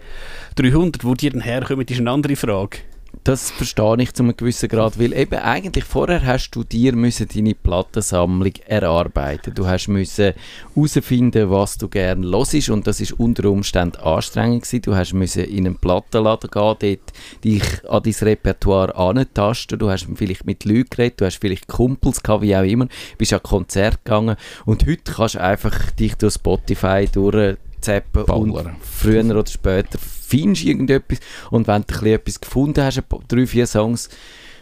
300. 0.56 1.04
Wo 1.04 1.14
die 1.14 1.30
dann 1.30 1.42
herkommen, 1.42 1.86
ist 1.86 1.98
eine 1.98 2.10
andere 2.10 2.36
Frage. 2.36 2.78
Das 3.26 3.50
verstehe 3.50 3.96
ich 3.98 4.14
zu 4.14 4.22
einem 4.22 4.36
gewissen 4.36 4.68
Grad, 4.68 5.00
weil 5.00 5.12
eben 5.12 5.40
eigentlich 5.40 5.82
vorher 5.82 6.24
hast 6.24 6.52
du 6.52 6.62
dir 6.62 6.94
müssen 6.94 7.26
deine 7.26 7.56
Plattensammlung 7.56 8.52
erarbeiten. 8.68 9.52
Du 9.52 9.66
hast 9.66 9.88
müssen 9.88 10.34
herausfinden, 10.76 11.50
was 11.50 11.76
du 11.76 11.88
gerne 11.88 12.24
hörst 12.24 12.70
und 12.70 12.86
das 12.86 13.00
ist 13.00 13.18
unter 13.18 13.50
Umständen 13.50 13.96
anstrengend 13.96 14.62
gewesen. 14.62 14.82
Du 14.82 14.94
hast 14.94 15.12
müssen 15.12 15.42
in 15.42 15.66
einen 15.66 15.74
Plattenladen 15.74 16.48
gehen, 16.48 16.62
dort 16.62 17.12
dich 17.42 17.90
an 17.90 18.02
dein 18.04 18.14
Repertoire 18.14 18.94
antasten. 18.94 19.80
Du 19.80 19.90
hast 19.90 20.06
vielleicht 20.14 20.46
mit 20.46 20.64
Leuten 20.64 20.90
geredet, 20.90 21.20
du 21.20 21.24
hast 21.24 21.40
vielleicht 21.40 21.66
Kumpels 21.66 22.22
gehabt, 22.22 22.42
wie 22.42 22.54
auch 22.54 22.62
immer, 22.62 22.86
bist 23.18 23.32
an 23.32 23.42
Konzert 23.42 24.04
gegangen 24.04 24.36
und 24.66 24.86
heute 24.86 25.12
kannst 25.12 25.34
du 25.34 25.42
einfach 25.42 25.90
dich 25.90 26.14
durch 26.14 26.34
Spotify 26.34 27.08
durch 27.12 27.56
zappen 27.80 28.22
und 28.22 28.70
früher 28.82 29.24
oder 29.24 29.46
später 29.46 29.98
findest 30.26 30.64
irgendetwas 30.64 31.18
und 31.50 31.66
wenn 31.66 31.84
du 31.86 32.12
etwas 32.12 32.40
gefunden 32.40 32.84
hast, 32.84 33.02
drei, 33.28 33.46
vier 33.46 33.66
Songs, 33.66 34.08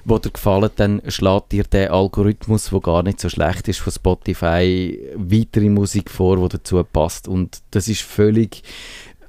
die 0.05 0.21
dir 0.21 0.31
gefallen, 0.31 0.71
dann 0.77 1.03
schlägt 1.09 1.53
dir 1.53 1.65
der 1.65 1.93
Algorithmus, 1.93 2.71
der 2.71 2.81
gar 2.81 3.03
nicht 3.03 3.21
so 3.21 3.29
schlecht 3.29 3.69
ist, 3.69 3.81
von 3.81 3.93
Spotify 3.93 4.99
weitere 5.17 5.71
Musik 5.71 6.11
vor, 6.11 6.37
die 6.37 6.57
dazu 6.57 6.85
passt 6.85 7.29
und 7.29 7.63
das 7.71 7.89
ist 7.89 8.03
völlig 8.03 8.63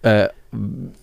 äh, 0.02 0.30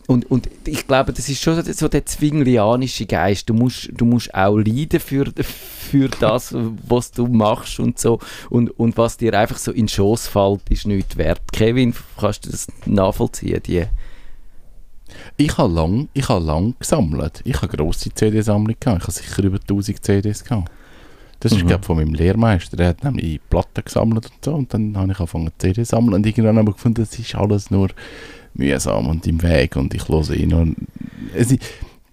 und, 0.07 0.31
und 0.31 0.49
ich 0.67 0.87
glaube, 0.87 1.13
das 1.13 1.29
ist 1.29 1.43
schon 1.43 1.63
so 1.63 1.89
der 1.89 2.07
zwinglianische 2.07 3.07
Geist. 3.07 3.49
Du 3.49 3.55
musst, 3.55 3.91
du 3.93 4.05
musst 4.05 4.35
auch 4.35 4.57
leiden 4.57 5.01
für, 5.01 5.33
für 5.43 6.09
das, 6.09 6.55
was 6.87 7.11
du 7.11 7.27
machst 7.27 7.79
und 7.79 7.99
so. 7.99 8.19
Und, 8.51 8.71
und 8.79 8.97
was 8.97 9.17
dir 9.17 9.39
einfach 9.39 9.59
so 9.59 9.73
in 9.73 9.89
Schoß 9.89 10.29
fällt, 10.29 10.63
ist 10.71 10.87
nichts 10.87 11.17
wert. 11.17 11.41
Kevin, 11.53 11.95
kannst 12.19 12.47
du 12.47 12.51
das 12.51 12.67
nachvollziehen? 12.87 13.63
Die 13.67 13.85
ich 15.37 15.57
habe 15.59 15.73
lang, 15.73 16.09
ich 16.13 16.29
habe 16.29 16.45
lang 16.45 16.75
gesammelt. 16.79 17.41
Ich 17.45 17.61
habe 17.61 17.77
grosse 17.77 18.11
CD-Sammlung 18.13 18.77
gehabt. 18.79 19.03
Ich 19.03 19.03
habe 19.03 19.13
sicher 19.13 19.43
über 19.45 19.59
1000 19.59 20.05
CDs 20.05 20.45
gehabt. 20.45 20.71
Das 21.41 21.53
ist, 21.53 21.65
mhm. 21.65 21.69
glaube 21.69 21.85
von 21.85 21.97
meinem 21.97 22.15
Lehrmeister. 22.15 22.77
Der 22.77 22.89
hat 22.89 23.03
nämlich 23.03 23.41
Platten 23.51 23.83
gesammelt 23.85 24.27
und 24.27 24.45
so. 24.45 24.55
Und 24.55 24.73
dann 24.73 24.97
habe 24.97 25.13
ich 25.13 25.19
angefangen, 25.19 25.51
CD 25.59 25.83
zu 25.83 25.91
sammeln. 25.91 26.15
Und 26.15 26.27
irgendwann 26.27 26.59
habe 26.59 26.71
ich 26.71 26.77
gefunden, 26.77 27.03
das 27.03 27.19
ist 27.19 27.35
alles 27.35 27.71
nur 27.71 27.89
mühsam 28.55 29.09
und 29.09 29.27
im 29.27 29.43
Weg 29.43 29.77
und 29.77 29.95
ich 29.95 30.09
höre 30.09 30.31
ihn. 30.31 30.53
Und 30.53 30.77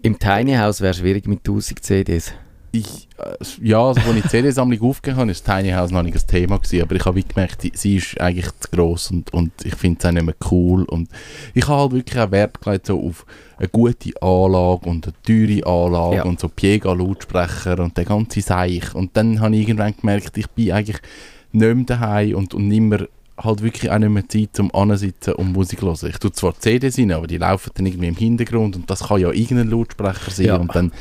Im 0.01 0.17
Tiny 0.17 0.55
House 0.55 0.81
wäre 0.81 0.91
es 0.91 0.97
schwierig 0.97 1.27
mit 1.27 1.39
1000 1.39 1.83
CDs. 1.83 2.33
Ich, 2.71 3.07
äh, 3.17 3.67
ja, 3.67 3.81
also 3.81 4.01
als 4.01 4.15
ich 4.15 4.21
die 4.23 4.29
CD-Sammlung 4.29 4.81
aufgegeben 4.89 5.19
habe, 5.19 5.31
ist 5.31 5.45
Tiny 5.45 5.71
House 5.71 5.91
noch 5.91 6.03
nicht 6.03 6.15
das 6.15 6.25
Thema 6.25 6.57
gewesen, 6.57 6.83
aber 6.83 6.95
ich 6.95 7.05
habe 7.05 7.23
gemerkt, 7.23 7.67
sie 7.73 7.95
ist 7.95 8.19
eigentlich 8.19 8.47
zu 8.59 8.69
gross 8.71 9.11
und, 9.11 9.33
und 9.33 9.51
ich 9.63 9.75
finde 9.75 9.99
es 9.99 10.05
auch 10.05 10.11
nicht 10.11 10.25
mehr 10.25 10.35
cool 10.51 10.83
und 10.83 11.09
ich 11.53 11.67
habe 11.67 11.81
halt 11.81 11.91
wirklich 11.93 12.19
auch 12.19 12.31
Wert 12.31 12.61
gelegt 12.61 12.85
so 12.85 13.01
auf 13.01 13.25
eine 13.57 13.69
gute 13.69 14.11
Anlage 14.21 14.89
und 14.89 15.07
eine 15.07 15.13
teure 15.23 15.65
Anlage 15.65 16.15
ja. 16.17 16.23
und 16.23 16.39
so 16.39 16.47
Piega-Lautsprecher 16.47 17.79
und 17.79 17.97
der 17.97 18.05
ganze 18.05 18.41
Seich 18.41 18.93
und 18.93 19.17
dann 19.17 19.39
habe 19.39 19.55
ich 19.55 19.67
irgendwann 19.67 19.95
gemerkt, 19.95 20.37
ich 20.37 20.49
bin 20.49 20.71
eigentlich 20.71 20.99
nicht 21.51 21.75
mehr 21.75 21.85
daheim 21.85 22.35
und, 22.35 22.53
und 22.53 22.67
nicht 22.67 22.81
mehr 22.81 23.07
halt 23.43 23.61
wirklich 23.61 23.91
auch 23.91 23.97
nicht 23.97 24.09
mehr 24.09 24.27
Zeit 24.27 24.49
zum 24.53 24.73
Ansitzen 24.73 25.33
und 25.33 25.53
Musik 25.53 25.81
hören. 25.81 25.97
Ich 26.07 26.17
tue 26.17 26.31
zwar 26.31 26.59
CDs 26.59 26.97
rein, 26.97 27.11
aber 27.11 27.27
die 27.27 27.37
laufen 27.37 27.71
dann 27.73 27.85
irgendwie 27.85 28.07
im 28.07 28.15
Hintergrund 28.15 28.75
und 28.75 28.89
das 28.89 29.07
kann 29.07 29.21
ja 29.21 29.31
irgendein 29.31 29.69
Lautsprecher 29.69 30.31
sein 30.31 30.45
ja. 30.45 30.57
und 30.57 30.75
dann, 30.75 30.91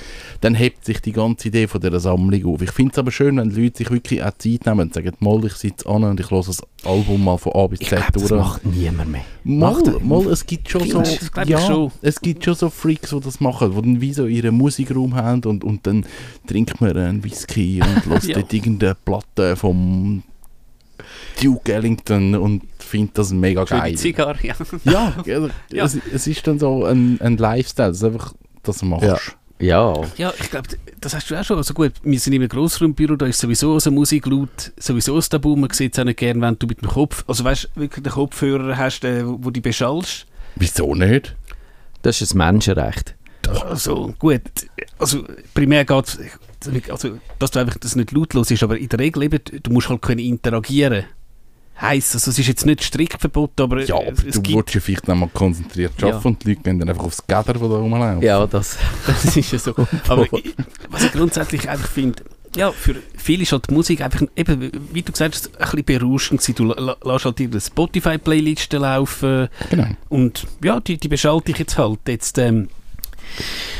dann 0.40 0.54
hebt 0.54 0.84
sich 0.84 1.00
die 1.00 1.12
ganze 1.12 1.48
Idee 1.48 1.66
von 1.66 1.80
dieser 1.80 2.00
Sammlung 2.00 2.46
auf. 2.46 2.62
Ich 2.62 2.70
finde 2.70 2.92
es 2.92 2.98
aber 2.98 3.10
schön, 3.10 3.36
wenn 3.36 3.50
Leute 3.50 3.78
sich 3.78 3.90
wirklich 3.90 4.22
auch 4.22 4.32
Zeit 4.38 4.66
nehmen 4.66 4.80
und 4.80 4.94
sagen, 4.94 5.12
mal, 5.20 5.44
ich 5.44 5.54
sitze 5.54 5.88
an 5.88 6.04
und 6.04 6.20
ich 6.20 6.30
höre 6.30 6.44
das 6.44 6.62
Album 6.84 7.24
mal 7.24 7.38
von 7.38 7.52
A 7.54 7.66
bis 7.66 7.80
Z 7.80 7.98
ich 7.98 8.06
durch. 8.12 8.28
das 8.28 8.38
macht 8.38 8.66
niemand 8.66 9.10
mehr. 9.10 9.24
Mal, 9.44 9.82
mal, 10.02 10.26
es 10.28 10.46
gibt 10.46 10.68
schon 10.68 10.88
so, 10.88 11.02
ja, 11.44 11.58
schon. 11.58 11.90
es 12.02 12.20
gibt 12.20 12.44
schon 12.44 12.54
so 12.54 12.70
Freaks, 12.70 13.10
die 13.10 13.20
das 13.20 13.40
machen, 13.40 13.70
die 13.70 13.80
dann 13.80 14.00
wie 14.00 14.12
so 14.12 14.26
ihren 14.26 14.54
Musikraum 14.54 15.14
haben 15.14 15.42
und, 15.44 15.64
und 15.64 15.86
dann 15.86 16.06
trinkt 16.46 16.80
man 16.80 16.96
einen 16.96 17.24
Whisky 17.24 17.80
und 17.82 18.06
lässt 18.12 18.28
ja. 18.28 18.36
dort 18.36 18.52
irgendeine 18.52 18.94
Platte 18.94 19.56
vom 19.56 20.22
Duke 21.42 21.72
Ellington 21.72 22.34
und 22.34 22.62
finde 22.78 23.12
das 23.14 23.32
mega 23.32 23.66
Schöne 23.66 23.80
geil. 23.80 23.94
Zigarre, 23.96 24.38
ja. 24.42 24.54
ja, 24.84 25.12
also, 25.26 25.50
ja. 25.70 25.84
Es, 25.84 25.98
es, 26.12 26.26
ist 26.26 26.46
dann 26.46 26.58
so 26.58 26.84
ein, 26.84 27.20
ein 27.20 27.36
Lifestyle, 27.36 27.88
das 27.88 28.04
einfach 28.04 28.34
das 28.62 28.82
machst. 28.82 29.06
Ja. 29.06 29.18
Ja. 29.60 30.02
ja, 30.16 30.32
ich 30.38 30.50
glaube, 30.50 30.68
das 31.00 31.14
hast 31.14 31.30
du 31.30 31.34
auch 31.34 31.44
schon. 31.44 31.56
Also 31.56 31.74
gut, 31.74 31.92
wir 32.02 32.20
sind 32.20 32.32
im 32.32 32.46
Grossraumbüro, 32.46 33.16
da 33.16 33.26
ist 33.26 33.40
sowieso 33.40 33.78
so 33.80 33.90
Musik 33.90 34.26
laut, 34.26 34.72
sowieso 34.78 35.16
das 35.16 35.28
Tabu. 35.28 35.56
Man 35.56 35.70
sieht 35.70 35.94
es 35.94 35.98
auch 35.98 36.04
nicht 36.04 36.18
gern, 36.18 36.40
wenn 36.40 36.56
du 36.58 36.68
mit 36.68 36.80
dem 36.80 36.88
Kopf, 36.88 37.24
also 37.26 37.42
weißt 37.42 37.70
du, 37.74 37.80
wirklich 37.80 38.04
den 38.04 38.12
Kopfhörer 38.12 38.76
hast, 38.76 39.02
äh, 39.04 39.26
wo, 39.26 39.38
wo 39.40 39.50
du 39.50 39.60
beschallst. 39.60 40.26
Wieso 40.54 40.94
nicht? 40.94 41.34
Das 42.02 42.20
ist 42.20 42.34
ein 42.34 42.38
Menschenrecht. 42.38 43.16
Also 43.68 44.14
gut, 44.18 44.42
also 44.98 45.24
primär 45.54 45.84
geht 45.84 46.06
es 46.06 46.18
also, 46.90 47.18
dass 47.38 47.50
du 47.50 47.58
einfach 47.58 47.78
das 47.78 47.96
nicht 47.96 48.12
lautlos 48.12 48.50
ist, 48.50 48.62
aber 48.62 48.78
in 48.78 48.88
der 48.88 48.98
Regel 48.98 49.22
eben, 49.24 49.40
du 49.62 49.70
musst 49.70 49.88
halt 49.88 50.02
können 50.02 50.20
interagieren 50.20 51.04
Heißt, 51.80 52.14
also 52.14 52.32
es 52.32 52.38
ist 52.40 52.48
jetzt 52.48 52.66
nicht 52.66 52.82
strikt 52.82 53.20
verboten, 53.20 53.62
aber 53.62 53.84
ja, 53.84 53.94
aber 53.94 54.10
es 54.10 54.34
du 54.34 54.42
gibt... 54.42 54.56
willst 54.56 54.74
ja 54.74 54.80
vielleicht 54.80 55.06
noch 55.06 55.14
mal 55.14 55.30
konzentriert 55.32 55.92
arbeiten 56.02 56.18
ja. 56.24 56.30
und 56.30 56.44
die 56.44 56.48
Leute 56.48 56.62
gehen 56.62 56.78
dann 56.80 56.88
einfach 56.88 57.04
aufs 57.04 57.24
Gatter, 57.24 57.52
das 57.52 57.62
da 57.62 57.68
rumlaufen. 57.68 58.20
Ja, 58.20 58.44
das, 58.48 58.76
das 59.06 59.36
ist 59.36 59.52
ja 59.52 59.60
so. 59.60 59.74
aber 60.08 60.22
ich, 60.32 60.54
was 60.90 61.04
ich 61.04 61.12
grundsätzlich 61.12 61.68
einfach 61.68 61.88
finde, 61.88 62.24
ja, 62.56 62.72
für 62.72 62.96
viele 63.16 63.44
ist 63.44 63.52
halt 63.52 63.70
die 63.70 63.74
Musik 63.74 64.00
einfach, 64.00 64.22
eben, 64.34 64.72
wie 64.92 65.02
du 65.02 65.12
gesagt 65.12 65.36
hast, 65.36 65.54
ein 65.54 65.62
bisschen 65.62 65.84
berauschend 65.84 66.40
gewesen. 66.40 66.54
Du 66.56 66.64
lässt 67.08 67.24
halt 67.24 67.40
ihre 67.40 67.60
Spotify-Playlisten 67.60 68.80
laufen. 68.80 69.48
Genau. 69.70 69.88
Und 70.08 70.46
ja, 70.64 70.80
die, 70.80 70.96
die 70.96 71.08
beschalte 71.08 71.52
ich 71.52 71.58
jetzt 71.58 71.78
halt. 71.78 72.00
Jetzt, 72.08 72.38
ähm, 72.38 72.68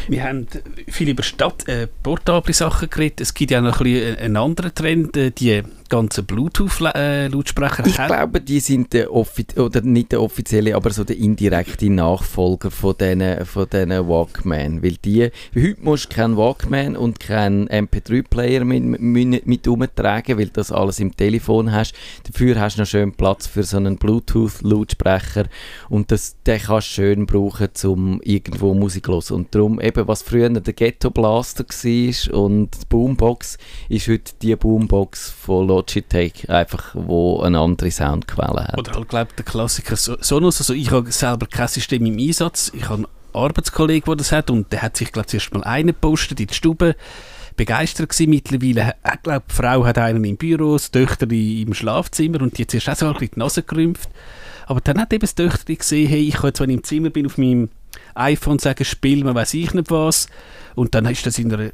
wir 0.09 0.25
haben 0.25 0.47
viel 0.89 1.11
über 1.11 1.23
Stadt, 1.23 1.69
äh, 1.69 1.87
portable 2.03 2.53
Sachen 2.53 2.91
geredet. 2.91 3.21
Es 3.21 3.35
gibt 3.35 3.51
ja 3.51 3.61
noch 3.61 3.81
ein 3.81 3.85
bisschen 3.85 4.17
einen 4.17 4.37
anderen 4.37 4.75
Trend, 4.75 5.17
äh, 5.17 5.31
die 5.31 5.63
ganzen 5.89 6.27
Bluetooth-Lautsprecher 6.27 7.87
Ich 7.87 7.97
glaube, 7.97 8.41
die 8.41 8.61
sind 8.61 8.93
der 8.93 9.13
oder 9.13 9.81
nicht 9.83 10.13
der 10.13 10.23
offizielle, 10.23 10.75
aber 10.75 10.91
so 10.91 11.05
der 11.05 11.17
indirekte 11.17 11.91
Nachfolger 11.91 12.71
von 12.71 12.95
diesen 12.99 13.45
von 13.47 13.69
Walkman. 13.71 14.83
Weil 14.83 14.97
die, 15.05 15.31
heute 15.55 15.81
musst 15.81 16.13
du 16.13 16.17
keinen 16.17 16.37
Walkman 16.37 16.97
und 16.97 17.21
keinen 17.21 17.69
MP3-Player 17.69 18.65
mit, 18.65 18.85
mit, 19.01 19.47
mit 19.47 19.69
umtragen, 19.69 20.39
weil 20.39 20.49
das 20.49 20.73
alles 20.73 21.01
im 21.01 21.17
Telefon 21.17 21.73
hast. 21.73 21.95
Dafür 22.25 22.61
hast 22.61 22.77
du 22.77 22.83
noch 22.83 22.89
schön 22.89 23.13
Platz 23.13 23.47
für 23.47 23.63
so 23.63 23.77
einen 23.77 23.97
Bluetooth-Lautsprecher 23.97 25.47
und 25.89 26.11
das, 26.11 26.37
den 26.47 26.61
kannst 26.61 26.89
du 26.89 26.93
schön 26.93 27.27
brauchen, 27.27 27.69
um 27.85 28.21
irgendwo 28.23 28.75
Musik 28.75 29.07
zu 29.07 29.13
hören. 29.13 29.37
Und 29.37 29.55
darum, 29.55 29.81
eben, 29.81 30.09
was 30.09 30.23
früher 30.23 30.49
der 30.49 30.73
Ghetto 30.73 31.11
Blaster 31.11 31.65
war 31.65 32.35
und 32.41 32.71
die 32.75 32.87
Boombox, 32.89 33.59
ist 33.89 34.09
heute 34.09 34.33
die 34.43 34.57
Boombox 34.57 35.31
von 35.31 35.78
Logitech, 35.79 36.49
einfach, 36.49 36.95
wo 36.95 37.41
eine 37.41 37.59
andere 37.59 37.91
Soundquelle 37.91 38.69
hat. 38.69 38.79
Oder 38.79 38.93
halt, 38.93 39.09
glaube 39.09 39.33
der 39.37 39.45
Klassiker 39.45 39.97
Sonos. 39.97 40.61
Also 40.61 40.75
ich 40.75 40.91
habe 40.91 41.11
selber 41.11 41.47
kein 41.47 41.69
System 41.69 42.05
im 42.07 42.19
Einsatz. 42.19 42.71
Ich 42.75 42.85
habe 42.85 42.95
einen 42.95 43.07
Arbeitskollegen, 43.33 44.05
der 44.07 44.17
das 44.17 44.33
hat 44.33 44.51
und 44.51 44.73
der 44.73 44.83
hat 44.83 44.97
sich, 44.97 45.13
glaube 45.13 45.27
zuerst 45.27 45.53
mal 45.53 45.65
eingepostet 45.65 46.41
in 46.41 46.47
die 46.47 46.55
Stube 46.55 46.97
begeistert 47.57 48.09
gewesen. 48.09 48.31
Mittlerweile 48.31 48.95
hat, 49.05 49.23
glaube 49.23 49.45
die 49.51 49.55
Frau 49.55 49.85
hat 49.85 49.99
einen 49.99 50.25
im 50.25 50.37
Büro, 50.37 50.75
das 50.75 50.91
Töchter 50.91 51.31
im 51.31 51.75
Schlafzimmer 51.75 52.43
und 52.43 52.59
die 52.59 52.63
hat 52.63 52.71
zuerst 52.71 52.89
auch 52.89 52.97
so 52.97 53.07
ein 53.09 53.19
die 53.19 53.31
Nase 53.39 53.63
gerümpft. 53.63 54.09
Aber 54.67 54.81
dann 54.81 55.01
hat 55.01 55.13
eben 55.13 55.23
das 55.23 55.35
Töchter 55.35 55.75
gesehen, 55.75 56.09
hey, 56.09 56.29
ich 56.29 56.35
kann 56.35 56.49
jetzt, 56.49 56.61
wenn 56.61 56.71
ich 56.71 56.77
im 56.77 56.85
Zimmer 56.85 57.11
bin, 57.11 57.27
auf 57.27 57.39
meinem 57.39 57.71
iPhone 58.15 58.59
sagen, 58.59 58.85
spiel 58.85 59.25
man 59.25 59.35
weiß 59.35 59.55
ich 59.55 59.73
nicht 59.73 59.91
was. 59.91 60.29
Und 60.75 60.95
dann 60.95 61.07
ist 61.07 61.27
das 61.27 61.39
in 61.39 61.53
einer 61.53 61.71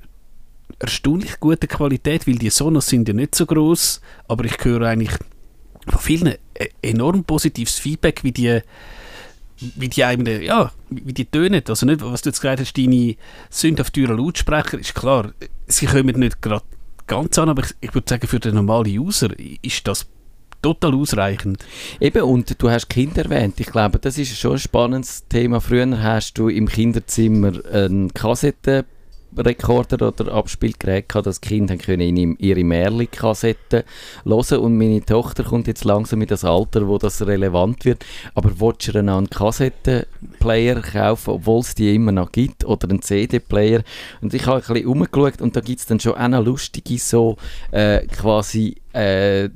erstaunlich 0.79 1.41
guten 1.41 1.69
Qualität, 1.69 2.27
weil 2.27 2.37
die 2.37 2.51
Sonos 2.51 2.87
sind 2.87 3.09
ja 3.09 3.15
nicht 3.15 3.35
so 3.35 3.47
groß, 3.47 4.01
aber 4.29 4.45
ich 4.45 4.57
höre 4.63 4.83
eigentlich 4.83 5.17
von 5.87 6.01
vielen 6.01 6.35
e- 6.55 6.69
enorm 6.83 7.25
positives 7.25 7.79
Feedback, 7.79 8.25
wie 8.25 8.33
die 8.33 8.61
wie 9.77 9.89
die 9.89 10.05
einem, 10.05 10.27
ja, 10.43 10.73
wie 10.91 11.13
die 11.13 11.27
tönen. 11.27 11.63
Also 11.69 11.87
nicht, 11.87 12.03
was 12.03 12.23
du 12.23 12.31
jetzt 12.31 12.41
gesagt 12.41 12.61
hast, 12.61 12.77
deine 12.77 13.15
sündhaft 13.51 13.95
teuren 13.95 14.19
Lautsprecher, 14.19 14.79
ist 14.79 14.95
klar, 14.95 15.33
sie 15.67 15.87
kommen 15.87 16.19
nicht 16.19 16.43
gerade 16.43 16.65
ganz 17.07 17.39
an, 17.39 17.49
aber 17.49 17.63
ich, 17.63 17.71
ich 17.81 17.95
würde 17.95 18.09
sagen, 18.09 18.27
für 18.27 18.41
den 18.41 18.57
normalen 18.57 18.99
User 18.99 19.31
ist 19.63 19.87
das 19.87 20.07
total 20.61 20.95
ausreichend. 20.95 21.65
Eben, 22.01 22.23
und 22.23 22.61
du 22.61 22.71
hast 22.71 22.89
Kinder 22.89 23.25
erwähnt. 23.25 23.61
Ich 23.61 23.67
glaube, 23.67 23.99
das 23.99 24.17
ist 24.19 24.37
schon 24.39 24.53
ein 24.53 24.59
spannendes 24.59 25.27
Thema. 25.29 25.61
Früher 25.61 26.03
hast 26.03 26.39
du 26.39 26.49
im 26.49 26.69
Kinderzimmer 26.69 27.53
einen 27.71 28.13
Kassetten 28.13 28.85
Rekorder 29.37 30.09
oder 30.09 30.33
Abspielgerät 30.33 31.09
gehabt, 31.09 31.27
dass 31.27 31.41
Kinder 31.41 31.77
können 31.77 32.37
ihre 32.39 32.65
Märli-Kassetten 32.65 33.83
hören 34.25 34.59
und 34.59 34.79
meine 34.79 35.05
Tochter 35.05 35.45
kommt 35.45 35.67
jetzt 35.67 35.85
langsam 35.85 36.23
in 36.23 36.29
das 36.29 36.45
Alter, 36.45 36.87
wo 36.89 36.99
das 36.99 37.27
relevant 37.27 37.85
wird. 37.85 38.05
Aber 38.35 38.51
willst 38.61 38.95
du 38.95 38.99
einen 38.99 39.31
Kassettenplayer 39.31 40.81
kaufen, 40.81 41.31
obwohl 41.31 41.61
es 41.61 41.75
die 41.75 41.95
immer 41.95 42.13
noch 42.13 42.33
gibt, 42.33 42.65
oder 42.65 42.89
einen 42.89 43.03
CD-Player? 43.03 43.83
Und 44.21 44.35
ich 44.35 44.47
habe 44.47 44.57
ein 44.57 44.75
bisschen 44.75 44.87
umgeschaut 44.89 45.41
und 45.41 45.57
da 45.57 45.61
gibt 45.61 45.81
es 45.81 45.87
dann 45.87 46.01
schon 46.01 46.15
auch 46.15 46.29
noch 46.29 46.45
lustige 46.45 46.99
so 46.99 47.37
äh, 47.71 48.07
quasi 48.07 48.77
äh, 48.93 49.49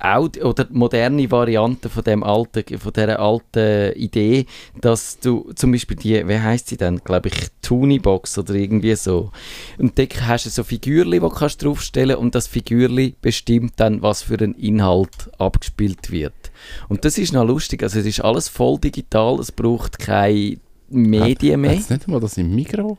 Audio, 0.00 0.50
oder 0.50 0.66
moderne 0.70 1.30
Variante 1.30 1.88
von 1.88 2.04
dem 2.04 2.22
alten, 2.22 2.78
von 2.78 2.92
dieser 2.92 3.18
alten 3.18 3.92
Idee, 3.94 4.46
dass 4.80 5.18
du 5.18 5.50
zum 5.54 5.72
Beispiel 5.72 5.96
die, 5.96 6.28
wie 6.28 6.38
heißt 6.38 6.68
sie 6.68 6.76
denn, 6.76 6.98
glaube 6.98 7.28
ich, 7.28 7.34
Tunibox 7.62 8.38
oder 8.38 8.54
irgendwie 8.54 8.94
so. 8.94 9.30
Und 9.76 9.98
da 9.98 10.04
hast 10.26 10.46
du 10.46 10.50
so 10.50 10.62
Figürli, 10.64 11.20
die 11.20 11.28
kannst 11.28 11.62
du 11.62 11.66
draufstellen 11.66 12.16
und 12.16 12.34
das 12.34 12.46
Figürli 12.46 13.14
bestimmt 13.20 13.72
dann, 13.76 14.02
was 14.02 14.22
für 14.22 14.38
ein 14.38 14.54
Inhalt 14.54 15.30
abgespielt 15.38 16.10
wird. 16.10 16.34
Und 16.88 17.04
das 17.04 17.18
ist 17.18 17.32
noch 17.32 17.44
lustig, 17.44 17.82
also 17.82 17.98
es 17.98 18.06
ist 18.06 18.20
alles 18.20 18.48
voll 18.48 18.78
digital, 18.78 19.38
es 19.40 19.52
braucht 19.52 19.98
keine 19.98 20.58
Medien 20.88 21.60
mehr. 21.60 21.78
Hat 21.78 21.90
nicht 21.90 22.06
einmal 22.06 22.20
das 22.20 22.38
im 22.38 22.54
Mikro? 22.54 22.98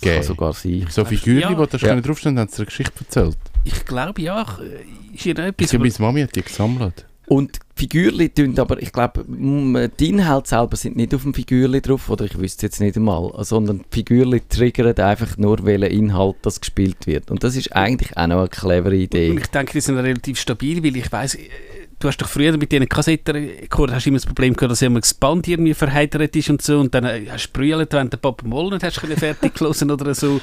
Das 0.00 0.14
kann 0.14 0.22
sogar 0.22 0.52
sein. 0.52 0.86
So 0.90 1.04
Figürchen, 1.04 1.40
Ja. 1.58 1.64
die 1.66 1.70
da 1.78 1.78
Ja. 1.78 1.94
ja. 1.94 2.00
draufstehen, 2.00 2.38
haben 2.38 2.48
sie 2.48 2.58
eine 2.58 2.66
Geschichte 2.66 2.92
erzählt. 3.00 3.36
Ich 3.64 3.84
glaube 3.84 4.22
ja, 4.22 4.46
ist 5.12 5.24
ja 5.24 5.32
Ich 5.32 5.38
etwas, 5.38 5.72
meine 5.72 5.92
Mami 5.98 6.22
hat 6.22 6.36
die 6.36 6.42
gesammelt. 6.42 7.06
Und 7.28 7.58
die 7.76 7.82
Figürli 7.82 8.30
tun 8.30 8.58
aber, 8.58 8.80
ich 8.82 8.90
glaube, 8.90 9.22
die 9.28 10.08
Inhalte 10.08 10.48
selber 10.48 10.76
sind 10.76 10.96
nicht 10.96 11.14
auf 11.14 11.22
dem 11.24 11.34
Figürli 11.34 11.82
drauf, 11.82 12.08
oder 12.08 12.24
ich 12.24 12.38
wüsste 12.38 12.64
jetzt 12.66 12.80
nicht 12.80 12.96
einmal, 12.96 13.32
sondern 13.44 13.80
die 13.80 13.96
Figürli 13.96 14.40
triggern 14.48 14.96
einfach 14.96 15.36
nur, 15.36 15.64
welcher 15.66 15.90
Inhalt 15.90 16.36
das 16.40 16.58
gespielt 16.58 17.06
wird. 17.06 17.30
Und 17.30 17.44
das 17.44 17.54
ist 17.54 17.76
eigentlich 17.76 18.16
auch 18.16 18.26
noch 18.28 18.38
eine 18.38 18.48
clevere 18.48 18.94
Und 18.94 19.02
Idee. 19.02 19.36
ich 19.38 19.46
denke, 19.48 19.72
die 19.72 19.80
sind 19.82 19.98
relativ 19.98 20.40
stabil, 20.40 20.82
weil 20.82 20.96
ich 20.96 21.12
weiss, 21.12 21.34
äh, 21.34 21.48
du 22.00 22.08
hast 22.08 22.18
doch 22.18 22.28
früher 22.28 22.56
mit 22.56 22.70
diesen 22.70 22.88
Kassettenrekordern 22.88 23.96
hast 23.96 24.06
du 24.06 24.10
immer 24.10 24.18
das 24.18 24.26
Problem 24.26 24.54
gehabt, 24.54 24.70
dass 24.70 24.82
immer 24.82 25.00
das 25.00 25.14
Band 25.14 25.48
irgendwie 25.48 25.74
verheitert 25.74 26.34
ist 26.36 26.48
und 26.50 26.62
so 26.62 26.78
und 26.78 26.94
dann 26.94 27.04
äh, 27.04 27.26
hast 27.30 27.48
du 27.48 27.52
brüllt, 27.52 27.92
wenn 27.92 28.08
der 28.10 28.18
Papa 28.18 28.46
Moll 28.46 28.70
nicht 28.70 28.84
hast 28.84 29.00
können 29.00 29.16
fertig 29.16 29.52
hören 29.60 29.90
oder 29.90 30.14
so. 30.14 30.40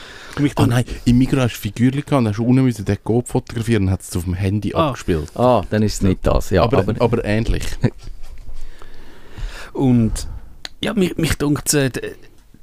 Ah 0.55 0.67
nein, 0.67 0.83
im 1.05 1.17
Mikro 1.17 1.37
hast 1.39 1.55
du 1.55 1.61
Figürchen 1.61 2.01
gehabt 2.05 2.11
und 2.19 2.27
hast 2.27 2.39
unten 2.39 2.63
müssen 2.63 2.83
den 2.85 2.97
Code 3.03 3.27
fotografieren 3.27 3.83
und 3.83 3.91
hat 3.91 4.01
es 4.01 4.15
auf 4.17 4.25
dem 4.25 4.33
Handy 4.33 4.73
Ah. 4.75 4.89
abgespielt. 4.89 5.29
Ah, 5.35 5.63
dann 5.69 5.81
ist 5.83 5.93
es 5.95 6.01
nicht 6.01 6.19
das, 6.27 6.49
ja. 6.49 6.63
aber, 6.63 6.79
aber, 6.79 6.93
aber, 6.99 7.23
ähnlich. 7.25 7.63
Und 9.73 10.27
ja, 10.81 10.93
mich, 10.93 11.17
mich 11.17 11.35
dunkt, 11.35 11.73
äh, 11.73 11.89
d- 11.89 12.13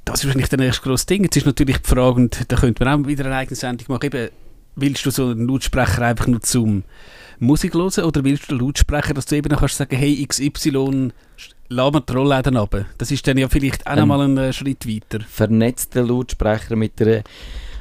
das 0.05 0.19
ist 0.19 0.25
wahrscheinlich 0.25 0.49
der 0.49 0.59
nächste 0.59 0.81
grosse 0.83 1.05
Ding. 1.05 1.23
Jetzt 1.23 1.37
ist 1.37 1.45
natürlich 1.45 1.77
die 1.77 1.87
Frage, 1.89 2.15
und 2.15 2.51
da 2.51 2.55
könnte 2.57 2.83
man 2.83 3.03
auch 3.03 3.07
wieder 3.07 3.25
eine 3.25 3.35
eigene 3.35 3.55
Sendung 3.55 3.85
machen, 3.89 4.05
eben, 4.07 4.29
willst 4.75 5.05
du 5.05 5.11
so 5.11 5.27
einen 5.29 5.47
Lautsprecher 5.47 6.01
einfach 6.01 6.27
nur 6.27 6.41
zum 6.41 6.83
Musik 7.39 7.73
hören 7.73 8.03
oder 8.05 8.23
willst 8.23 8.49
du 8.49 8.55
einen 8.55 8.61
Lautsprecher, 8.61 9.13
dass 9.13 9.25
du 9.25 9.35
eben 9.35 9.51
noch 9.51 9.59
kannst 9.59 9.77
sagen, 9.77 9.95
hey 9.95 10.25
XY, 10.25 11.11
lass 11.69 11.91
mir 11.93 12.01
die 12.01 12.13
Rollläden 12.13 12.57
runter. 12.57 12.85
Das 12.97 13.11
ist 13.11 13.27
dann 13.27 13.37
ja 13.37 13.49
vielleicht 13.49 13.85
auch 13.87 13.93
Ähm. 13.93 13.99
nochmal 13.99 14.21
ein 14.21 14.37
äh, 14.37 14.53
Schritt 14.53 14.87
weiter. 14.87 15.23
vernetzte 15.27 16.01
Lautsprecher 16.01 16.75
mit 16.75 17.01
einer 17.01 17.23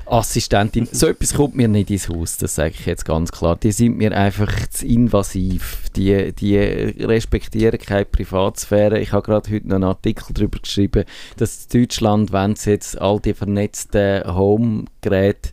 Assistentin, 0.04 0.86
so 0.90 1.06
etwas 1.06 1.32
kommt 1.32 1.54
mir 1.54 1.68
nicht 1.68 1.88
ins 1.90 2.08
Haus, 2.08 2.36
das 2.36 2.56
sage 2.56 2.74
ich 2.78 2.86
jetzt 2.86 3.04
ganz 3.04 3.30
klar. 3.30 3.56
Die 3.56 3.72
sind 3.72 3.96
mir 3.96 4.14
einfach 4.14 4.52
zu 4.68 4.84
invasiv. 4.84 5.84
Die, 5.96 6.32
die 6.32 6.58
respektieren 6.58 7.78
keine 7.78 8.04
Privatsphäre. 8.04 8.98
Ich 8.98 9.12
habe 9.12 9.22
gerade 9.22 9.50
heute 9.50 9.68
noch 9.68 9.76
einen 9.76 9.84
Artikel 9.84 10.34
darüber 10.34 10.58
geschrieben, 10.58 11.04
dass 11.36 11.66
in 11.72 11.80
Deutschland, 11.80 12.32
wenn 12.32 12.56
sie 12.56 12.72
jetzt 12.72 13.00
all 13.00 13.20
die 13.20 13.32
vernetzten 13.32 14.24
Home-Geräte 14.26 15.50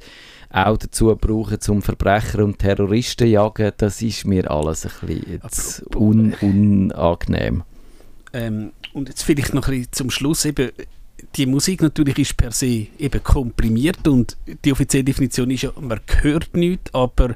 auch 0.52 0.78
dazu 0.78 1.16
brauchen, 1.16 1.62
zum 1.62 1.82
Verbrecher 1.82 2.44
und 2.44 2.60
Terroristen 2.60 3.26
zu 3.26 3.32
jagen, 3.32 3.72
das 3.78 4.02
ist 4.02 4.26
mir 4.26 4.50
alles 4.50 4.86
ein 4.86 5.08
bisschen 5.08 5.86
un 5.96 6.34
unangenehm. 6.42 7.64
Ähm, 8.34 8.72
und 8.94 9.10
jetzt 9.10 9.24
vielleicht 9.24 9.54
noch 9.54 9.68
ein 9.68 9.76
bisschen 9.76 9.92
zum 9.92 10.10
Schluss 10.10 10.46
eben, 10.46 10.72
die 11.36 11.46
Musik 11.46 11.82
natürlich 11.82 12.18
ist 12.18 12.38
per 12.38 12.52
se 12.52 12.88
eben 12.98 13.24
komprimiert 13.24 14.08
und 14.08 14.38
die 14.66 14.72
offizielle 14.72 15.04
Definition 15.04 15.52
ist 15.52 15.64
ja, 15.64 15.72
man 15.80 16.00
hört 16.22 16.56
nichts, 16.56 16.94
aber 16.94 17.36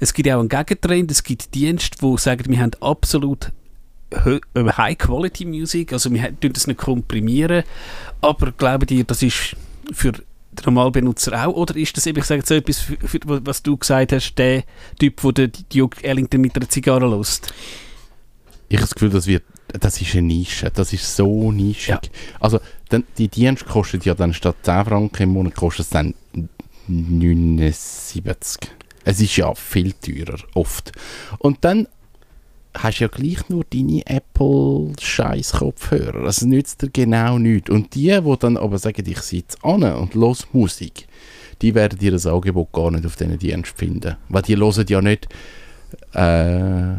es 0.00 0.12
gibt 0.14 0.28
auch 0.28 0.38
einen 0.38 0.48
Gegentrend, 0.48 1.10
es 1.10 1.22
gibt 1.22 1.54
Dienste, 1.54 1.96
die 2.00 2.18
sagen, 2.18 2.44
wir 2.48 2.60
haben 2.60 2.72
absolut 2.80 3.50
hö- 4.10 4.40
äh, 4.54 4.72
High-Quality 4.72 5.46
Musik, 5.46 5.92
also 5.92 6.12
wir 6.12 6.38
tun 6.38 6.52
das 6.52 6.66
nicht 6.66 6.78
komprimieren, 6.78 7.64
aber 8.20 8.52
glauben 8.52 8.86
die, 8.86 9.04
das 9.04 9.22
ist 9.22 9.56
für 9.92 10.12
den 10.52 10.64
Normalbenutzer 10.66 11.46
auch, 11.46 11.54
oder 11.54 11.76
ist 11.76 11.96
das 11.96 12.06
eben, 12.06 12.18
ich 12.18 12.24
sage 12.24 12.40
jetzt 12.40 12.48
so 12.48 12.54
etwas, 12.54 12.78
für, 12.78 12.96
für, 12.96 13.20
was 13.24 13.62
du 13.62 13.76
gesagt 13.76 14.12
hast, 14.12 14.34
der 14.34 14.64
Typ, 14.98 15.20
der 15.34 15.48
Duke 15.48 16.04
Ellington 16.04 16.40
mit 16.40 16.56
einer 16.56 16.68
Zigarre 16.68 17.08
lässt? 17.16 17.52
Ich 18.68 18.76
habe 18.76 18.86
das 18.86 18.94
Gefühl, 18.94 19.10
das, 19.10 19.26
wird, 19.26 19.44
das 19.68 20.00
ist 20.00 20.14
eine 20.14 20.22
Nische. 20.22 20.70
Das 20.72 20.92
ist 20.92 21.16
so 21.16 21.52
nischig. 21.52 21.88
Ja. 21.88 22.00
Also, 22.40 22.60
dann, 22.88 23.04
die 23.18 23.28
Dienste 23.28 23.64
kostet 23.66 24.04
ja 24.04 24.14
dann 24.14 24.34
statt 24.34 24.56
10 24.62 24.84
Franken 24.84 25.22
im 25.24 25.30
Monat 25.30 25.54
kostet 25.54 25.84
es 25.84 25.90
dann 25.90 26.14
79. 26.86 28.70
Es 29.04 29.20
ist 29.20 29.36
ja 29.36 29.54
viel 29.54 29.92
teurer, 29.92 30.38
oft. 30.54 30.92
Und 31.38 31.58
dann 31.64 31.88
hast 32.74 32.98
ja 33.00 33.08
gleich 33.08 33.48
nur 33.48 33.64
deine 33.64 34.06
Apple-Scheiß-Kopfhörer. 34.06 36.22
Das 36.24 36.42
nützt 36.42 36.82
dir 36.82 36.90
genau 36.90 37.38
nichts. 37.38 37.70
Und 37.70 37.94
die, 37.94 38.20
die 38.20 38.36
dann 38.38 38.56
aber 38.56 38.78
sagen, 38.78 39.04
ich 39.06 39.20
sitze 39.20 39.58
an 39.62 39.82
und 39.82 40.14
los 40.14 40.46
Musik, 40.52 41.06
die 41.60 41.74
werden 41.74 41.98
dir 41.98 42.12
das 42.12 42.26
Angebot 42.26 42.72
gar 42.72 42.90
nicht 42.90 43.04
auf 43.06 43.16
diesen 43.16 43.38
Dienst 43.38 43.76
finden. 43.76 44.16
Weil 44.28 44.42
die 44.42 44.56
hören 44.56 44.86
ja 44.88 45.00
nicht 45.00 45.28
äh, 46.12 46.94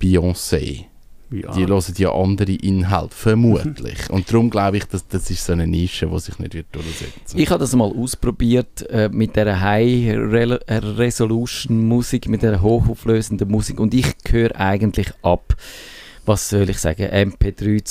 Beyoncé. 0.00 0.84
Ja. 1.30 1.52
Die 1.52 1.66
hören 1.66 1.82
ja 1.96 2.12
andere 2.12 2.52
Inhalte, 2.52 3.14
vermutlich. 3.14 4.08
Und 4.10 4.30
darum 4.30 4.48
glaube 4.48 4.76
ich, 4.76 4.84
dass 4.84 5.08
das 5.08 5.28
ist 5.30 5.44
so 5.44 5.52
eine 5.54 5.66
Nische, 5.66 6.06
die 6.06 6.18
sich 6.20 6.38
nicht 6.38 6.54
wird 6.54 6.66
durchsetzen 6.72 7.36
Ich 7.38 7.50
habe 7.50 7.58
das 7.60 7.74
mal 7.74 7.90
ausprobiert 7.90 8.88
äh, 8.90 9.08
mit 9.08 9.34
der 9.34 9.60
High 9.60 10.14
Rel- 10.16 10.60
äh, 10.66 10.76
Resolution 10.76 11.86
Musik, 11.88 12.28
mit 12.28 12.42
der 12.42 12.62
hochauflösenden 12.62 13.50
Musik 13.50 13.80
und 13.80 13.92
ich 13.92 14.06
höre 14.28 14.54
eigentlich 14.56 15.12
ab, 15.22 15.56
was 16.26 16.48
soll 16.48 16.70
ich 16.70 16.78
sagen, 16.78 17.04
MP3 17.06 17.84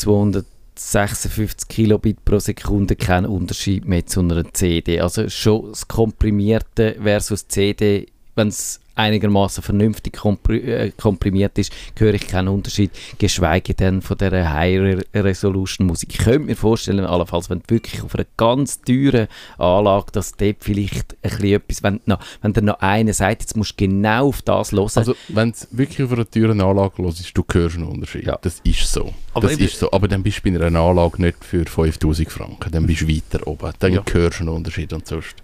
256 0.76 1.68
Kilobit 1.68 2.24
pro 2.26 2.40
Sekunde, 2.40 2.96
kein 2.96 3.26
Unterschied 3.26 3.86
mehr 3.86 4.06
zu 4.06 4.22
einer 4.22 4.54
CD. 4.54 5.00
Also 5.02 5.30
schon 5.30 5.70
das 5.70 5.88
Komprimierte 5.88 6.96
versus 7.02 7.48
CD, 7.48 8.08
wenn 8.36 8.48
es 8.50 8.80
einigermaßen 8.96 9.64
vernünftig 9.64 10.18
äh, 10.50 10.92
komprimiert 10.98 11.58
ist, 11.58 11.72
höre 11.98 12.14
ich 12.14 12.28
keinen 12.28 12.48
Unterschied, 12.48 12.92
geschweige 13.20 13.74
denn 13.74 14.02
von 14.02 14.18
der 14.18 14.54
High 14.54 14.80
Re 14.80 15.04
Resolution 15.24 15.88
Musik. 15.88 16.10
Ich 16.14 16.18
könnte 16.20 16.40
mir 16.48 16.56
vorstellen, 16.56 17.06
allenfalls, 17.06 17.50
wenn 17.50 17.60
du 17.60 17.76
wirklich 17.76 18.02
auf 18.02 18.16
einer 18.16 18.26
ganz 18.38 18.82
teuren 18.82 19.28
Anlage, 19.58 20.12
dass 20.12 20.34
dort 20.34 20.58
vielleicht 20.60 21.14
ein 21.22 21.30
bisschen 21.30 21.54
etwas, 21.54 21.84
wenn, 21.84 22.00
noch, 22.06 22.20
wenn 22.42 22.54
dir 22.54 22.62
noch 22.62 22.80
einer 22.80 23.14
sagt, 23.14 23.42
jetzt 23.42 23.58
musst 23.58 23.72
du 23.80 23.86
genau 23.86 24.28
auf 24.30 24.42
das 24.42 24.72
hören, 24.72 24.90
Also, 24.96 25.16
wenn 25.30 25.50
es 25.50 25.68
wirklich 25.72 26.04
auf 26.04 26.14
einer 26.14 26.30
teuren 26.30 26.62
Anlage 26.62 27.02
los 27.02 27.20
ist, 27.20 27.36
du 27.38 27.44
hörst 27.52 27.76
einen 27.76 27.88
Unterschied. 27.88 28.26
Ja. 28.26 28.38
Das 28.42 28.60
ist 28.64 28.92
so. 28.92 29.14
Aber 29.34 29.48
das 29.48 29.58
ist 29.58 29.80
so. 29.80 29.92
Aber 29.92 30.08
dann 30.08 30.24
bist 30.24 30.42
du 30.46 30.52
bei 30.52 30.66
einer 30.66 30.80
Anlage 30.80 31.22
nicht 31.22 31.44
für 31.44 31.66
5000 31.66 32.32
Franken. 32.32 32.72
Dann 32.72 32.86
bist 32.88 33.02
du 33.02 33.08
weiter 33.08 33.46
oben. 33.48 33.72
Dann 33.80 33.94
Ja. 33.94 34.04
hörst 34.12 34.40
du 34.40 34.44
einen 34.44 34.54
Unterschied. 34.54 34.94
Und 34.94 35.06
sonst 35.08 35.36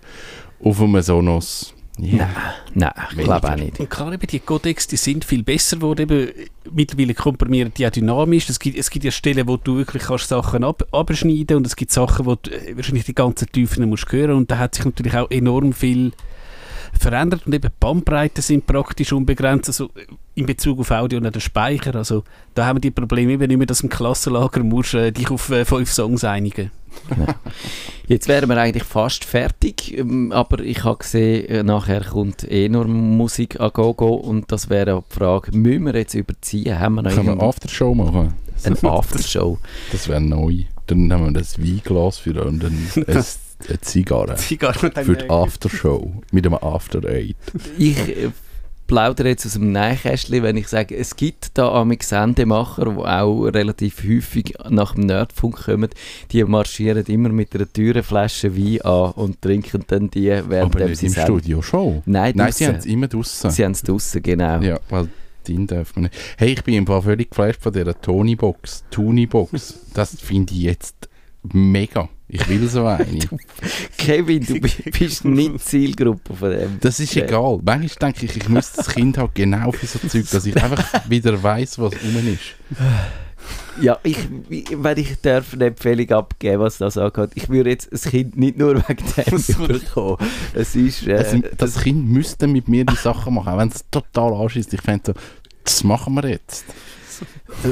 auf 0.63 0.81
einem 0.81 1.01
Sonos. 1.01 1.73
Ja. 1.97 2.29
Nein, 2.73 2.91
ich 3.11 3.23
glaube 3.23 3.51
auch 3.51 3.55
nicht. 3.55 3.79
Und 3.79 3.89
klar, 3.89 4.13
eben 4.13 4.25
die 4.25 4.39
Codecs, 4.39 4.87
die 4.87 4.97
sind 4.97 5.25
viel 5.25 5.43
besser 5.43 5.77
geworden. 5.77 6.01
Eben, 6.01 6.29
mittlerweile 6.71 7.13
komprimieren 7.13 7.73
die 7.75 7.85
auch 7.85 7.91
dynamisch. 7.91 8.49
Es 8.49 8.59
gibt, 8.59 8.77
es 8.77 8.89
gibt 8.89 9.05
ja 9.05 9.11
Stellen, 9.11 9.47
wo 9.47 9.57
du 9.57 9.77
wirklich 9.77 10.03
kannst 10.03 10.29
Sachen 10.29 10.63
ab, 10.63 10.83
abschneiden 10.91 11.57
und 11.57 11.67
es 11.67 11.75
gibt 11.75 11.91
Sachen, 11.91 12.25
wo 12.25 12.35
du 12.35 12.49
äh, 12.49 12.75
wahrscheinlich 12.75 13.05
die 13.05 13.15
ganzen 13.15 13.51
Tiefen 13.51 13.87
musst 13.89 14.11
hören 14.11 14.31
und 14.31 14.49
da 14.49 14.57
hat 14.57 14.75
sich 14.75 14.85
natürlich 14.85 15.15
auch 15.15 15.29
enorm 15.29 15.73
viel 15.73 16.13
verändert 16.97 17.45
und 17.45 17.53
eben 17.53 17.69
die 17.69 17.75
Bandbreiten 17.79 18.41
sind 18.41 18.65
praktisch 18.65 19.13
unbegrenzt, 19.13 19.69
also 19.69 19.85
äh, 19.95 20.05
in 20.35 20.45
Bezug 20.45 20.79
auf 20.79 20.91
Audio 20.91 21.19
und 21.19 21.33
den 21.33 21.41
Speicher. 21.41 21.95
Also 21.95 22.23
da 22.55 22.65
haben 22.65 22.77
wir 22.77 22.81
die 22.81 22.91
Probleme 22.91 23.33
eben 23.33 23.47
nicht 23.47 23.57
mehr, 23.57 23.67
dass 23.67 23.81
im 23.81 23.89
Klassenlager 23.89 24.63
musst 24.63 24.93
äh, 24.93 25.11
dich 25.11 25.29
auf 25.29 25.49
äh, 25.49 25.65
fünf 25.65 25.91
Songs 25.91 26.23
einigen. 26.23 26.71
Jetzt 28.11 28.27
wären 28.27 28.49
wir 28.49 28.57
eigentlich 28.57 28.83
fast 28.83 29.23
fertig, 29.23 29.97
ähm, 29.97 30.33
aber 30.33 30.59
ich 30.59 30.83
habe 30.83 30.97
gesehen, 30.97 31.45
äh, 31.47 31.63
nachher 31.63 32.01
kommt 32.01 32.43
eh 32.43 32.67
nur 32.67 32.85
Musik 32.85 33.61
an 33.61 33.71
Gogo 33.71 34.15
und 34.15 34.51
das 34.51 34.69
wäre 34.69 35.01
die 35.09 35.15
Frage, 35.15 35.57
müssen 35.57 35.85
wir 35.85 35.95
jetzt 35.95 36.13
überziehen? 36.13 36.77
Haben 36.77 36.95
wir 36.95 37.03
noch 37.03 37.11
Können 37.11 37.27
wir 37.27 37.31
irgendeine 37.31 37.49
Aftershow 37.49 37.95
machen? 37.95 38.33
Aftershow? 38.83 39.59
Das 39.93 40.09
wäre 40.09 40.19
neu. 40.19 40.65
Dann 40.87 41.07
nehmen 41.07 41.33
wir 41.33 41.39
das 41.39 41.57
Weinglas 41.57 42.17
für 42.17 42.43
und 42.43 42.61
dann 42.61 42.73
ein, 42.97 43.05
eine 43.05 43.79
Zigarre. 43.79 44.35
Zigarre 44.35 44.91
Für 44.91 45.15
die 45.15 45.29
Aftershow. 45.29 46.11
Mit 46.33 46.45
einem 46.45 46.55
After 46.55 47.05
Eight. 47.05 47.37
Ich 47.77 47.97
äh, 47.97 48.31
plaudere 48.91 49.29
jetzt 49.29 49.45
aus 49.45 49.53
dem 49.53 49.71
Nähkästchen, 49.71 50.43
wenn 50.43 50.57
ich 50.57 50.67
sage, 50.67 50.97
es 50.97 51.15
gibt 51.15 51.57
da 51.57 51.71
amig 51.71 52.03
Sendemacher, 52.03 52.83
die 52.91 52.97
auch 52.97 53.45
relativ 53.45 54.03
häufig 54.03 54.53
nach 54.69 54.95
dem 54.95 55.05
Nerdfunk 55.05 55.63
kommen, 55.63 55.89
die 56.31 56.43
marschieren 56.43 57.05
immer 57.05 57.29
mit 57.29 57.55
einer 57.55 57.71
teuren 57.71 58.03
Flasche 58.03 58.53
Wein 58.53 58.81
an 58.81 59.11
und 59.13 59.41
trinken 59.41 59.85
dann 59.87 60.09
die, 60.09 60.27
während 60.27 60.75
Aber 60.75 60.87
nicht 60.87 60.97
sie 60.97 61.05
im 61.05 61.13
senden. 61.13 61.39
Studio 61.39 61.61
schon. 61.61 62.03
Nein, 62.05 62.33
Nein, 62.35 62.51
sie 62.51 62.67
haben 62.67 62.75
es 62.75 62.85
immer 62.85 63.07
draussen. 63.07 63.49
Sie 63.49 63.63
haben 63.63 63.71
es 63.71 63.81
draussen, 63.81 64.21
genau. 64.21 64.59
Ja, 64.59 64.77
weil 64.89 65.07
den 65.47 65.67
darf 65.67 65.95
man 65.95 66.03
nicht. 66.03 66.15
Hey, 66.37 66.51
ich 66.51 66.63
bin 66.65 66.73
im 66.73 66.85
Fall 66.85 67.01
völlig 67.01 67.29
geflasht 67.29 67.61
von 67.61 67.71
dieser 67.71 67.99
Tony-Box. 67.99 68.83
Tony-Box. 68.91 69.85
Das 69.93 70.19
finde 70.19 70.53
ich 70.53 70.63
jetzt 70.63 71.07
mega. 71.43 72.09
Ich 72.33 72.47
will 72.47 72.65
so 72.69 72.85
eine. 72.87 73.19
Kevin, 73.97 74.45
du 74.45 74.59
bi- 74.61 74.89
bist 74.97 75.25
nicht 75.25 75.59
Zielgruppe 75.65 76.33
von 76.33 76.49
dem. 76.51 76.77
Das 76.79 76.99
ist 77.01 77.15
egal. 77.17 77.59
Manchmal 77.63 78.13
denke 78.13 78.25
ich, 78.25 78.37
ich 78.37 78.47
muss 78.49 78.71
das 78.71 78.87
Kind 78.87 79.17
halt 79.17 79.35
genau 79.35 79.71
für 79.73 79.85
so 79.85 79.99
Zeug, 80.07 80.29
dass 80.29 80.45
ich 80.45 80.55
einfach 80.55 81.09
wieder 81.09 81.41
weiß, 81.43 81.79
was 81.79 81.93
rum 81.93 82.33
ist. 82.33 82.55
Ja, 83.81 83.97
ich, 84.03 84.17
wenn 84.71 84.97
ich 84.97 85.19
darf 85.21 85.53
eine 85.53 85.65
Empfehlung 85.67 86.09
abgeben, 86.11 86.59
was 86.61 86.77
das 86.77 86.97
angeht, 86.97 87.31
ich 87.35 87.49
würde 87.49 87.71
jetzt 87.71 87.89
das 87.91 88.03
Kind 88.03 88.37
nicht 88.37 88.57
nur 88.57 88.75
wegen 88.87 89.03
dem 89.17 89.67
bekommen. 89.67 90.17
Es 90.53 90.75
ist... 90.75 91.07
Äh, 91.07 91.15
Also, 91.15 91.41
das 91.57 91.81
Kind 91.81 92.07
müsste 92.07 92.47
mit 92.47 92.67
mir 92.69 92.85
die 92.85 92.95
Sachen 92.95 93.33
machen, 93.33 93.49
auch 93.53 93.57
wenn 93.57 93.69
es 93.69 93.83
total 93.91 94.33
anschießt. 94.33 94.73
Ich 94.73 94.81
fände 94.81 95.03
so, 95.07 95.13
das 95.63 95.83
machen 95.83 96.13
wir 96.13 96.29
jetzt. 96.29 96.63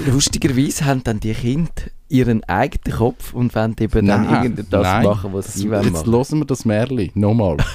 Lustigerweise 0.08 0.86
haben 0.86 1.04
dann 1.04 1.20
die 1.20 1.34
Kinder 1.34 1.72
ihren 2.10 2.44
eigenen 2.46 2.98
Kopf 2.98 3.34
und 3.34 3.56
wollen 3.56 3.76
eben 3.80 4.06
dann 4.08 4.26
Nein, 4.26 4.44
irgend 4.44 4.74
das 4.74 4.84
nein. 4.84 5.04
machen, 5.06 5.34
was 5.34 5.54
sie 5.54 5.70
wollen 5.70 5.84
Jetzt 5.84 5.94
machen. 6.06 6.12
hören 6.12 6.40
wir 6.40 6.46
das 6.46 6.66
Märchen 6.66 7.12
nochmal. 7.14 7.58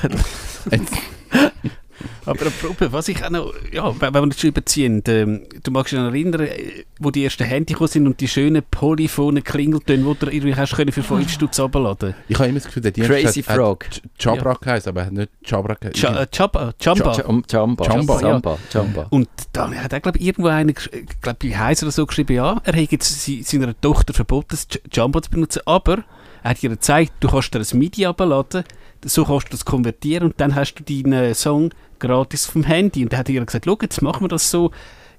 Aber 2.26 2.46
apropos, 2.46 2.92
was 2.92 3.08
ich 3.08 3.22
auch 3.24 3.30
noch, 3.30 3.52
ja, 3.72 3.92
wenn 4.00 4.12
wir 4.14 4.26
das 4.28 4.40
schon 4.40 4.48
überziehen, 4.50 5.02
ähm, 5.08 5.42
du 5.62 5.70
magst 5.70 5.92
dich 5.92 5.98
noch 5.98 6.06
erinnern, 6.06 6.42
äh, 6.42 6.84
wo 7.00 7.10
die 7.10 7.24
ersten 7.24 7.44
Handy 7.44 7.72
gekommen 7.74 7.88
sind 7.88 8.06
und 8.06 8.20
die 8.20 8.28
schönen 8.28 8.62
polyphonen 8.70 9.42
Klingeltöne, 9.44 10.02
die 10.02 10.18
du 10.26 10.30
irgendwie 10.30 10.54
hast 10.54 10.74
können 10.74 10.92
für 10.92 11.02
5 11.02 11.30
Stutz 11.30 11.60
runterladen. 11.60 12.14
Ich 12.28 12.36
habe 12.38 12.48
immer 12.48 12.58
das 12.58 12.66
Gefühl, 12.66 12.82
der 12.82 12.92
Dienst 12.92 13.10
Crazy 13.10 13.42
hat, 13.42 13.56
Frog. 13.56 13.84
hat 13.86 14.02
Jabra 14.18 14.54
geheißen, 14.60 14.88
aber 14.90 15.00
er 15.02 15.06
hat 15.06 15.12
nicht 15.12 15.30
Jabra 15.44 15.74
geheißen. 15.74 16.00
Cha- 16.00 16.22
äh, 16.22 16.26
Jabba, 16.32 16.72
Jamba. 16.80 17.12
Jam- 17.12 17.42
Jamba. 17.50 17.84
Jamba, 17.86 18.20
ja. 18.20 18.28
Jamba. 18.28 18.58
Jamba. 18.72 19.06
Und 19.10 19.28
da 19.52 19.70
hat 19.70 19.92
er, 19.92 20.00
glaube 20.00 20.18
ich, 20.18 20.26
irgendwo 20.26 20.48
einer, 20.48 20.70
äh, 20.70 21.04
glaub, 21.20 21.38
bei 21.38 21.48
Heiss 21.56 21.82
oder 21.82 21.92
so 21.92 22.06
geschrieben, 22.06 22.34
ja, 22.36 22.60
er 22.64 22.72
hat 22.82 22.90
jetzt 22.92 23.26
seiner 23.48 23.78
Tochter 23.80 24.14
verboten, 24.14 24.48
das 24.50 24.66
Jumbo 24.92 25.20
zu 25.20 25.30
benutzen, 25.30 25.62
aber 25.66 26.04
er 26.42 26.50
hat 26.50 26.62
ihr 26.62 26.70
gezeigt, 26.70 27.12
du 27.20 27.28
kannst 27.28 27.54
dir 27.54 27.60
ein 27.60 27.78
MIDI 27.78 28.06
abladen, 28.06 28.64
so 29.05 29.24
kannst 29.24 29.46
du 29.48 29.50
das 29.50 29.64
konvertieren 29.64 30.28
und 30.28 30.40
dann 30.40 30.55
hast 30.55 30.74
du 30.74 30.82
deinen 30.82 31.34
Song 31.34 31.70
gratis 31.98 32.46
vom 32.46 32.64
Handy. 32.64 33.02
Und 33.02 33.12
dann 33.12 33.20
hat 33.20 33.28
ihr 33.28 33.44
gesagt, 33.44 33.64
schau, 33.66 33.78
jetzt 33.80 34.02
machen 34.02 34.22
wir 34.24 34.28
das 34.28 34.50
so, 34.50 34.70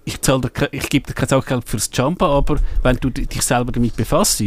ich, 0.03 0.19
ich 0.71 0.89
gebe 0.89 1.07
dir 1.07 1.13
kein 1.13 1.27
Saugeld 1.29 1.67
fürs 1.67 1.89
Jumbo, 1.93 2.25
aber 2.25 2.57
wenn 2.83 2.97
du 2.97 3.09
di- 3.09 3.25
dich 3.25 3.41
selber 3.41 3.71
damit 3.71 3.95
befasst. 3.95 4.41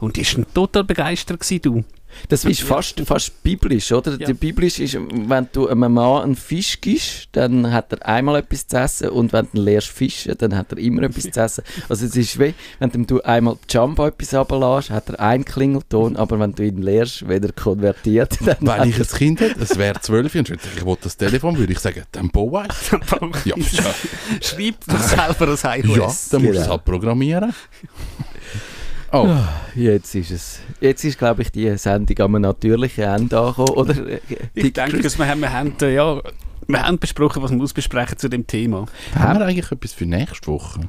Und 0.00 0.16
die 0.16 0.26
war 0.36 0.44
total 0.54 0.84
begeistert, 0.84 1.40
gewesen, 1.40 1.62
du. 1.62 1.84
Das 2.28 2.44
ist 2.44 2.62
fast, 2.62 3.00
fast 3.06 3.42
biblisch, 3.42 3.92
oder? 3.92 4.12
Ja. 4.12 4.26
Der 4.26 4.34
biblisch 4.34 4.80
ist, 4.80 4.96
wenn 4.98 5.48
du 5.52 5.68
einem 5.68 5.92
Mann 5.92 6.22
einen 6.24 6.36
Fisch 6.36 6.80
gibst, 6.80 7.28
dann 7.32 7.72
hat 7.72 7.92
er 7.92 8.06
einmal 8.06 8.36
etwas 8.40 8.66
zu 8.66 8.76
essen 8.78 9.10
und 9.10 9.32
wenn 9.32 9.46
du 9.52 9.58
ihn 9.58 9.64
lehrst 9.64 9.88
fischen, 9.88 10.34
dann 10.38 10.56
hat 10.56 10.72
er 10.72 10.78
immer 10.78 11.04
etwas 11.04 11.30
zu 11.30 11.40
essen. 11.40 11.64
Also 11.88 12.06
es 12.06 12.16
ist 12.16 12.38
wie, 12.40 12.54
wenn 12.78 13.06
du 13.06 13.20
einmal 13.22 13.56
Jumbo 13.68 14.06
etwas 14.06 14.34
runterlässt, 14.34 14.90
hat 14.90 15.08
er 15.10 15.20
einen 15.20 15.44
Klingelton, 15.44 16.16
aber 16.16 16.38
wenn 16.40 16.52
du 16.52 16.64
ihn 16.64 16.82
lehrst, 16.82 17.28
wenn 17.28 17.42
er 17.44 17.52
konvertiert, 17.52 18.40
hat 18.40 18.86
ich 18.86 18.96
ein 18.98 19.06
Kind 19.06 19.40
hätte, 19.40 19.60
es 19.60 19.78
wäre 19.78 20.00
zwölf 20.00 20.34
und 20.34 20.50
ich 20.50 20.58
ich 20.76 20.84
will 20.84 20.96
das 21.00 21.16
Telefon, 21.16 21.56
würde 21.58 21.72
ich 21.72 21.78
sagen, 21.78 22.02
dann 22.12 22.28
baue 22.30 22.66
Ja, 23.44 23.54
ja. 23.56 23.94
Schreib 24.40 24.84
dir 24.84 24.98
selber 24.98 25.56
ein 25.62 25.82
iOS. 25.84 25.96
ja, 25.96 26.06
dann 26.06 26.10
musst 26.10 26.32
du 26.32 26.38
es 26.40 26.56
Genau. 26.60 26.68
halt 26.70 26.84
programmieren. 26.84 27.54
Oh, 29.12 29.28
Jetzt 29.74 30.14
ist 30.14 30.30
es. 30.30 30.60
Jetzt 30.80 31.04
ist, 31.04 31.18
glaube 31.18 31.42
ich, 31.42 31.50
die 31.52 31.76
Sendung 31.76 32.18
am 32.20 32.40
natürlichen 32.40 33.04
Ende 33.04 33.38
angekommen, 33.40 33.70
oder? 33.70 33.94
Ich 34.54 34.72
denke, 34.72 35.00
dass 35.00 35.18
wir, 35.18 35.26
haben, 35.28 35.40
wir, 35.40 35.52
haben, 35.52 35.74
äh, 35.82 35.94
ja, 35.94 36.20
wir 36.68 36.82
haben 36.82 36.98
besprochen, 36.98 37.42
was 37.42 37.50
wir 37.50 37.60
ausbesprechen 37.60 38.18
zu 38.18 38.28
dem 38.28 38.46
Thema. 38.46 38.86
haben 39.14 39.38
wir 39.38 39.46
eigentlich 39.46 39.70
etwas 39.72 39.92
für 39.92 40.06
nächste 40.06 40.46
Woche? 40.46 40.80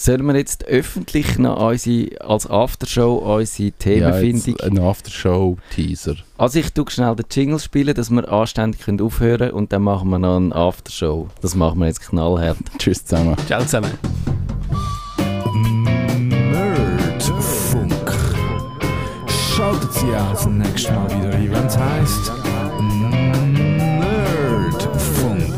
Sollen 0.00 0.24
wir 0.26 0.34
jetzt 0.36 0.64
öffentlich 0.66 1.38
noch 1.38 1.60
unsere, 1.60 2.18
als 2.22 2.48
Aftershow 2.48 3.16
unsere 3.36 3.68
Ja, 3.68 3.74
Themenfindung... 3.78 4.56
jetzt 4.58 4.62
ein 4.64 4.78
Aftershow-Teaser. 4.78 6.16
also 6.38 6.58
ich 6.58 6.72
tue 6.72 6.90
schnell 6.90 7.14
den 7.14 7.26
Jingle 7.30 7.58
spielen, 7.58 7.94
dass 7.94 8.10
wir 8.10 8.30
anständig 8.32 8.80
können 8.80 9.00
aufhören 9.02 9.38
können 9.38 9.52
und 9.52 9.72
dann 9.72 9.82
machen 9.82 10.08
wir 10.08 10.18
noch 10.18 10.36
eine 10.36 10.54
Aftershow. 10.54 11.28
Das 11.42 11.54
machen 11.54 11.78
wir 11.80 11.86
jetzt 11.88 12.00
knallhart. 12.08 12.56
Tschüss 12.78 13.04
zusammen. 13.04 13.36
Ciao 13.46 13.60
zusammen. 13.62 13.90
Auch 20.04 20.32
das 20.32 20.46
nächste 20.46 20.92
Mal 20.92 21.08
wieder 21.10 21.30
ein, 21.32 21.50
wenn 21.50 21.66
es 21.66 21.78
heisst 21.78 22.32
Nerdfunk. 24.72 25.54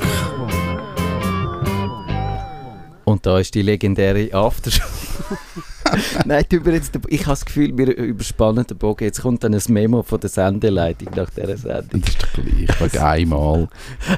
Und 3.04 3.24
da 3.26 3.38
ist 3.38 3.54
die 3.54 3.62
legendäre 3.62 4.28
Aftershow. 4.34 4.84
Nein, 6.24 6.44
du 6.48 6.56
jetzt, 6.70 6.98
ich 7.08 7.20
habe 7.22 7.30
das 7.30 7.44
Gefühl, 7.44 7.76
wir 7.76 7.96
überspannen 7.96 8.66
den 8.66 8.76
Bogen. 8.76 9.04
Jetzt 9.04 9.22
kommt 9.22 9.44
dann 9.44 9.54
ein 9.54 9.62
Memo 9.68 10.02
von 10.02 10.20
der 10.20 10.30
Sendeleitung 10.30 11.08
nach 11.14 11.30
dieser 11.30 11.56
Sendung. 11.56 12.00
Das 12.02 12.10
ist 12.10 12.22
doch 12.22 12.32
gleich. 12.32 12.80
Wegen 12.92 12.98
einmal. 13.04 13.68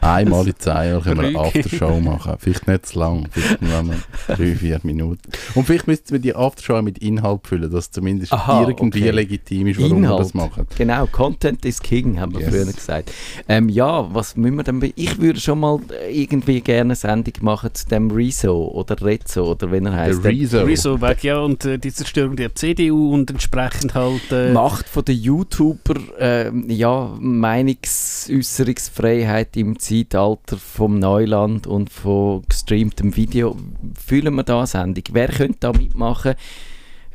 Einmal 0.01 0.47
in 0.47 0.55
zehn 0.59 0.73
Jahren 0.73 1.03
können 1.03 1.21
wir 1.21 1.29
eine. 1.29 1.39
Aftershow 1.39 2.01
machen. 2.01 2.35
Vielleicht 2.39 2.67
nicht 2.67 2.87
zu 2.87 2.99
lang. 2.99 3.29
Vielleicht 3.31 3.63
nur 3.63 3.83
noch 3.83 3.95
drei, 4.27 4.55
vier 4.55 4.81
Minuten. 4.83 5.31
Und 5.55 5.65
vielleicht 5.65 5.87
müssten 5.87 6.13
wir 6.13 6.19
die 6.19 6.35
Aftershow 6.35 6.83
mit 6.83 6.99
Inhalt 6.99 7.47
füllen, 7.47 7.71
dass 7.71 7.87
es 7.87 7.91
zumindest 7.91 8.33
Aha, 8.33 8.63
irgendwie 8.69 9.03
okay. 9.03 9.11
legitim 9.11 9.67
ist, 9.69 9.81
warum 9.81 10.03
wir 10.03 10.17
das 10.17 10.35
machen. 10.35 10.67
Genau, 10.77 11.07
Content 11.07 11.65
is 11.65 11.81
King, 11.81 12.21
haben 12.21 12.33
wir 12.35 12.41
Yes. 12.41 12.51
früher 12.51 12.73
gesagt. 12.73 13.13
Ähm, 13.49 13.69
ja, 13.69 14.13
was 14.15 14.37
müssen 14.37 14.57
wir 14.57 14.63
denn... 14.65 14.93
Ich 14.97 15.19
würde 15.19 15.41
schon 15.41 15.61
mal 15.61 15.79
irgendwie 16.11 16.61
gerne 16.61 16.81
eine 16.83 16.95
Sendung 16.97 17.35
machen 17.41 17.71
zu 17.73 17.87
dem 17.89 18.11
Rezo 18.11 18.67
oder 18.69 19.01
Rezzo 19.03 19.51
oder 19.53 19.71
wie 19.73 19.77
er 19.77 19.81
Der 19.83 19.93
heißt. 19.93 20.25
Rezo. 20.25 20.63
Rezo 20.63 21.01
weg, 21.01 21.25
ja, 21.25 21.39
und 21.41 21.65
äh, 21.67 21.79
die 21.79 21.93
Zerstörung 21.93 22.37
der 22.37 22.55
CDU 22.55 23.13
und 23.13 23.31
entsprechend 23.31 23.93
halt. 23.95 24.33
Äh, 24.33 24.53
Macht 24.53 24.89
von 24.89 25.05
den 25.05 25.21
YouTuber 25.21 25.97
ähm, 26.19 26.71
ja, 26.71 27.15
Meinungsäußerungsfreiheit 27.21 29.55
im 29.57 29.79
Zeitalter 29.79 30.57
vom 30.57 30.99
Neuland 30.99 31.67
und 31.67 31.91
von 31.91 32.43
gestreamtem 32.49 33.15
Video. 33.17 33.59
Fühlen 34.07 34.35
wir 34.35 34.45
da 34.45 34.67
Sendung? 34.67 35.05
Wer 35.13 35.29
könnte 35.29 35.59
da 35.61 35.73
mitmachen? 35.73 36.37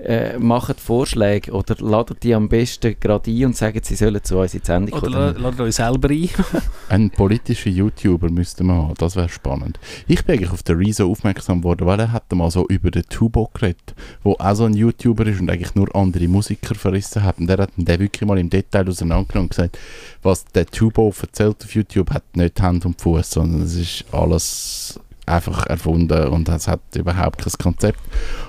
Äh, 0.04 0.40
macht 0.40 0.80
Vorschläge 0.80 1.52
oder 1.52 1.76
ladet 1.80 2.24
die 2.24 2.34
am 2.34 2.50
besten 2.50 2.96
gerade 3.00 3.30
ein 3.30 3.46
und 3.46 3.56
sagen, 3.56 3.80
sie 3.84 3.94
sollen 3.96 4.24
zu 4.24 4.40
uns 4.40 4.54
in 4.56 4.62
die 4.62 4.66
Sendung 4.66 4.94
oder 5.00 5.12
kommen. 5.12 5.14
la- 5.36 5.42
ladet 5.50 5.60
euch 5.60 5.76
selber 5.76 6.10
ein. 6.10 6.30
Ein 6.90 7.10
politischer 7.12 7.70
YouTuber 7.70 8.30
müsste 8.32 8.64
man 8.64 8.78
haben, 8.88 8.94
das 8.98 9.16
wäre 9.16 9.30
spannend. 9.30 9.80
Ich 10.08 10.26
bin 10.26 10.36
eigentlich 10.38 10.52
auf 10.52 10.64
den 10.64 10.78
Rezo 10.78 11.10
aufmerksam 11.10 11.60
geworden, 11.62 11.86
weil 11.86 12.00
er 12.00 12.12
hat 12.12 12.32
mal 12.34 12.50
so 12.50 12.66
über 12.68 12.90
den 12.90 13.04
Tubo 13.04 13.50
geredet, 13.54 13.94
wo 14.24 14.34
auch 14.40 14.56
so 14.56 14.66
ein 14.66 14.74
YouTuber 14.74 15.26
ist 15.28 15.40
und 15.40 15.50
eigentlich 15.52 15.76
nur 15.76 15.96
andere 15.96 16.28
Musiker 16.28 16.74
verrissen 16.76 17.24
hat. 17.24 17.38
Und 17.38 17.48
der 17.48 17.60
hat 17.60 17.70
den 17.78 18.00
wirklich 18.00 18.28
mal 18.28 18.40
im 18.40 18.50
Detail 18.50 18.88
auseinandergenommen 18.90 19.46
und 19.46 19.50
gesagt, 19.56 19.78
was 20.24 20.46
der 20.46 20.66
Tubo 20.66 21.14
erzählt 21.22 21.58
auf 21.64 21.76
YouTube, 21.76 22.10
hat 22.10 22.24
nicht 22.36 22.60
Hand 22.62 22.86
und 22.86 23.00
Fuß, 23.00 23.30
sondern 23.32 23.62
es 23.62 23.76
ist 23.76 24.06
alles 24.12 25.00
einfach 25.26 25.66
erfunden 25.68 26.28
und 26.28 26.50
es 26.50 26.68
hat 26.68 26.82
überhaupt 26.96 27.40
kein 27.40 27.54
Konzept. 27.62 28.00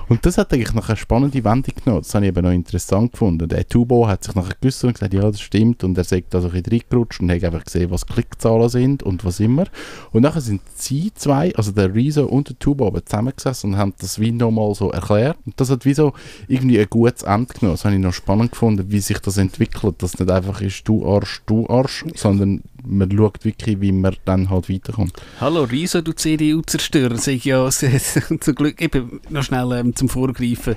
Und 0.09 0.25
das 0.25 0.37
hat 0.37 0.53
eigentlich 0.53 0.73
noch 0.73 0.89
eine 0.89 0.97
spannende 0.97 1.43
Wendung 1.43 1.73
genommen. 1.83 2.01
Das 2.01 2.13
habe 2.13 2.25
ich 2.25 2.29
eben 2.29 2.43
noch 2.43 2.51
interessant 2.51 3.13
gefunden. 3.13 3.47
Der 3.47 3.67
Tubo 3.67 4.07
hat 4.07 4.23
sich 4.23 4.35
nachher 4.35 4.55
gewusst 4.59 4.83
und 4.83 4.93
gesagt, 4.93 5.13
ja, 5.13 5.21
das 5.21 5.39
stimmt. 5.39 5.83
Und 5.83 5.97
er 5.97 6.03
sagt 6.03 6.33
da 6.33 6.41
so 6.41 6.47
ein 6.47 6.61
bisschen 6.61 6.79
reingerutscht 6.79 7.21
und 7.21 7.31
hat 7.31 7.43
einfach 7.43 7.63
gesehen, 7.63 7.91
was 7.91 8.05
Klickzahlen 8.05 8.69
sind 8.69 9.03
und 9.03 9.23
was 9.23 9.39
immer. 9.39 9.65
Und 10.11 10.23
nachher 10.23 10.41
sind 10.41 10.61
sie 10.75 11.11
zwei, 11.13 11.55
also 11.55 11.71
der 11.71 11.93
Rezo 11.93 12.25
und 12.25 12.49
der 12.49 12.59
Tubo, 12.59 12.87
aber 12.87 13.05
zusammengesessen 13.05 13.73
und 13.73 13.77
haben 13.77 13.93
das 13.99 14.19
wie 14.19 14.31
nochmal 14.31 14.73
so 14.75 14.91
erklärt. 14.91 15.37
Und 15.45 15.59
das 15.59 15.69
hat 15.69 15.85
wie 15.85 15.93
so 15.93 16.13
irgendwie 16.47 16.79
ein 16.79 16.87
gutes 16.89 17.23
Ende 17.23 17.53
genommen. 17.53 17.75
Das 17.75 17.85
habe 17.85 17.95
ich 17.95 18.01
noch 18.01 18.13
spannend 18.13 18.51
gefunden, 18.51 18.91
wie 18.91 18.99
sich 18.99 19.19
das 19.19 19.37
entwickelt. 19.37 20.01
Dass 20.03 20.19
nicht 20.19 20.29
einfach 20.29 20.61
ist, 20.61 20.87
du 20.87 21.05
Arsch, 21.07 21.41
du 21.45 21.67
Arsch, 21.67 22.05
sondern 22.15 22.61
man 22.85 23.11
schaut 23.11 23.43
wirklich, 23.45 23.79
wie 23.81 23.91
man 23.91 24.15
dann 24.25 24.49
halt 24.49 24.69
weiterkommt. 24.69 25.13
Hallo 25.39 25.63
Riso, 25.63 26.01
du 26.01 26.13
CDU-Zerstörer, 26.13 27.17
sage 27.17 27.37
ich 27.37 27.45
ja 27.45 27.69
zum 28.39 28.55
Glück 28.55 28.81
eben 28.81 29.21
noch 29.29 29.43
schnell 29.43 29.71
ähm, 29.73 29.95
zum 29.95 30.09
Vorgreifen. 30.09 30.75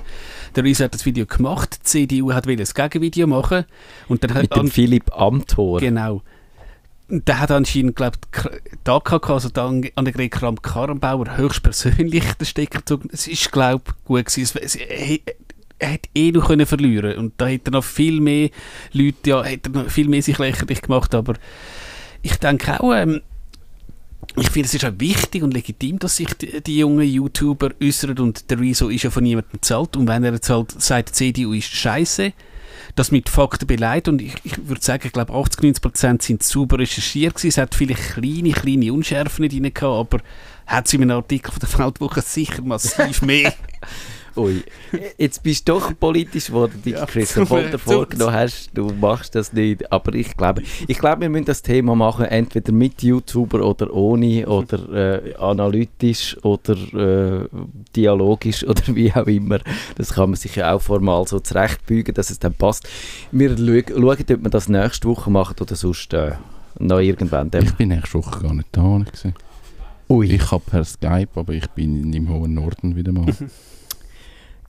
Der 0.55 0.63
Riso 0.63 0.83
hat 0.83 0.93
das 0.93 1.05
Video 1.05 1.25
gemacht, 1.25 1.79
die 1.79 2.07
CDU 2.07 2.33
hat 2.33 2.47
will 2.47 2.59
ein 2.59 2.67
Gegenvideo 2.67 3.27
machen 3.27 3.65
und 4.07 4.23
dann 4.23 4.33
Mit 4.33 4.51
hat 4.51 4.57
dem 4.57 4.69
Philipp 4.69 5.11
Amthor. 5.15 5.79
Genau. 5.79 6.21
Und 7.09 7.27
Der 7.27 7.39
hat 7.39 7.51
anscheinend, 7.51 7.95
glaube 7.95 8.17
ich, 8.33 8.41
die 8.85 8.91
AKK, 8.91 9.29
also 9.29 9.49
die 9.49 9.91
Annegret 9.95 10.31
Kramp-Karrenbauer, 10.31 11.37
höchstpersönlich 11.37 12.33
den 12.33 12.45
Stecker 12.45 12.79
gezogen. 12.79 13.09
Es 13.13 13.27
ist, 13.27 13.51
glaube 13.51 13.83
ich, 13.87 14.03
gut 14.03 14.25
gewesen. 14.25 14.41
Es, 14.41 14.55
es, 14.55 14.75
er, 14.75 15.19
er 15.79 15.89
hätte 15.89 16.09
eh 16.15 16.31
noch 16.31 16.47
können 16.47 16.65
verlieren 16.65 17.17
und 17.17 17.33
da 17.37 17.47
hätte 17.47 17.69
er 17.69 17.73
noch 17.73 17.83
viel 17.83 18.19
mehr 18.19 18.49
Leute, 18.93 19.29
ja, 19.29 19.43
hätte 19.43 19.69
er 19.69 19.83
noch 19.83 19.89
viel 19.89 20.09
mehr 20.09 20.21
sich 20.21 20.37
lächerlich 20.37 20.81
gemacht, 20.81 21.13
aber 21.13 21.35
ich 22.27 22.35
denke 22.37 22.81
auch, 22.81 22.93
ähm, 22.93 23.21
ich 24.35 24.49
finde, 24.49 24.67
es 24.67 24.73
ist 24.73 24.83
auch 24.83 24.91
wichtig 24.97 25.43
und 25.43 25.53
legitim, 25.53 25.97
dass 25.99 26.17
sich 26.17 26.33
die, 26.33 26.61
die 26.61 26.79
jungen 26.79 27.07
YouTuber 27.07 27.69
äußern 27.81 28.19
und 28.19 28.49
der 28.49 28.59
Rezo 28.59 28.89
ist 28.89 29.03
ja 29.03 29.09
von 29.09 29.23
niemandem 29.23 29.51
bezahlt 29.53 29.95
und 29.95 30.07
wenn 30.07 30.25
er 30.25 30.33
jetzt 30.33 30.49
halt 30.49 30.79
sagt, 30.79 31.15
CDU 31.15 31.53
ist 31.53 31.73
scheiße, 31.73 32.33
das 32.95 33.11
mit 33.11 33.29
Fakten 33.29 33.65
beleidigt 33.65 34.09
und 34.09 34.21
ich, 34.21 34.33
ich 34.43 34.67
würde 34.67 34.81
sagen, 34.81 35.03
ich 35.07 35.13
glaube 35.13 35.33
80, 35.33 35.63
90 35.63 35.81
Prozent 35.81 36.21
sind 36.21 36.43
sauber 36.43 36.79
recherchiert 36.79 37.35
gewesen. 37.35 37.47
Es 37.47 37.57
hat 37.57 37.75
vielleicht 37.75 38.15
kleine, 38.15 38.51
kleine 38.51 38.91
Unschärfen 38.91 39.47
drin 39.47 39.73
gehabt, 39.73 39.83
aber 39.83 40.19
hat 40.65 40.87
es 40.87 40.93
in 40.93 41.03
einem 41.03 41.17
Artikel 41.17 41.51
von 41.51 41.59
der 41.59 41.79
Weltwoche 41.79 42.21
sicher 42.21 42.61
massiv 42.61 43.21
mehr. 43.21 43.53
Ui, 44.37 44.63
jetzt 45.17 45.41
bist 45.41 45.67
du 45.67 45.73
doch 45.73 45.97
politisch 45.99 46.47
geworden, 46.47 46.79
Ja, 46.85 47.07
Chris, 47.07 47.35
obwohl 47.35 47.63
du 47.71 47.79
vorgenommen 47.79 48.33
hast, 48.33 48.69
du 48.75 48.85
machst 49.01 49.33
das 49.33 49.51
nicht. 49.51 49.91
Aber 49.91 50.13
ich 50.13 50.37
glaube, 50.37 50.61
ich 50.87 50.99
glaube, 50.99 51.21
wir 51.21 51.29
müssen 51.29 51.45
das 51.45 51.63
Thema 51.63 51.95
machen, 51.95 52.25
entweder 52.25 52.71
mit 52.71 53.01
YouTuber 53.01 53.65
oder 53.65 53.91
ohne, 53.91 54.47
oder 54.47 55.23
äh, 55.25 55.35
analytisch 55.37 56.37
oder 56.43 56.75
äh, 56.75 57.47
dialogisch 57.95 58.63
oder 58.67 58.83
wie 58.89 59.11
auch 59.11 59.25
immer. 59.25 59.59
Das 59.95 60.13
kann 60.13 60.29
man 60.29 60.37
sich 60.37 60.55
ja 60.55 60.71
auch 60.71 60.81
formal 60.81 61.25
so 61.25 61.39
zurechtbügen, 61.39 62.13
dass 62.13 62.29
es 62.29 62.37
dann 62.37 62.53
passt. 62.53 62.87
Wir 63.31 63.57
schauen, 63.57 63.83
schauen, 63.89 64.11
ob 64.11 64.43
wir 64.43 64.49
das 64.51 64.69
nächste 64.69 65.07
Woche 65.07 65.31
machen 65.31 65.55
oder 65.59 65.75
sonst 65.75 66.13
äh, 66.13 66.33
noch 66.77 66.99
irgendwann. 66.99 67.49
Dann. 67.49 67.63
Ich 67.63 67.73
bin 67.73 67.89
nächste 67.89 68.19
Woche 68.19 68.39
gar 68.39 68.53
nicht 68.53 68.69
da. 68.71 68.99
Gewesen. 68.99 69.33
Ui. 70.09 70.27
Ich 70.31 70.51
habe 70.51 70.63
per 70.63 70.83
Skype, 70.85 71.29
aber 71.33 71.53
ich 71.53 71.67
bin 71.71 72.13
im 72.13 72.29
hohen 72.29 72.53
Norden 72.53 72.95
wieder 72.95 73.11
mal. 73.11 73.25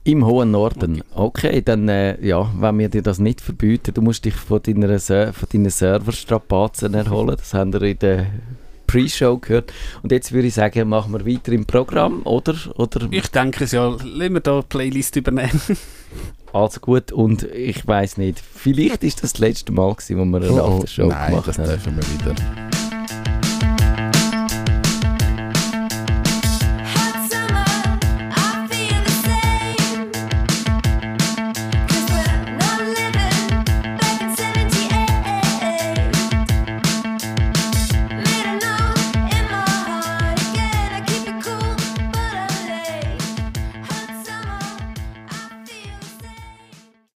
Im 0.05 0.25
hohen 0.25 0.51
Norden. 0.51 1.03
Okay, 1.13 1.61
dann, 1.61 1.87
äh, 1.89 2.19
ja, 2.25 2.49
wenn 2.57 2.79
wir 2.79 2.89
dir 2.89 3.01
das 3.01 3.19
nicht 3.19 3.41
verbieten, 3.41 3.93
du 3.93 4.01
musst 4.01 4.25
dich 4.25 4.33
von 4.33 4.61
deiner, 4.63 4.97
von 4.99 5.47
deinen 5.51 5.69
Serverstrapazen 5.69 6.93
erholen. 6.93 7.35
Das 7.37 7.53
haben 7.53 7.73
wir 7.73 7.81
in 7.83 7.99
der 7.99 8.27
Pre-Show 8.87 9.37
gehört. 9.37 9.71
Und 10.01 10.11
jetzt 10.11 10.31
würde 10.31 10.47
ich 10.47 10.55
sagen, 10.55 10.89
machen 10.89 11.11
wir 11.13 11.25
weiter 11.31 11.51
im 11.51 11.65
Programm, 11.65 12.21
oder? 12.23 12.55
oder 12.77 13.07
Ich 13.11 13.27
denke 13.27 13.65
es 13.65 13.71
ja, 13.71 13.87
lassen 13.89 14.33
wir 14.33 14.39
da 14.39 14.61
die 14.61 14.67
Playlist 14.67 15.15
übernehmen. 15.15 15.61
also 16.53 16.79
gut, 16.79 17.11
und 17.11 17.43
ich 17.43 17.85
weiß 17.85 18.17
nicht, 18.17 18.39
vielleicht 18.39 19.03
ist 19.03 19.21
das 19.21 19.33
das 19.33 19.39
letzte 19.41 19.71
Mal 19.73 19.93
gewesen, 19.93 20.17
wo 20.17 20.25
wir 20.25 20.37
eine 20.49 20.63
Oh, 20.63 20.65
oh, 20.65 20.75
Aftershow 20.77 21.07
nein, 21.07 21.29
gemacht 21.31 21.47
das 21.49 21.59
haben. 21.59 21.65
dürfen 21.67 21.95
wir 21.97 22.03
wieder. 22.03 22.78